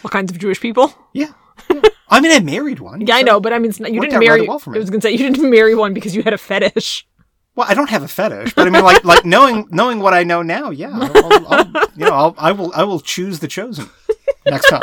What 0.02 0.12
kinds 0.12 0.30
of 0.30 0.38
Jewish 0.38 0.60
people? 0.60 0.92
Yeah. 1.12 1.32
yeah. 1.70 1.80
I 2.08 2.20
mean, 2.20 2.32
I 2.32 2.40
married 2.40 2.80
one. 2.80 3.00
Yeah, 3.00 3.16
I 3.16 3.22
know, 3.22 3.40
but 3.40 3.52
I 3.52 3.58
mean, 3.58 3.70
it's 3.70 3.80
not, 3.80 3.92
you 3.92 4.00
didn't 4.00 4.20
marry. 4.20 4.46
well. 4.46 4.62
I 4.66 4.70
was 4.70 4.90
gonna 4.90 5.00
say 5.00 5.12
you 5.12 5.18
didn't 5.18 5.50
marry 5.50 5.74
one 5.74 5.94
because 5.94 6.14
you 6.14 6.22
had 6.22 6.32
a 6.32 6.38
fetish. 6.38 7.06
Well, 7.56 7.66
I 7.68 7.74
don't 7.74 7.90
have 7.90 8.02
a 8.02 8.08
fetish, 8.08 8.54
but 8.54 8.66
I 8.66 8.70
mean, 8.70 8.82
like, 8.82 9.04
like 9.04 9.24
knowing 9.24 9.66
knowing 9.70 10.00
what 10.00 10.12
I 10.12 10.24
know 10.24 10.42
now, 10.42 10.70
yeah, 10.70 10.90
I'll, 10.92 11.24
I'll, 11.24 11.46
I'll, 11.48 11.86
you 11.94 12.04
know, 12.04 12.12
I'll, 12.12 12.34
I 12.36 12.52
will 12.52 12.72
I 12.74 12.82
will 12.82 13.00
choose 13.00 13.38
the 13.38 13.48
chosen 13.48 13.88
next 14.46 14.68
time. 14.68 14.82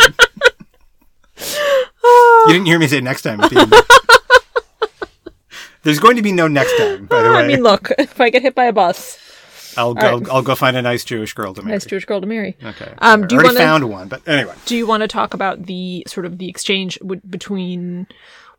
you 1.38 2.54
didn't 2.54 2.66
hear 2.66 2.80
me 2.80 2.88
say 2.88 3.02
next 3.02 3.24
time. 3.24 3.42
At 5.82 5.84
the 5.84 5.90
end. 5.90 5.96
There's 5.96 6.00
going 6.00 6.16
to 6.18 6.22
be 6.22 6.32
no 6.32 6.48
next 6.48 6.78
time. 6.78 7.06
By 7.06 7.22
the 7.24 7.30
way, 7.30 7.36
I 7.38 7.48
mean, 7.48 7.64
look, 7.64 7.90
if 7.98 8.20
I 8.22 8.30
get 8.30 8.42
hit 8.42 8.56
by 8.56 8.66
a 8.66 8.74
bus, 8.74 9.18
I'll 9.78 9.94
go. 9.94 10.22
I'll 10.32 10.42
go 10.42 10.56
find 10.56 10.76
a 10.78 10.82
nice 10.82 11.04
Jewish 11.04 11.34
girl 11.34 11.54
to 11.54 11.62
marry. 11.62 11.74
nice 11.74 11.86
Jewish 11.86 12.06
girl 12.06 12.22
to 12.22 12.28
marry. 12.28 12.58
Okay. 12.64 12.94
Um, 13.00 13.24
I 13.24 13.28
do 13.28 13.36
you 13.36 13.44
wanna- 13.44 13.60
found 13.60 13.90
one, 13.90 14.08
but 14.08 14.28
anyway. 14.28 14.54
Do 14.66 14.76
you 14.76 14.86
want 14.86 15.02
to 15.02 15.08
talk 15.08 15.34
about 15.34 15.64
the 15.66 16.04
sort 16.08 16.26
of 16.26 16.38
the 16.38 16.50
exchange 16.50 17.00
w- 17.00 17.22
between 17.30 18.08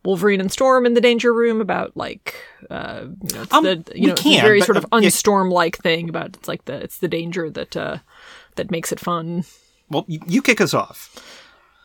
Wolverine 0.04 0.40
and 0.40 0.50
Storm 0.50 0.84
in 0.86 0.94
the 0.94 1.00
danger 1.00 1.32
room 1.32 1.60
about 1.60 1.96
like 1.96 2.34
uh, 2.70 3.02
you 3.04 3.36
know, 3.36 3.42
it's 3.42 3.52
Um, 3.54 3.64
the 3.64 3.84
you 3.94 4.08
know 4.08 4.14
can, 4.14 4.40
very 4.42 4.60
but, 4.60 4.66
sort 4.66 4.78
of 4.78 4.84
uh, 4.86 4.96
unstorm 4.96 5.50
like 5.50 5.78
thing 5.78 6.08
about 6.08 6.34
it's 6.36 6.48
like 6.48 6.64
the 6.64 6.74
it's 6.74 6.98
the 6.98 7.08
danger 7.08 7.48
that 7.50 7.76
uh, 7.76 7.98
that 8.56 8.70
makes 8.70 8.90
it 8.90 8.98
fun. 8.98 9.44
Well, 9.90 10.04
you, 10.08 10.20
you 10.26 10.42
kick 10.42 10.60
us 10.60 10.72
off. 10.74 11.14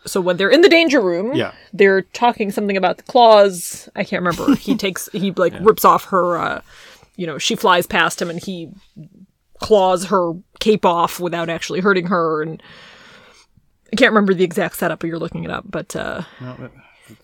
So 0.08 0.20
when 0.22 0.38
they're 0.38 0.50
in 0.50 0.62
the 0.62 0.70
danger 0.70 1.02
room, 1.02 1.36
Yeah. 1.36 1.54
they're 1.74 2.02
talking 2.02 2.52
something 2.52 2.78
about 2.78 2.98
the 2.98 3.04
claws. 3.04 3.88
I 3.96 4.04
can't 4.04 4.24
remember. 4.24 4.56
he 4.60 4.76
takes 4.76 5.10
he 5.12 5.32
like 5.32 5.54
rips 5.62 5.86
off 5.86 6.06
her. 6.06 6.38
Uh, 6.38 6.62
you 7.16 7.28
know, 7.28 7.38
she 7.38 7.56
flies 7.56 7.86
past 7.88 8.22
him 8.22 8.30
and 8.30 8.42
he 8.44 8.70
claws 9.60 10.06
her 10.06 10.34
cape 10.60 10.86
off 10.86 11.20
without 11.20 11.50
actually 11.50 11.82
hurting 11.82 12.08
her. 12.08 12.42
And 12.42 12.62
I 13.92 13.96
can't 13.96 14.12
remember 14.12 14.34
the 14.34 14.44
exact 14.44 14.78
setup, 14.78 15.00
but 15.00 15.08
you're 15.08 15.20
looking 15.20 15.44
it 15.44 15.52
up. 15.52 15.64
But 15.68 15.96
uh, 15.96 16.24
No, 16.42 16.56
but 16.60 16.72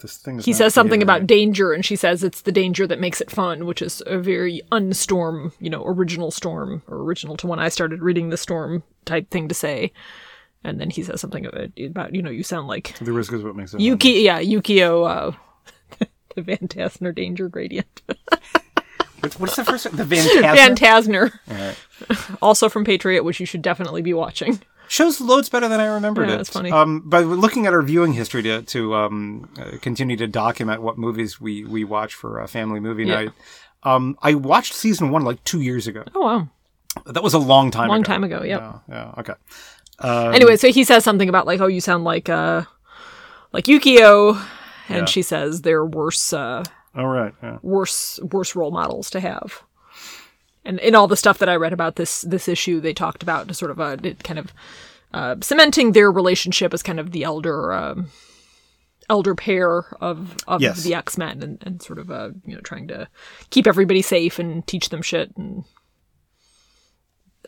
this 0.02 0.18
thing 0.18 0.40
is 0.40 0.46
he 0.46 0.54
says 0.54 0.74
something 0.74 1.04
about 1.04 1.20
right? 1.20 1.28
danger, 1.28 1.74
and 1.74 1.86
she 1.86 1.96
says 1.96 2.24
it's 2.24 2.42
the 2.42 2.52
danger 2.54 2.88
that 2.88 3.00
makes 3.00 3.20
it 3.22 3.30
fun, 3.30 3.66
which 3.66 3.82
is 3.82 4.02
a 4.08 4.18
very 4.18 4.62
unstorm, 4.72 5.52
you 5.60 5.70
know, 5.70 5.84
original 5.86 6.32
storm 6.32 6.82
or 6.88 6.98
original 7.04 7.36
to 7.38 7.48
when 7.48 7.60
I 7.60 7.70
started 7.70 8.02
reading 8.02 8.30
the 8.30 8.38
storm 8.38 8.84
type 9.06 9.30
thing 9.30 9.48
to 9.50 9.54
say. 9.54 9.92
And 10.64 10.80
then 10.80 10.90
he 10.90 11.04
says 11.04 11.20
something 11.20 11.46
about, 11.46 11.72
about 11.78 12.16
you 12.16 12.22
know, 12.22 12.30
you 12.30 12.44
sound 12.44 12.68
like 12.68 12.98
the 13.00 13.12
risk 13.12 13.34
is 13.34 13.44
what 13.44 13.56
makes 13.56 13.74
it. 13.74 13.82
Yuki, 13.82 14.12
yeah, 14.22 14.42
Yukio, 14.42 15.06
uh, 15.08 15.32
the 16.36 16.42
Van 16.42 16.58
Tasner 16.70 17.14
danger 17.14 17.50
gradient. 17.50 18.02
What's, 19.20 19.40
what's 19.40 19.56
the 19.56 19.64
first 19.66 19.86
one? 19.86 19.96
The 19.96 20.04
Van 20.06 20.42
Van 20.42 20.76
Tasner? 20.76 21.32
Tasner. 21.48 22.38
also 22.42 22.70
from 22.70 22.84
Patriot, 22.86 23.24
which 23.24 23.40
you 23.40 23.46
should 23.46 23.62
definitely 23.62 24.02
be 24.02 24.14
watching. 24.14 24.62
Shows 24.90 25.22
loads 25.22 25.48
better 25.50 25.68
than 25.70 25.80
I 25.80 25.86
remembered 25.86 26.28
Yeah, 26.28 26.36
it. 26.36 26.38
that's 26.38 26.50
funny. 26.50 26.72
Um, 26.72 27.02
by 27.10 27.22
looking 27.22 27.66
at 27.66 27.74
our 27.74 27.82
viewing 27.82 28.14
history 28.14 28.44
to 28.44 28.62
to 28.64 28.94
um, 28.96 29.50
uh, 29.58 29.78
continue 29.82 30.18
to 30.18 30.28
document 30.28 30.82
what 30.82 30.98
movies 30.98 31.40
we 31.40 31.64
we 31.64 31.84
watch 31.86 32.14
for 32.16 32.40
a 32.42 32.48
family 32.48 32.80
movie 32.82 33.06
Yeah. 33.06 33.16
night. 33.16 33.32
Um, 33.84 34.18
I 34.22 34.34
watched 34.36 34.74
season 34.74 35.10
one 35.10 35.24
like 35.24 35.44
two 35.46 35.62
years 35.62 35.88
ago. 35.88 36.04
Oh 36.14 36.22
wow, 36.22 36.50
That 37.06 37.24
was 37.24 37.34
a 37.34 37.40
long 37.40 37.72
time. 37.72 37.88
long 37.90 38.02
ago. 38.02 38.08
time 38.14 38.24
ago. 38.26 38.44
Yep. 38.44 38.62
Yeah. 38.62 38.80
Yeah. 38.90 39.14
Okay. 39.20 39.34
Um, 40.00 40.34
Anyway, 40.34 40.56
so 40.58 40.72
he 40.72 40.84
says 40.84 41.04
something 41.04 41.30
about 41.30 41.46
like, 41.46 41.60
oh, 41.62 41.68
you 41.68 41.82
sound 41.82 42.04
like 42.04 42.30
uh, 42.30 42.64
like 43.52 43.66
Yukio, 43.66 44.36
and 44.90 45.00
Yeah. 45.00 45.06
she 45.06 45.22
says 45.22 45.62
they're 45.62 45.86
worse, 45.86 46.34
uh, 46.34 46.64
All 46.96 47.08
right. 47.08 47.34
Yeah. 47.44 47.58
worse, 47.62 48.20
worse 48.32 48.56
role 48.56 48.72
models 48.72 49.10
to 49.12 49.20
have. 49.20 49.62
And 50.66 50.80
in 50.80 50.96
all 50.96 51.08
the 51.08 51.18
stuff 51.18 51.40
that 51.40 51.50
I 51.50 51.56
read 51.58 51.74
about 51.74 51.96
this 51.98 52.22
this 52.22 52.48
issue, 52.48 52.80
they 52.80 52.94
talked 52.94 53.22
about 53.22 53.54
sort 53.56 53.70
of 53.72 53.80
a 53.80 53.98
it 54.02 54.24
kind 54.24 54.40
of 54.40 54.54
uh, 55.14 55.36
cementing 55.42 55.92
their 55.92 56.10
relationship 56.12 56.74
as 56.74 56.82
kind 56.82 57.00
of 57.02 57.12
the 57.12 57.24
elder 57.24 57.74
um, 57.74 58.08
elder 59.10 59.36
pair 59.36 59.86
of 60.02 60.38
of 60.48 60.62
Yes. 60.62 60.84
the 60.84 60.96
X 60.96 61.18
Men, 61.18 61.44
and, 61.44 61.58
and 61.64 61.82
sort 61.82 62.00
of 62.00 62.10
uh, 62.10 62.30
you 62.46 62.56
know 62.56 62.62
trying 62.62 62.88
to 62.88 63.10
keep 63.50 63.68
everybody 63.68 64.02
safe 64.02 64.40
and 64.40 64.66
teach 64.66 64.88
them 64.90 65.02
shit. 65.02 65.36
And 65.36 65.66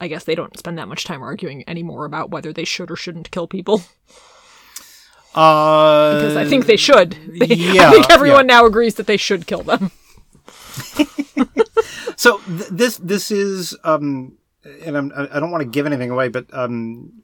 I 0.02 0.08
guess 0.08 0.24
they 0.26 0.36
don't 0.36 0.58
spend 0.58 0.78
that 0.78 0.88
much 0.88 1.04
time 1.06 1.22
arguing 1.24 1.64
anymore 1.68 2.06
about 2.06 2.30
whether 2.32 2.52
they 2.54 2.66
should 2.66 2.92
or 2.92 2.96
shouldn't 2.96 3.32
kill 3.32 3.48
people 3.48 3.82
Uh, 5.34 6.16
because 6.16 6.38
I 6.38 6.46
think 6.46 6.66
they 6.66 6.78
should. 6.78 7.16
They, 7.40 7.48
yeah, 7.56 7.90
I 7.90 7.92
think 7.92 8.10
everyone 8.10 8.48
now 8.48 8.66
agrees 8.66 8.96
that 8.96 9.08
they 9.08 9.18
should 9.18 9.48
kill 9.48 9.64
them. 9.64 9.92
So 12.18 12.40
th- 12.40 12.70
this 12.70 12.98
this 12.98 13.30
is 13.30 13.78
um, 13.84 14.38
and 14.84 14.98
I'm, 14.98 15.12
I 15.16 15.28
I 15.34 15.40
don't 15.40 15.52
want 15.52 15.62
to 15.64 15.70
give 15.70 15.86
anything 15.86 16.10
away, 16.10 16.30
but 16.30 16.46
um, 16.54 17.22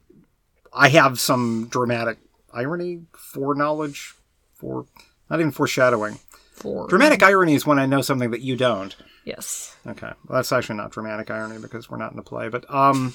I 0.72 0.88
have 0.90 1.18
some 1.18 1.66
dramatic 1.70 2.18
irony, 2.52 3.02
foreknowledge, 3.16 4.14
for 4.54 4.86
not 5.30 5.40
even 5.40 5.50
foreshadowing. 5.50 6.18
For 6.52 6.86
Dramatic 6.88 7.22
irony 7.22 7.54
is 7.54 7.66
when 7.66 7.78
I 7.78 7.86
know 7.86 8.02
something 8.02 8.30
that 8.32 8.42
you 8.42 8.54
don't. 8.56 8.94
Yes, 9.24 9.76
Okay, 9.86 10.06
well, 10.26 10.36
that's 10.36 10.52
actually 10.52 10.76
not 10.76 10.90
dramatic 10.92 11.30
irony 11.30 11.58
because 11.58 11.90
we're 11.90 11.96
not 11.98 12.12
in 12.12 12.18
a 12.18 12.22
play, 12.22 12.48
but 12.48 12.64
um, 12.72 13.14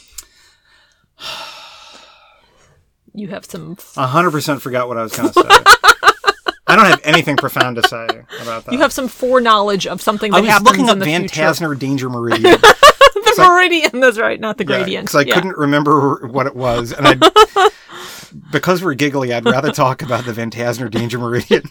you 3.13 3.27
have 3.29 3.45
some 3.45 3.77
hundred 3.95 4.31
percent 4.31 4.61
forgot 4.61 4.87
what 4.87 4.97
I 4.97 5.03
was 5.03 5.15
going 5.15 5.29
to 5.31 5.33
say. 5.33 5.47
I 6.69 6.75
don't 6.75 6.85
have 6.85 7.01
anything 7.05 7.37
profound 7.37 7.77
to 7.77 7.87
say 7.87 8.05
about 8.41 8.65
that. 8.65 8.73
You 8.73 8.79
have 8.79 8.91
some 8.91 9.07
foreknowledge 9.07 9.87
of 9.87 10.01
something 10.01 10.33
I 10.33 10.37
that 10.37 10.41
was 10.41 10.49
happens 10.51 10.67
looking 10.69 10.83
in 10.85 10.89
up 10.89 10.99
the 10.99 11.05
Van 11.05 11.21
future. 11.21 11.41
Tasner 11.41 11.79
Danger 11.79 12.09
Meridian. 12.09 12.59
the 12.61 13.33
meridian, 13.37 13.99
that's 14.01 14.17
right, 14.19 14.39
not 14.39 14.57
the 14.57 14.65
gradient. 14.65 15.05
because 15.07 15.15
I 15.15 15.27
Yeah. 15.27 15.35
couldn't 15.35 15.57
remember 15.57 16.27
what 16.27 16.45
it 16.45 16.55
was, 16.55 16.91
and 16.91 17.07
I, 17.07 17.13
because 18.51 18.83
we're 18.83 18.93
giggly, 18.93 19.33
I'd 19.33 19.45
rather 19.45 19.71
talk 19.71 20.01
about 20.01 20.25
the 20.25 20.33
Van 20.33 20.49
Tasner 20.51 20.89
Danger 20.89 21.17
Meridian. 21.19 21.63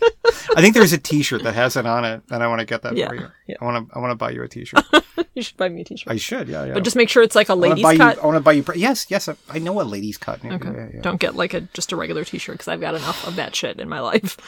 I 0.56 0.60
think 0.60 0.74
there's 0.74 0.92
a 0.92 0.98
T-shirt 0.98 1.42
that 1.44 1.54
has 1.54 1.76
it 1.76 1.86
on 1.86 2.04
it, 2.04 2.22
and 2.30 2.42
I 2.42 2.46
want 2.48 2.60
to 2.60 2.66
get 2.66 2.82
that 2.82 2.96
Yeah, 2.96 3.08
for 3.08 3.14
you. 3.14 3.28
yeah. 3.46 3.56
I 3.60 3.64
want 3.64 3.88
to, 3.88 3.94
I 3.96 3.98
want 4.00 4.10
to 4.12 4.16
buy 4.16 4.30
you 4.30 4.42
a 4.42 4.48
T-shirt. 4.48 4.84
You 5.34 5.42
should 5.42 5.58
buy 5.58 5.68
me 5.68 5.82
a 5.82 5.84
t-shirt. 5.84 6.10
I 6.10 6.16
should, 6.16 6.48
yeah, 6.48 6.64
yeah. 6.64 6.72
but 6.72 6.82
just 6.82 6.96
make 6.96 7.10
sure 7.10 7.22
it's 7.22 7.34
like 7.36 7.50
a 7.50 7.52
I 7.52 7.56
ladies 7.56 7.82
buy 7.82 7.94
cut. 7.98 8.16
you. 8.16 8.22
I 8.22 8.24
want 8.24 8.36
to 8.36 8.40
buy 8.40 8.52
you. 8.52 8.64
Yes, 8.74 9.04
yes, 9.10 9.28
I, 9.28 9.34
I 9.50 9.58
know 9.58 9.78
a 9.78 9.84
ladies 9.84 10.16
cut. 10.16 10.42
Okay. 10.42 10.68
Yeah, 10.70 10.88
yeah. 10.94 11.00
Don't 11.02 11.20
get 11.20 11.34
like 11.34 11.52
a 11.52 11.60
just 11.60 11.92
a 11.92 11.96
regular 11.96 12.24
t-shirt 12.24 12.54
because 12.54 12.68
I've 12.68 12.80
got 12.80 12.94
enough 12.94 13.26
of 13.26 13.36
that 13.36 13.54
shit 13.54 13.78
in 13.78 13.86
my 13.86 14.00
life. 14.00 14.38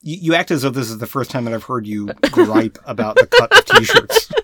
You, 0.00 0.16
you 0.18 0.34
act 0.34 0.50
as 0.50 0.62
though 0.62 0.70
this 0.70 0.88
is 0.88 0.96
the 0.96 1.06
first 1.06 1.30
time 1.30 1.44
that 1.44 1.52
I've 1.52 1.64
heard 1.64 1.86
you 1.86 2.06
gripe 2.30 2.78
about 2.86 3.16
the 3.16 3.26
cut 3.26 3.52
of 3.54 3.64
T-shirts. 3.66 4.32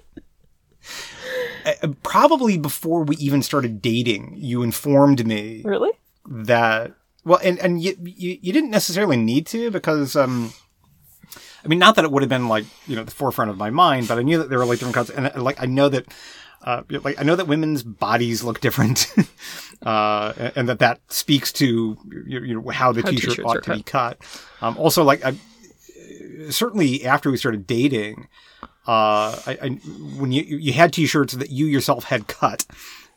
Uh, 1.82 1.88
Probably 2.02 2.58
before 2.58 3.04
we 3.04 3.16
even 3.16 3.40
started 3.42 3.80
dating, 3.80 4.34
you 4.36 4.62
informed 4.62 5.26
me 5.26 5.62
Really? 5.64 5.90
That 6.26 6.92
well 7.24 7.38
and 7.42 7.58
and 7.58 7.82
you, 7.82 7.96
you 8.02 8.38
you 8.40 8.52
didn't 8.52 8.70
necessarily 8.70 9.16
need 9.16 9.46
to 9.46 9.70
because 9.70 10.16
um 10.16 10.52
i 11.64 11.68
mean 11.68 11.78
not 11.78 11.96
that 11.96 12.04
it 12.04 12.10
would 12.10 12.22
have 12.22 12.28
been 12.30 12.48
like 12.48 12.64
you 12.86 12.96
know 12.96 13.04
the 13.04 13.10
forefront 13.10 13.50
of 13.50 13.56
my 13.58 13.70
mind 13.70 14.08
but 14.08 14.18
i 14.18 14.22
knew 14.22 14.38
that 14.38 14.48
there 14.48 14.58
were 14.58 14.64
like 14.64 14.78
different 14.78 14.94
cuts 14.94 15.10
and 15.10 15.26
uh, 15.26 15.42
like 15.42 15.60
i 15.62 15.66
know 15.66 15.88
that 15.88 16.06
uh, 16.66 16.82
like 16.88 17.20
I 17.20 17.24
know 17.24 17.36
that 17.36 17.46
women's 17.46 17.82
bodies 17.82 18.42
look 18.42 18.58
different, 18.62 19.06
uh, 19.84 20.32
and- 20.38 20.52
and 20.56 20.68
that 20.70 20.78
that 20.78 20.98
speaks 21.12 21.52
to 21.60 21.98
you 22.26 22.40
you 22.40 22.54
know 22.58 22.70
how 22.70 22.90
the 22.90 23.02
How 23.02 23.10
t-shirt 23.10 23.44
ought 23.44 23.62
to 23.64 23.74
be 23.76 23.82
cut. 23.82 24.16
Um, 24.62 24.78
also, 24.78 25.02
like 25.04 25.22
I, 25.22 25.34
certainly 26.48 27.04
after 27.04 27.30
we 27.30 27.36
started 27.36 27.66
dating, 27.66 28.28
uh, 28.86 29.36
I, 29.46 29.58
I 29.62 29.68
when 30.18 30.32
you 30.32 30.42
you 30.42 30.72
had 30.72 30.94
t-shirts 30.94 31.34
that 31.34 31.50
you 31.50 31.66
yourself 31.66 32.04
had 32.04 32.28
cut 32.28 32.64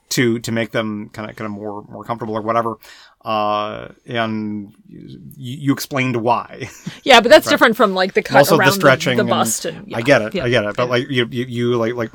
to 0.09 0.39
to 0.39 0.51
make 0.51 0.71
them 0.71 1.09
kind 1.09 1.29
of 1.29 1.35
kind 1.35 1.45
of 1.45 1.51
more 1.51 1.83
more 1.83 2.03
comfortable 2.03 2.35
or 2.35 2.41
whatever, 2.41 2.77
uh, 3.25 3.89
and 4.05 4.73
you, 4.87 5.19
you 5.35 5.73
explained 5.73 6.15
why. 6.17 6.69
Yeah, 7.03 7.21
but 7.21 7.29
that's 7.29 7.47
different 7.47 7.77
from 7.77 7.93
like 7.93 8.13
the 8.13 8.21
cut 8.21 8.37
also 8.39 8.57
around 8.57 8.67
the 8.67 8.73
stretching, 8.73 9.15
the, 9.17 9.21
and- 9.21 9.29
the 9.29 9.33
bust. 9.33 9.65
And, 9.65 9.87
yeah, 9.87 9.97
I 9.97 10.01
get 10.01 10.21
it, 10.21 10.35
yeah, 10.35 10.43
I 10.43 10.49
get 10.49 10.65
it. 10.65 10.75
But 10.75 10.83
yeah. 10.85 10.89
like 10.89 11.09
you 11.09 11.25
you, 11.31 11.45
you 11.45 11.77
like 11.77 11.93
like 11.93 12.11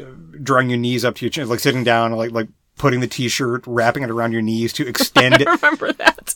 uh, 0.00 0.04
drawing 0.42 0.68
your 0.70 0.78
knees 0.78 1.04
up 1.04 1.14
to 1.16 1.24
your 1.24 1.30
chin, 1.30 1.48
like 1.48 1.60
sitting 1.60 1.84
down, 1.84 2.12
like 2.12 2.32
like 2.32 2.48
putting 2.76 3.00
the 3.00 3.06
t-shirt, 3.06 3.64
wrapping 3.66 4.02
it 4.02 4.10
around 4.10 4.32
your 4.32 4.42
knees 4.42 4.72
to 4.72 4.86
extend 4.88 5.34
it. 5.40 5.46
remember 5.46 5.92
that. 5.92 6.34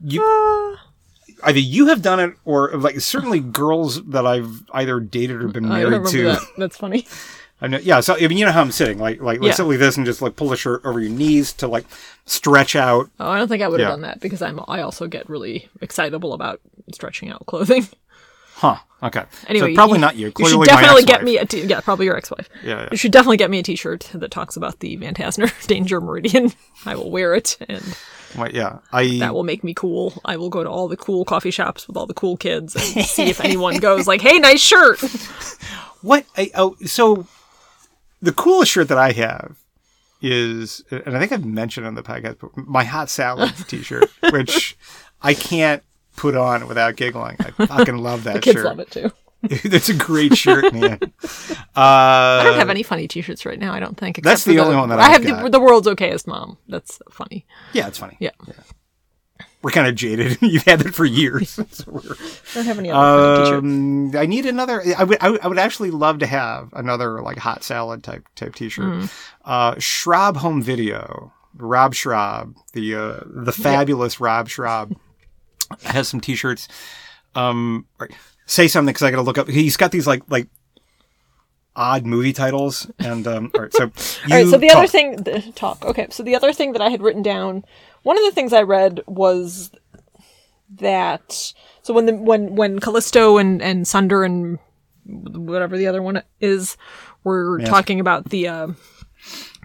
You 0.00 0.76
either 1.44 1.58
you 1.58 1.86
have 1.88 2.02
done 2.02 2.20
it 2.20 2.34
or 2.44 2.72
like 2.76 3.00
certainly 3.00 3.40
girls 3.40 4.04
that 4.06 4.26
I've 4.26 4.62
either 4.72 5.00
dated 5.00 5.42
or 5.42 5.48
been 5.48 5.66
I 5.66 5.68
married 5.68 5.84
remember 5.84 6.10
to. 6.10 6.24
that. 6.24 6.42
That's 6.58 6.76
funny. 6.76 7.06
I 7.60 7.68
know, 7.68 7.78
yeah. 7.78 8.00
So 8.00 8.14
I 8.16 8.26
mean, 8.28 8.36
you 8.38 8.44
know 8.44 8.52
how 8.52 8.60
I'm 8.60 8.70
sitting, 8.70 8.98
like 8.98 9.20
like 9.20 9.40
like 9.40 9.48
Yeah. 9.48 9.54
sit 9.54 9.62
like 9.64 9.78
this 9.78 9.96
and 9.96 10.04
just 10.04 10.20
like 10.20 10.36
pull 10.36 10.48
the 10.50 10.56
shirt 10.56 10.82
over 10.84 11.00
your 11.00 11.10
knees 11.10 11.52
to 11.54 11.66
like 11.68 11.84
stretch 12.26 12.76
out. 12.76 13.08
Oh, 13.18 13.28
I 13.30 13.38
don't 13.38 13.48
think 13.48 13.62
I 13.62 13.68
would 13.68 13.80
have 13.80 13.86
Yeah. 13.88 13.92
done 13.92 14.02
that 14.02 14.20
because 14.20 14.42
I'm. 14.42 14.60
I 14.68 14.82
also 14.82 15.06
get 15.06 15.28
really 15.28 15.68
excitable 15.80 16.32
about 16.34 16.60
stretching 16.92 17.30
out 17.30 17.44
clothing. 17.46 17.88
Huh. 18.58 18.76
Okay. 19.02 19.22
Anyway, 19.48 19.72
so 19.72 19.74
probably 19.74 19.98
not 19.98 20.16
you. 20.16 20.32
You 20.38 20.48
should 20.48 20.62
definitely 20.64 21.04
get 21.04 21.22
me 21.22 21.36
a 21.36 21.44
t- 21.44 21.60
yeah, 21.64 21.80
probably 21.82 22.06
your 22.06 22.16
ex-wife. 22.16 22.48
Yeah, 22.64 22.84
yeah. 22.84 22.88
You 22.90 22.96
should 22.96 23.12
definitely 23.12 23.36
get 23.36 23.50
me 23.50 23.58
a 23.58 23.62
T-shirt 23.62 24.08
that 24.14 24.30
talks 24.30 24.56
about 24.56 24.80
the 24.80 24.96
Van 24.96 25.12
Tasner 25.12 25.52
Danger 25.66 26.00
Meridian. 26.00 26.52
I 26.86 26.94
will 26.94 27.10
wear 27.10 27.34
it, 27.34 27.58
and 27.68 27.84
Well, 28.34 28.50
yeah. 28.50 28.78
I 28.94 29.18
that 29.18 29.34
will 29.34 29.42
make 29.44 29.62
me 29.62 29.74
cool. 29.74 30.14
I 30.24 30.38
will 30.38 30.48
go 30.48 30.64
to 30.64 30.70
all 30.70 30.88
the 30.88 30.96
cool 30.96 31.26
coffee 31.26 31.50
shops 31.50 31.86
with 31.86 31.98
all 31.98 32.06
the 32.06 32.14
cool 32.14 32.38
kids 32.38 32.74
and 32.74 33.04
see 33.04 33.24
if 33.28 33.44
anyone 33.44 33.76
goes 33.88 34.06
like, 34.06 34.22
"Hey, 34.22 34.38
nice 34.38 34.62
shirt." 34.62 35.00
what 36.00 36.24
I 36.38 36.50
oh 36.54 36.76
so 36.86 37.26
the 38.22 38.32
coolest 38.32 38.72
shirt 38.72 38.88
that 38.88 38.98
I 38.98 39.12
have 39.12 39.56
is 40.22 40.82
and 40.90 41.14
I 41.16 41.20
think 41.20 41.32
I've 41.32 41.44
mentioned 41.44 41.86
on 41.86 41.94
the 41.94 42.02
podcast 42.02 42.38
but 42.40 42.56
my 42.56 42.84
hot 42.84 43.10
salad 43.10 43.52
t-shirt 43.68 44.08
which 44.30 44.76
I 45.22 45.34
can't 45.34 45.82
put 46.16 46.34
on 46.36 46.66
without 46.68 46.96
giggling. 46.96 47.36
I 47.40 47.50
fucking 47.66 47.98
love 47.98 48.24
that 48.24 48.42
Kids 48.42 48.56
shirt. 48.56 48.64
love 48.64 48.80
it 48.80 48.90
too. 48.90 49.12
That's 49.68 49.90
a 49.90 49.94
great 49.94 50.34
shirt, 50.36 50.72
man. 50.72 50.98
Uh, 51.22 51.76
I 51.76 52.40
don't 52.42 52.58
have 52.58 52.70
any 52.70 52.82
funny 52.82 53.06
T-shirts 53.06 53.44
right 53.44 53.58
now. 53.58 53.74
I 53.74 53.80
don't 53.80 53.96
think. 53.96 54.22
That's 54.22 54.40
except 54.40 54.56
the 54.56 54.62
only 54.62 54.76
one 54.76 54.88
that 54.88 54.98
I 54.98 55.12
I've 55.12 55.22
have. 55.24 55.42
The, 55.44 55.50
the 55.50 55.60
world's 55.60 55.86
okayest 55.86 56.26
mom. 56.26 56.56
That's 56.66 56.98
funny. 57.10 57.44
Yeah, 57.74 57.86
it's 57.86 57.98
funny. 57.98 58.16
Yeah. 58.18 58.30
We're 59.62 59.70
kind 59.70 59.88
of 59.88 59.94
jaded. 59.94 60.38
You've 60.42 60.62
had 60.62 60.80
that 60.80 60.94
for 60.94 61.04
years. 61.04 61.50
So 61.70 61.84
don't 62.54 62.66
have 62.66 62.78
any 62.78 62.90
other 62.90 63.44
T-shirts. 63.44 63.64
Um, 63.64 64.16
I 64.16 64.26
need 64.26 64.46
another. 64.46 64.82
I 64.96 65.04
would. 65.04 65.18
I 65.20 65.30
would, 65.30 65.40
I 65.40 65.48
would 65.48 65.58
actually 65.58 65.90
love 65.90 66.20
to 66.20 66.26
have 66.26 66.72
another 66.72 67.20
like 67.22 67.38
hot 67.38 67.64
salad 67.64 68.04
type 68.04 68.28
type 68.36 68.54
T-shirt. 68.54 68.84
Mm. 68.84 69.12
Uh, 69.44 69.74
Schrab 69.78 70.36
Home 70.36 70.62
Video. 70.62 71.32
Rob 71.58 71.94
Schrab, 71.94 72.54
the 72.72 72.94
uh, 72.94 73.20
the 73.24 73.52
fabulous 73.52 74.20
Rob 74.20 74.48
Schrab, 74.48 74.96
has 75.82 76.08
some 76.08 76.20
T-shirts. 76.20 76.68
Um, 77.34 77.86
right. 77.98 78.10
say 78.46 78.68
something 78.68 78.92
because 78.92 79.02
I 79.02 79.10
got 79.10 79.16
to 79.16 79.22
look 79.22 79.38
up. 79.38 79.48
He's 79.48 79.76
got 79.76 79.92
these 79.92 80.06
like 80.06 80.22
like 80.28 80.48
odd 81.74 82.06
movie 82.06 82.32
titles, 82.32 82.90
and 82.98 83.26
um, 83.26 83.50
all 83.54 83.62
right. 83.62 83.72
So 83.72 83.84
you 83.84 83.90
All 84.34 84.42
right, 84.42 84.46
so 84.46 84.58
the 84.58 84.70
other 84.70 84.86
thing, 84.86 85.16
the, 85.16 85.52
talk. 85.54 85.84
Okay, 85.84 86.08
so 86.10 86.22
the 86.22 86.34
other 86.34 86.52
thing 86.52 86.72
that 86.72 86.82
I 86.82 86.88
had 86.90 87.02
written 87.02 87.22
down, 87.22 87.64
one 88.06 88.16
of 88.18 88.24
the 88.24 88.30
things 88.30 88.52
I 88.52 88.62
read 88.62 89.00
was 89.06 89.70
that 90.78 91.52
so 91.82 91.92
when 91.94 92.06
the 92.06 92.14
when 92.14 92.54
when 92.56 92.78
Callisto 92.78 93.36
and 93.38 93.60
and 93.62 93.86
Sunder 93.86 94.22
and 94.24 94.58
whatever 95.04 95.76
the 95.76 95.86
other 95.86 96.02
one 96.02 96.22
is 96.40 96.76
were 97.24 97.58
Yes. 97.60 97.68
talking 97.68 97.98
about 98.00 98.30
the 98.30 98.48
uh, 98.48 98.68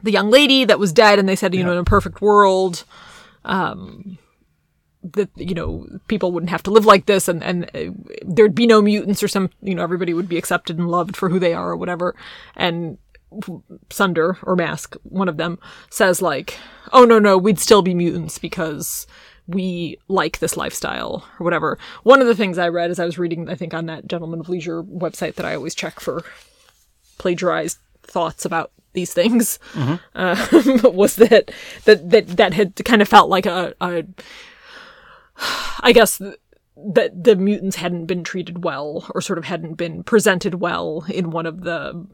the 0.04 0.12
young 0.12 0.30
lady 0.32 0.66
that 0.66 0.80
was 0.80 0.92
dead, 0.94 1.20
and 1.20 1.30
they 1.30 1.36
said, 1.36 1.54
you 1.54 1.64
know, 1.64 1.72
in 1.72 1.78
a 1.78 1.84
perfect 1.84 2.22
world, 2.22 2.84
um, 3.46 4.18
that 5.04 5.30
you 5.36 5.54
know 5.54 5.86
people 6.08 6.32
wouldn't 6.32 6.50
have 6.50 6.64
to 6.64 6.72
live 6.72 6.86
like 6.86 7.06
this, 7.06 7.28
and 7.28 7.44
and 7.44 7.70
uh, 7.76 7.92
there'd 8.26 8.56
be 8.56 8.66
no 8.68 8.82
mutants 8.82 9.22
or 9.24 9.28
some, 9.28 9.50
you 9.62 9.76
know, 9.76 9.84
everybody 9.84 10.14
would 10.14 10.30
be 10.30 10.38
accepted 10.38 10.78
and 10.80 10.89
loved 10.89 11.16
for 11.16 11.30
who 11.30 11.39
they 11.39 11.54
are 11.54 11.70
or 11.72 11.76
whatever, 11.78 12.16
and 12.56 12.98
Sunder 13.90 14.38
or 14.44 14.56
Masque, 14.56 14.96
one 15.04 15.30
of 15.30 15.38
them, 15.38 15.60
says 15.90 16.22
like, 16.22 16.58
"Oh 16.92 17.06
no, 17.06 17.20
no, 17.20 17.38
we'd 17.38 17.60
still 17.60 17.82
be 17.82 17.94
mutants 17.94 18.38
because 18.38 19.08
we 19.48 19.98
like 20.08 20.40
this 20.40 20.58
lifestyle 20.58 21.26
or 21.40 21.44
whatever." 21.44 21.78
One 22.04 22.22
of 22.22 22.28
the 22.28 22.36
things 22.36 22.58
I 22.58 22.68
read 22.68 22.92
as 22.92 23.00
I 23.00 23.06
was 23.06 23.18
reading, 23.18 23.50
I 23.50 23.56
think 23.56 23.74
on 23.74 23.86
that 23.86 24.08
Gentleman 24.08 24.40
of 24.40 24.50
Leisure 24.50 24.84
website 24.84 25.36
that 25.36 25.46
I 25.46 25.56
always 25.56 25.76
check 25.76 26.00
for 26.00 26.24
plagiarized 27.18 27.78
thoughts 28.04 28.46
about 28.46 28.72
these 28.94 29.14
things, 29.14 29.60
uh, 30.16 30.48
was 30.84 31.16
that 31.16 31.52
that 31.86 32.10
that 32.10 32.28
that 32.28 32.54
had 32.54 32.76
kind 32.84 33.02
of 33.02 33.08
felt 33.08 33.30
like 33.30 33.46
a, 33.46 33.74
a 33.82 34.04
I 35.82 35.92
guess. 35.94 36.22
That 36.84 37.26
the 37.26 37.36
mutants 37.36 37.76
hadn't 37.76 38.08
been 38.08 38.24
treated 38.24 38.64
well, 38.64 39.06
or 39.14 39.22
sort 39.22 39.38
of 39.38 39.46
hadn't 39.46 39.76
been 39.76 40.04
presented 40.04 40.56
well 40.56 41.06
in 41.10 41.30
one 41.30 41.46
of 41.46 41.62
the 41.62 42.08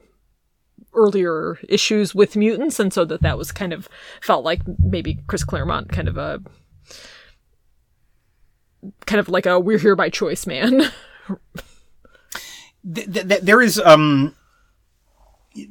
earlier 0.97 1.57
issues 1.69 2.13
with 2.15 2.35
mutants 2.35 2.79
and 2.79 2.91
so 2.91 3.05
that 3.05 3.21
that 3.21 3.37
was 3.37 3.51
kind 3.51 3.71
of 3.71 3.87
felt 4.21 4.43
like 4.43 4.61
maybe 4.79 5.19
chris 5.27 5.43
claremont 5.43 5.89
kind 5.89 6.07
of 6.07 6.17
a 6.17 6.41
kind 9.05 9.19
of 9.19 9.29
like 9.29 9.45
a 9.45 9.59
we're 9.59 9.77
here 9.77 9.95
by 9.95 10.09
choice 10.09 10.45
man 10.47 10.79
th- 12.93 13.13
th- 13.13 13.27
th- 13.27 13.41
there 13.41 13.61
is 13.61 13.79
um 13.79 14.35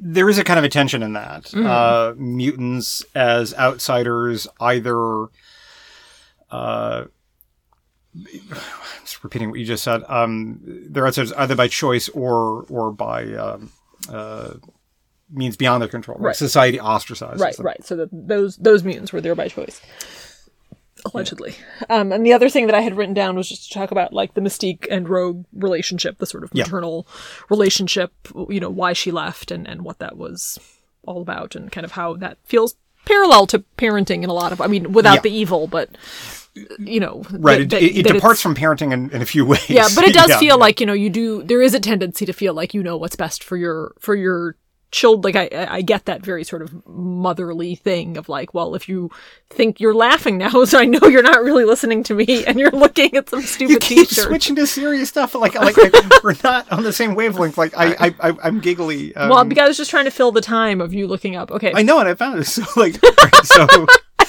there 0.01 0.29
is 0.29 0.37
a 0.37 0.43
kind 0.43 0.57
of 0.59 0.63
a 0.65 0.69
tension 0.69 1.01
in 1.03 1.13
that 1.13 1.43
Mm-hmm. 1.45 1.65
uh 1.65 2.13
mutants 2.17 3.03
as 3.15 3.53
outsiders 3.55 4.47
either 4.59 5.27
uh 6.51 7.05
just 9.01 9.23
repeating 9.23 9.49
what 9.49 9.59
you 9.59 9.65
just 9.65 9.83
said 9.83 10.03
um 10.09 10.59
they're 10.89 11.05
outsiders 11.07 11.33
either 11.33 11.55
by 11.55 11.67
choice 11.67 12.09
or 12.09 12.65
or 12.69 12.91
by 12.91 13.33
um 13.33 13.71
uh 14.09 14.53
means 15.31 15.57
beyond 15.57 15.81
their 15.81 15.89
control 15.89 16.17
right, 16.17 16.27
Right. 16.27 16.35
society 16.35 16.77
ostracizes 16.77 17.39
right 17.39 17.55
them. 17.57 17.65
right 17.65 17.83
so 17.85 17.95
that 17.97 18.09
those 18.11 18.57
those 18.57 18.83
mutants 18.83 19.11
were 19.11 19.21
there 19.21 19.35
by 19.35 19.47
choice 19.47 19.81
allegedly 21.13 21.55
um 21.89 22.11
and 22.11 22.25
the 22.25 22.33
other 22.33 22.49
thing 22.49 22.65
that 22.65 22.75
i 22.75 22.81
had 22.81 22.97
written 22.97 23.13
down 23.13 23.35
was 23.35 23.47
just 23.47 23.67
to 23.67 23.73
talk 23.73 23.91
about 23.91 24.11
like 24.13 24.33
the 24.33 24.41
mystique 24.41 24.87
and 24.89 25.07
rogue 25.07 25.45
relationship 25.53 26.17
the 26.17 26.25
sort 26.25 26.43
of 26.43 26.49
Yeah. 26.53 26.63
maternal 26.63 27.07
relationship 27.49 28.11
you 28.49 28.59
know 28.59 28.69
why 28.69 28.93
she 28.93 29.11
left 29.11 29.51
and 29.51 29.67
and 29.67 29.83
what 29.83 29.99
that 29.99 30.17
was 30.17 30.57
all 31.05 31.21
about 31.21 31.55
and 31.55 31.71
kind 31.71 31.85
of 31.85 31.91
how 31.91 32.15
that 32.15 32.37
feels 32.43 32.75
parallel 33.05 33.45
to 33.47 33.59
parenting 33.77 34.23
in 34.23 34.29
a 34.29 34.33
lot 34.33 34.51
of 34.51 34.59
i 34.59 34.67
mean 34.67 34.91
without 34.91 35.15
Yeah. 35.15 35.21
the 35.21 35.31
evil 35.31 35.67
but 35.67 35.89
you 36.79 36.99
know 36.99 37.23
right 37.31 37.61
it, 37.61 37.69
that- 37.69 37.83
it, 37.83 37.97
it 37.99 38.03
that 38.03 38.13
departs 38.13 38.41
from 38.41 38.55
parenting 38.55 38.91
in, 38.91 39.11
in 39.11 39.21
a 39.21 39.25
few 39.25 39.45
ways 39.45 39.69
yeah 39.69 39.87
but 39.95 40.03
it 40.03 40.13
does 40.15 40.29
Yeah, 40.29 40.39
feel 40.39 40.47
yeah. 40.47 40.53
like 40.55 40.79
you 40.79 40.87
know 40.87 40.93
you 40.93 41.09
do 41.11 41.43
there 41.43 41.61
is 41.61 41.75
a 41.75 41.79
tendency 41.79 42.25
to 42.25 42.33
feel 42.33 42.53
like 42.55 42.73
you 42.73 42.81
know 42.81 42.97
what's 42.97 43.15
best 43.15 43.43
for 43.43 43.55
your 43.55 43.93
for 43.99 44.15
your 44.15 44.55
child 44.91 45.23
like 45.23 45.35
I 45.35 45.49
I 45.69 45.81
get 45.81 46.05
that 46.05 46.23
very 46.23 46.43
sort 46.43 46.61
of 46.61 46.85
motherly 46.87 47.75
thing 47.75 48.17
of 48.17 48.29
like 48.29 48.53
well 48.53 48.73
if 48.73 48.87
you 48.87 49.09
think 49.49 49.79
you're 49.79 49.93
laughing 49.93 50.37
now 50.37 50.63
so 50.65 50.79
I 50.79 50.85
know 50.85 50.99
you're 51.07 51.23
not 51.23 51.43
really 51.43 51.65
listening 51.65 52.03
to 52.03 52.13
me 52.13 52.45
and 52.47 52.59
you're 52.59 52.71
looking 52.71 53.15
at 53.15 53.29
some 53.29 53.41
you 53.41 53.47
stupid 53.47 53.81
keep 53.81 54.07
t-shirt. 54.07 54.27
switching 54.27 54.55
to 54.55 54.65
serious 54.67 55.09
stuff 55.09 55.35
like 55.35 55.55
like, 55.55 55.77
like 55.93 56.23
we're 56.23 56.35
not 56.43 56.71
on 56.71 56.83
the 56.83 56.93
same 56.93 57.15
wavelength. 57.15 57.57
Like 57.57 57.73
I, 57.75 57.95
I, 57.99 58.29
I 58.29 58.37
i'm 58.43 58.59
giggly 58.59 59.15
um, 59.15 59.29
well 59.29 59.43
because 59.45 59.63
I 59.63 59.67
was 59.67 59.77
just 59.77 59.91
trying 59.91 60.05
to 60.05 60.11
fill 60.11 60.31
the 60.31 60.41
time 60.41 60.81
of 60.81 60.93
you 60.93 61.07
looking 61.07 61.35
up. 61.35 61.51
Okay. 61.51 61.73
I 61.75 61.81
know, 61.81 61.99
and 61.99 62.07
I 62.07 62.15
found 62.15 62.39
it. 62.39 62.45
So 62.45 62.63
like, 62.75 62.95
so 63.43 63.67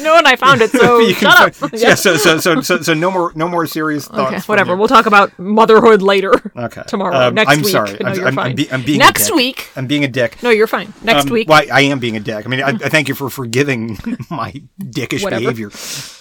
know 0.05 0.17
and 0.17 0.27
I 0.27 0.37
found 0.37 0.61
it 0.63 0.71
so 0.71 0.99
you 1.09 1.15
shut 1.15 1.55
find- 1.55 1.73
up 1.75 1.81
yeah. 1.81 1.95
So, 1.95 2.17
so 2.17 2.39
so 2.39 2.61
so 2.61 2.81
so 2.81 2.95
no 2.95 3.11
more 3.11 3.33
no 3.35 3.49
more 3.49 3.67
serious 3.67 4.07
thoughts. 4.07 4.33
okay 4.35 4.41
whatever 4.47 4.77
we'll 4.77 4.89
talk 4.89 5.07
about 5.07 5.37
motherhood 5.39 6.03
later 6.03 6.33
Okay. 6.57 6.83
tomorrow 6.87 7.29
Um, 7.29 7.35
next 7.35 7.51
I'm 7.51 7.59
week 7.63 7.69
sorry. 7.73 7.97
no 8.01 8.09
I'm, 8.11 8.17
you're 8.17 8.27
I'm, 8.29 8.35
fine 8.35 8.51
I'm, 8.51 8.57
be, 8.57 8.73
I'm 8.73 8.83
being 8.83 9.01
a 9.01 9.05
dick. 9.05 9.07
next 9.17 9.35
week 9.35 9.69
I'm 9.77 9.87
being 9.87 10.05
a 10.05 10.09
dick. 10.09 10.43
no 10.43 10.51
you're 10.51 10.67
fine 10.67 10.93
next 11.03 11.25
Um, 11.27 11.31
week 11.33 11.49
Well, 11.49 11.63
I 11.73 11.83
am 11.83 11.99
being 11.99 12.17
a 12.17 12.21
dick. 12.21 12.45
I 12.47 12.49
mean, 12.49 12.63
I, 12.63 12.69
I 12.71 12.89
thank 12.89 13.09
you 13.09 13.15
for 13.15 13.29
forgiving 13.31 13.99
my 14.31 14.53
dickish 14.81 15.23
Whatever. 15.23 15.41
behavior, 15.41 15.71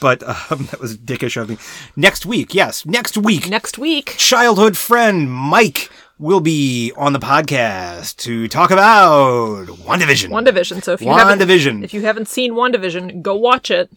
but 0.01 0.23
um, 0.51 0.67
that 0.71 0.79
was 0.79 0.97
dickish 0.97 1.39
of 1.41 1.49
me. 1.49 1.57
Next 1.95 2.25
week, 2.25 2.53
yes, 2.53 2.85
next 2.85 3.17
week, 3.17 3.49
next 3.49 3.77
week 3.77 4.15
childhood 4.17 4.77
friend 4.77 5.31
Mike 5.31 5.89
will 6.19 6.39
be 6.39 6.91
on 6.97 7.13
the 7.13 7.19
podcast 7.19 8.17
to 8.17 8.47
talk 8.47 8.71
about 8.71 9.67
WandaVision. 9.67 10.29
One 10.29 10.43
Division. 10.43 10.81
So 10.81 10.93
if 10.93 11.01
you 11.01 11.09
haven't 11.09 11.41
if 11.41 11.93
you 11.93 12.01
haven't 12.01 12.27
seen 12.27 12.53
WandaVision, 12.53 13.21
go 13.21 13.35
watch 13.35 13.71
it 13.71 13.91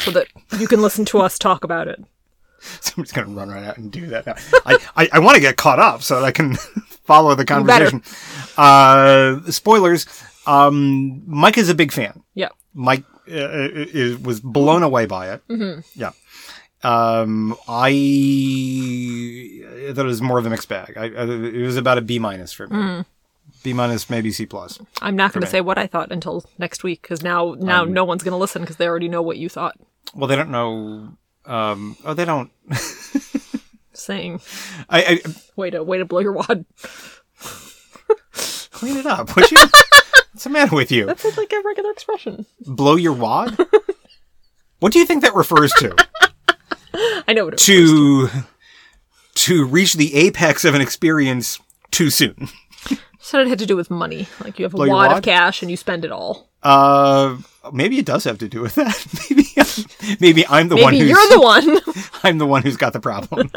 so 0.00 0.10
that 0.12 0.26
you 0.58 0.66
can 0.66 0.82
listen 0.82 1.04
to 1.06 1.18
us 1.20 1.38
talk 1.38 1.64
about 1.64 1.88
it. 1.88 2.02
So 2.80 2.94
I'm 2.96 3.02
just 3.04 3.14
gonna 3.14 3.28
run 3.28 3.48
right 3.48 3.64
out 3.64 3.78
and 3.78 3.90
do 3.90 4.06
that 4.06 4.26
now. 4.26 4.34
I, 4.66 4.78
I, 4.96 5.08
I 5.14 5.18
want 5.18 5.34
to 5.34 5.40
get 5.40 5.56
caught 5.56 5.78
up 5.78 6.02
so 6.02 6.20
that 6.20 6.24
I 6.24 6.32
can 6.32 6.54
follow 7.04 7.34
the 7.34 7.44
conversation. 7.44 8.02
Uh, 8.56 9.40
spoilers. 9.50 10.06
Um, 10.46 11.22
Mike 11.26 11.58
is 11.58 11.68
a 11.68 11.74
big 11.74 11.92
fan. 11.92 12.22
Yeah. 12.34 12.48
Mike 12.74 13.04
uh, 13.28 13.68
is, 13.72 14.18
was 14.18 14.40
blown 14.40 14.82
away 14.82 15.06
by 15.06 15.32
it. 15.32 15.46
Mm-hmm. 15.48 15.80
Yeah. 15.94 16.10
Um, 16.84 17.56
I, 17.68 17.88
I 19.88 19.92
thought 19.92 20.04
it 20.04 20.08
was 20.08 20.20
more 20.22 20.38
of 20.38 20.46
a 20.46 20.50
mixed 20.50 20.68
bag. 20.68 20.94
I, 20.96 21.04
I, 21.04 21.24
it 21.24 21.62
was 21.64 21.76
about 21.76 21.98
a 21.98 22.00
B 22.00 22.18
minus 22.18 22.52
for 22.52 22.66
me. 22.66 22.76
Mm. 22.76 23.06
B 23.62 23.72
minus, 23.72 24.10
maybe 24.10 24.32
C 24.32 24.46
plus. 24.46 24.80
I'm 25.00 25.14
not 25.14 25.32
going 25.32 25.42
to 25.42 25.46
say 25.46 25.60
what 25.60 25.78
I 25.78 25.86
thought 25.86 26.10
until 26.10 26.44
next 26.58 26.82
week 26.82 27.02
because 27.02 27.22
now 27.22 27.54
now 27.58 27.82
Um, 27.82 27.92
no 27.92 28.04
one's 28.04 28.24
going 28.24 28.32
to 28.32 28.38
listen 28.38 28.62
because 28.62 28.76
they 28.76 28.88
already 28.88 29.08
know 29.08 29.22
what 29.22 29.36
you 29.38 29.48
thought. 29.48 29.76
Well, 30.14 30.26
they 30.26 30.36
don't 30.36 30.50
know. 30.50 31.16
Um, 31.46 31.96
oh, 32.04 32.14
they 32.14 32.24
don't. 32.24 32.50
Saying 33.94 34.40
I, 34.88 35.02
I 35.04 35.20
way 35.54 35.70
to 35.70 35.82
way 35.84 35.98
to 35.98 36.04
blow 36.04 36.18
your 36.20 36.32
wad. 36.32 36.64
clean 38.72 38.96
it 38.96 39.06
up. 39.06 39.36
Would 39.36 39.50
you? 39.50 39.58
What's 40.32 40.44
the 40.44 40.50
matter 40.50 40.74
with 40.74 40.90
you? 40.90 41.06
That's 41.06 41.24
like 41.36 41.52
a 41.52 41.62
regular 41.64 41.90
expression. 41.92 42.46
blow 42.66 42.96
your 42.96 43.12
wad? 43.12 43.56
what 44.80 44.92
do 44.92 44.98
you 44.98 45.06
think 45.06 45.22
that 45.22 45.34
refers 45.34 45.72
to? 45.74 45.94
I 47.28 47.32
know 47.32 47.44
what 47.46 47.54
it 47.54 47.60
to 47.60 48.28
to 49.34 49.64
reach 49.64 49.94
the 49.94 50.14
apex 50.14 50.64
of 50.64 50.74
an 50.74 50.80
experience 50.80 51.58
too 51.90 52.10
soon. 52.10 52.48
said 53.18 53.40
it 53.40 53.48
had 53.48 53.58
to 53.60 53.66
do 53.66 53.76
with 53.76 53.90
money. 53.90 54.28
Like 54.42 54.58
you 54.58 54.64
have 54.64 54.74
a 54.74 54.76
Blow 54.76 54.84
your 54.86 54.94
wad, 54.94 55.08
wad? 55.08 55.18
of 55.18 55.24
cash 55.24 55.62
and 55.62 55.70
you 55.70 55.76
spend 55.76 56.04
it 56.04 56.12
all. 56.12 56.50
Uh, 56.62 57.38
maybe 57.72 57.98
it 57.98 58.06
does 58.06 58.24
have 58.24 58.38
to 58.38 58.48
do 58.48 58.60
with 58.60 58.74
that. 58.74 59.06
maybe 59.30 60.16
maybe 60.20 60.46
I'm 60.48 60.68
the 60.68 60.76
one 60.76 60.92
Maybe 60.92 61.08
who's 61.08 61.10
you're 61.10 61.28
the 61.30 61.40
one. 61.40 61.78
I'm 62.22 62.38
the 62.38 62.46
one 62.46 62.62
who's 62.62 62.76
got 62.76 62.92
the 62.92 63.00
problem. 63.00 63.50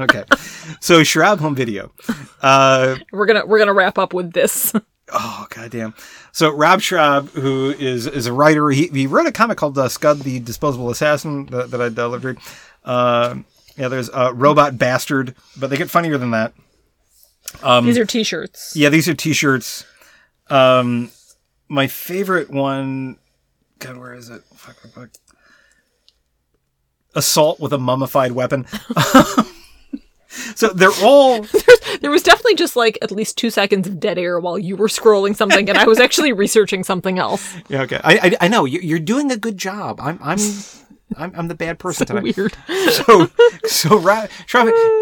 okay, 0.00 0.24
so 0.80 1.02
Schrab 1.02 1.38
home 1.40 1.54
video. 1.54 1.92
Uh, 2.42 2.96
we're 3.12 3.26
gonna 3.26 3.46
we're 3.46 3.58
gonna 3.58 3.72
wrap 3.72 3.98
up 3.98 4.12
with 4.12 4.32
this. 4.32 4.74
oh 5.12 5.46
goddamn. 5.50 5.94
So 6.32 6.50
Rob 6.50 6.80
Schrab, 6.80 7.30
who 7.30 7.70
is 7.70 8.06
is 8.06 8.26
a 8.26 8.32
writer, 8.32 8.68
he, 8.70 8.88
he 8.88 9.06
wrote 9.06 9.26
a 9.26 9.32
comic 9.32 9.56
called 9.58 9.78
uh, 9.78 9.88
Scud 9.88 10.20
the 10.20 10.40
Disposable 10.40 10.90
Assassin 10.90 11.46
that, 11.46 11.70
that 11.70 11.80
I 11.80 11.88
delivered. 11.88 12.38
Uh, 12.84 13.36
yeah, 13.76 13.88
there's 13.88 14.10
uh, 14.10 14.32
Robot 14.34 14.76
Bastard, 14.78 15.34
but 15.56 15.70
they 15.70 15.76
get 15.76 15.90
funnier 15.90 16.18
than 16.18 16.30
that. 16.32 16.52
Um, 17.62 17.86
These 17.86 17.98
are 17.98 18.04
T-shirts. 18.06 18.74
Yeah, 18.76 18.88
these 18.88 19.08
are 19.08 19.14
t-shirts. 19.14 19.84
Um, 20.48 21.10
my 21.68 21.86
favorite 21.86 22.50
one. 22.50 23.18
God, 23.78 23.96
where 23.98 24.14
is 24.14 24.30
it? 24.30 24.42
Fuck, 24.54 24.76
fuck, 24.76 24.92
fuck. 24.92 25.10
Assault 27.14 27.60
with 27.60 27.72
a 27.72 27.78
mummified 27.78 28.32
weapon. 28.32 28.66
so 30.54 30.68
they're 30.68 30.90
all. 31.02 31.44
There 32.00 32.10
was 32.10 32.22
definitely 32.22 32.54
just 32.54 32.74
like 32.74 32.98
at 33.02 33.10
least 33.12 33.36
two 33.36 33.50
seconds 33.50 33.86
of 33.86 34.00
dead 34.00 34.18
air 34.18 34.40
while 34.40 34.58
you 34.58 34.76
were 34.76 34.88
scrolling 34.88 35.36
something, 35.36 35.68
and 35.68 35.76
I 35.76 35.84
was 35.86 36.00
actually 36.00 36.32
researching 36.32 36.84
something 36.84 37.18
else. 37.18 37.54
Yeah, 37.68 37.82
okay. 37.82 38.00
I, 38.02 38.14
I, 38.14 38.36
I 38.46 38.48
know 38.48 38.64
you- 38.64 38.80
you're 38.80 38.98
doing 38.98 39.30
a 39.30 39.36
good 39.36 39.58
job. 39.58 40.00
I'm 40.00 40.18
I'm 40.22 40.38
I'm, 41.16 41.32
I'm 41.34 41.48
the 41.48 41.54
bad 41.54 41.78
person 41.80 42.06
tonight. 42.06 42.36
Weird. 42.36 42.54
So 42.90 43.28
so 43.64 43.98
Ra- 43.98 44.26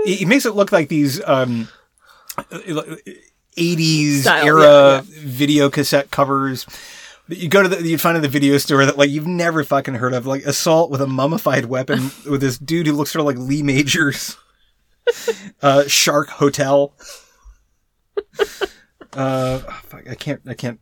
he, 0.05 0.17
he 0.17 0.25
makes 0.25 0.47
it 0.47 0.55
look 0.55 0.73
like 0.73 0.89
these 0.89 1.23
um. 1.25 1.69
80s 3.57 4.21
Style, 4.21 4.47
era 4.47 4.63
yeah, 4.63 4.95
yeah. 4.95 5.03
video 5.05 5.69
cassette 5.69 6.11
covers 6.11 6.65
you 7.31 7.49
go 7.49 7.63
to 7.63 7.69
the 7.69 7.87
you 7.87 7.99
find 7.99 8.17
in 8.17 8.23
the 8.23 8.29
video 8.29 8.59
store 8.59 8.85
that 8.85 8.99
like 8.99 9.11
you've 9.11 9.27
never 9.27 9.63
fucking 9.65 9.95
heard 9.95 10.13
of 10.13 10.27
like 10.27 10.45
assault 10.45 10.91
with 10.91 11.01
a 11.01 11.07
mummified 11.07 11.67
weapon 11.67 12.11
with 12.31 12.41
this 12.41 12.59
dude 12.59 12.87
who 12.87 12.93
looks 12.93 13.13
sort 13.13 13.21
of 13.21 13.27
like 13.27 13.39
Lee 13.39 13.63
Majors 13.63 14.37
uh, 15.63 15.85
Shark 15.87 16.29
Hotel. 16.29 16.93
Uh, 19.13 19.59
fuck, 19.59 20.09
I 20.09 20.15
can't. 20.15 20.41
I 20.47 20.55
can't. 20.55 20.81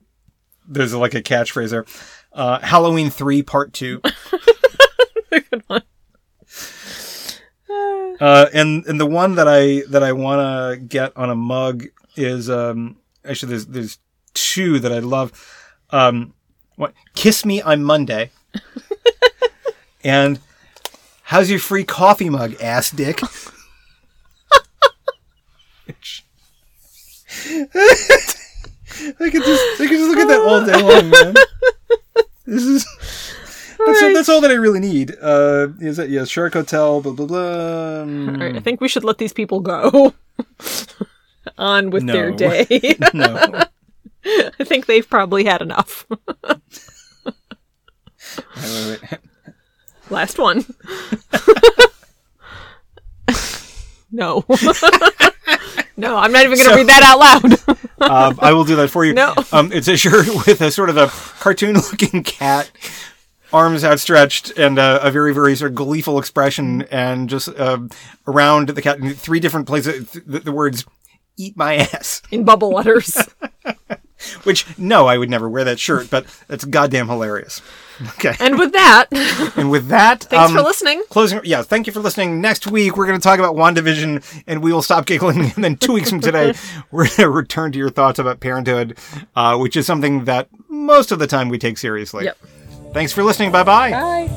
There's 0.67 0.95
like 0.95 1.15
a 1.15 1.23
catchphrase 1.23 1.71
there. 1.71 1.87
Uh, 2.33 2.59
Halloween 2.61 3.11
three 3.11 3.43
part 3.43 3.73
two. 3.73 4.01
Good 5.51 5.63
one. 5.67 5.83
Uh, 8.21 8.47
and 8.53 8.85
and 8.87 8.99
the 8.99 9.07
one 9.07 9.37
that 9.37 9.47
I 9.47 9.83
that 9.91 10.03
I 10.03 10.11
want 10.11 10.41
to 10.41 10.85
get 10.85 11.17
on 11.17 11.31
a 11.31 11.37
mug 11.37 11.85
is 12.17 12.51
um 12.51 12.97
actually 13.25 13.51
there's 13.51 13.67
there's 13.67 13.99
two 14.35 14.81
that 14.81 14.91
I 14.91 14.99
love. 14.99 15.33
Um, 15.91 16.35
what 16.75 16.95
Kiss 17.15 17.45
Me 17.45 17.63
I'm 17.63 17.85
Monday, 17.85 18.31
and 20.03 20.41
How's 21.29 21.51
your 21.51 21.59
free 21.59 21.85
coffee 21.85 22.31
mug, 22.31 22.55
ass 22.59 22.91
dick? 22.91 23.21
I 23.23 23.27
could 29.31 29.45
just 29.45 29.63
I 29.79 29.87
could 29.87 29.91
just 29.91 30.09
look 30.09 30.19
at 30.21 30.29
that 30.29 30.41
all 30.41 30.65
day 30.65 30.81
long, 30.81 31.11
man. 31.11 31.35
This 32.47 32.63
is 32.63 32.87
that's, 33.89 34.03
right. 34.03 34.15
that's 34.15 34.29
all 34.29 34.41
that 34.41 34.51
I 34.51 34.55
really 34.55 34.81
need. 34.81 35.15
Uh, 35.21 35.69
is 35.81 35.97
that 35.97 36.09
yeah, 36.11 36.25
Shark 36.25 36.53
Hotel, 36.55 37.01
blah 37.01 37.13
blah 37.13 37.27
blah. 37.27 38.01
All 38.01 38.05
right, 38.39 38.57
I 38.57 38.61
think 38.61 38.81
we 38.81 38.89
should 38.89 39.05
let 39.05 39.19
these 39.19 39.33
people 39.33 39.61
go. 39.61 40.15
On 41.59 41.91
with 41.91 42.07
their 42.07 42.31
day. 42.31 42.67
No, 43.15 43.65
I 44.61 44.65
think 44.65 44.87
they've 44.87 45.09
probably 45.09 45.45
had 45.45 45.63
enough. 45.63 46.07
Wait, 46.47 46.61
wait, 48.57 49.03
wait. 49.03 49.21
Last 50.11 50.39
one. 50.39 50.65
no. 54.11 54.45
no, 55.97 56.17
I'm 56.17 56.33
not 56.33 56.45
even 56.45 56.57
going 56.59 56.59
to 56.59 56.65
So- 56.65 56.75
read 56.77 56.89
that 56.89 57.03
out 57.03 57.19
loud. 57.19 58.11
um, 58.11 58.39
I 58.41 58.53
will 58.53 58.65
do 58.65 58.77
that 58.77 58.89
for 58.89 59.05
you. 59.05 59.15
No. 59.15 59.35
Um, 59.53 59.73
it's 59.73 59.89
a 59.89 59.97
shirt 59.97 60.27
with 60.47 60.61
a 60.61 60.71
sort 60.71 60.91
of 60.91 60.97
a 60.97 61.09
cartoon-looking 61.41 62.23
cat, 62.25 62.71
arms 63.53 63.85
outstretched, 63.85 64.57
and 64.59 64.79
uh, 64.79 65.01
a 65.03 65.11
very, 65.11 65.33
very 65.35 65.57
sort 65.57 65.71
of 65.73 65.75
gleeful 65.75 66.19
expression, 66.19 66.83
and 66.91 67.29
just 67.29 67.49
uh, 67.49 67.79
around 68.27 68.71
the 68.71 68.83
cat 68.83 68.99
in 68.99 69.15
three 69.15 69.41
different 69.41 69.67
places. 69.67 70.11
th- 70.11 70.25
The, 70.27 70.41
the 70.41 70.53
words 70.53 70.85
"eat 71.37 71.57
my 71.57 71.77
ass," 71.77 72.23
In 72.31 72.45
bubble 72.45 72.71
letters. 72.71 73.17
which 74.43 74.67
no, 74.79 75.07
I 75.07 75.17
would 75.17 75.31
never 75.31 75.49
wear 75.49 75.65
that 75.65 75.79
shirt, 75.79 76.11
but 76.11 76.27
that's 76.49 76.65
goddamn 76.65 77.09
hilarious. 77.09 77.63
Okay, 78.15 78.35
And 78.39 78.59
with 78.59 78.73
that, 78.73 79.07
and 79.57 79.71
with 79.71 79.89
that, 79.89 80.25
thanks 80.25 80.51
um, 80.51 80.57
for 80.57 80.63
listening. 80.63 81.03
Closing, 81.09 81.41
yeah. 81.45 81.63
Thank 81.63 81.87
you 81.87 81.93
for 81.93 82.01
listening. 82.01 82.41
Next 82.41 82.67
week 82.67 82.97
we're 82.97 83.07
going 83.07 83.19
to 83.19 83.23
talk 83.23 83.39
about 83.41 83.57
Wandavision, 83.57 84.25
and 84.47 84.63
we 84.63 84.73
will 84.73 84.83
stop 84.83 85.07
giggling. 85.07 85.53
And 85.57 85.65
then 85.65 85.77
two 85.77 85.93
weeks 85.93 86.11
from 86.11 86.21
today, 86.21 86.55
we're 86.93 87.05
going 87.07 87.17
to 87.17 87.31
return 87.31 87.73
to 87.73 87.79
your 87.79 87.91
thoughts 87.91 88.19
about 88.19 88.39
parenthood, 88.41 88.99
uh, 89.35 89.57
which 89.59 89.77
is 89.77 89.87
something 89.87 90.25
that 90.27 90.49
most 90.69 91.11
of 91.11 91.19
the 91.19 91.27
time 91.27 91.49
we 91.49 91.59
take 91.59 91.79
seriously. 91.79 92.27
Yep. 92.27 92.39
Thanks 92.93 93.13
for 93.13 93.23
listening. 93.23 93.53
Bye 93.53 93.65
bye. 93.65 93.91
Bye. 93.91 94.29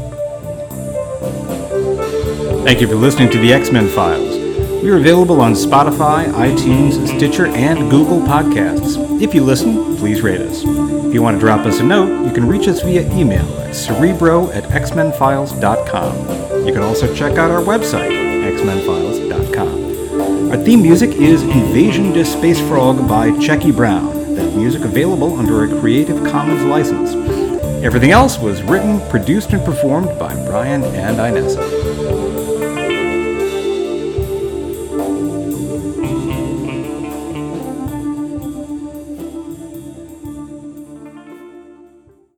Thank 2.63 2.81
you 2.81 2.87
for 2.87 2.95
listening 2.95 3.29
to 3.31 3.39
the 3.39 3.53
X 3.53 3.71
Men 3.71 3.87
Files. 3.87 4.37
We 4.83 4.89
are 4.89 4.97
available 4.97 5.39
on 5.41 5.53
Spotify, 5.53 6.25
iTunes, 6.33 7.07
Stitcher, 7.07 7.45
and 7.47 7.89
Google 7.89 8.19
Podcasts. 8.19 8.97
If 9.21 9.33
you 9.35 9.43
listen, 9.43 9.95
please 9.97 10.21
rate 10.21 10.41
us. 10.41 10.63
If 10.63 11.13
you 11.13 11.21
want 11.21 11.35
to 11.35 11.39
drop 11.39 11.65
us 11.67 11.79
a 11.79 11.83
note, 11.83 12.25
you 12.25 12.33
can 12.33 12.47
reach 12.47 12.67
us 12.67 12.81
via 12.81 13.01
email 13.15 13.45
at 13.59 13.75
cerebro 13.75 14.49
at 14.51 14.63
xmenfiles.com. 14.63 16.65
You 16.65 16.73
can 16.73 16.81
also 16.81 17.13
check 17.13 17.37
out 17.37 17.51
our 17.51 17.61
website, 17.61 18.11
xmenfiles.com. 18.57 20.51
Our 20.51 20.57
theme 20.57 20.81
music 20.81 21.11
is 21.11 21.43
Invasion 21.43 22.13
to 22.13 22.25
Space 22.25 22.59
Frog 22.59 23.07
by 23.07 23.37
Checkie 23.39 23.71
Brown. 23.71 24.35
That 24.35 24.55
music 24.55 24.83
available 24.83 25.37
under 25.37 25.63
a 25.63 25.79
Creative 25.79 26.17
Commons 26.31 26.63
license. 26.63 27.13
Everything 27.83 28.11
else 28.11 28.37
was 28.37 28.61
written, 28.61 28.99
produced, 29.09 29.53
and 29.53 29.65
performed 29.65 30.19
by 30.19 30.31
Brian 30.45 30.83
and 30.83 31.17
Inessa. 31.17 31.80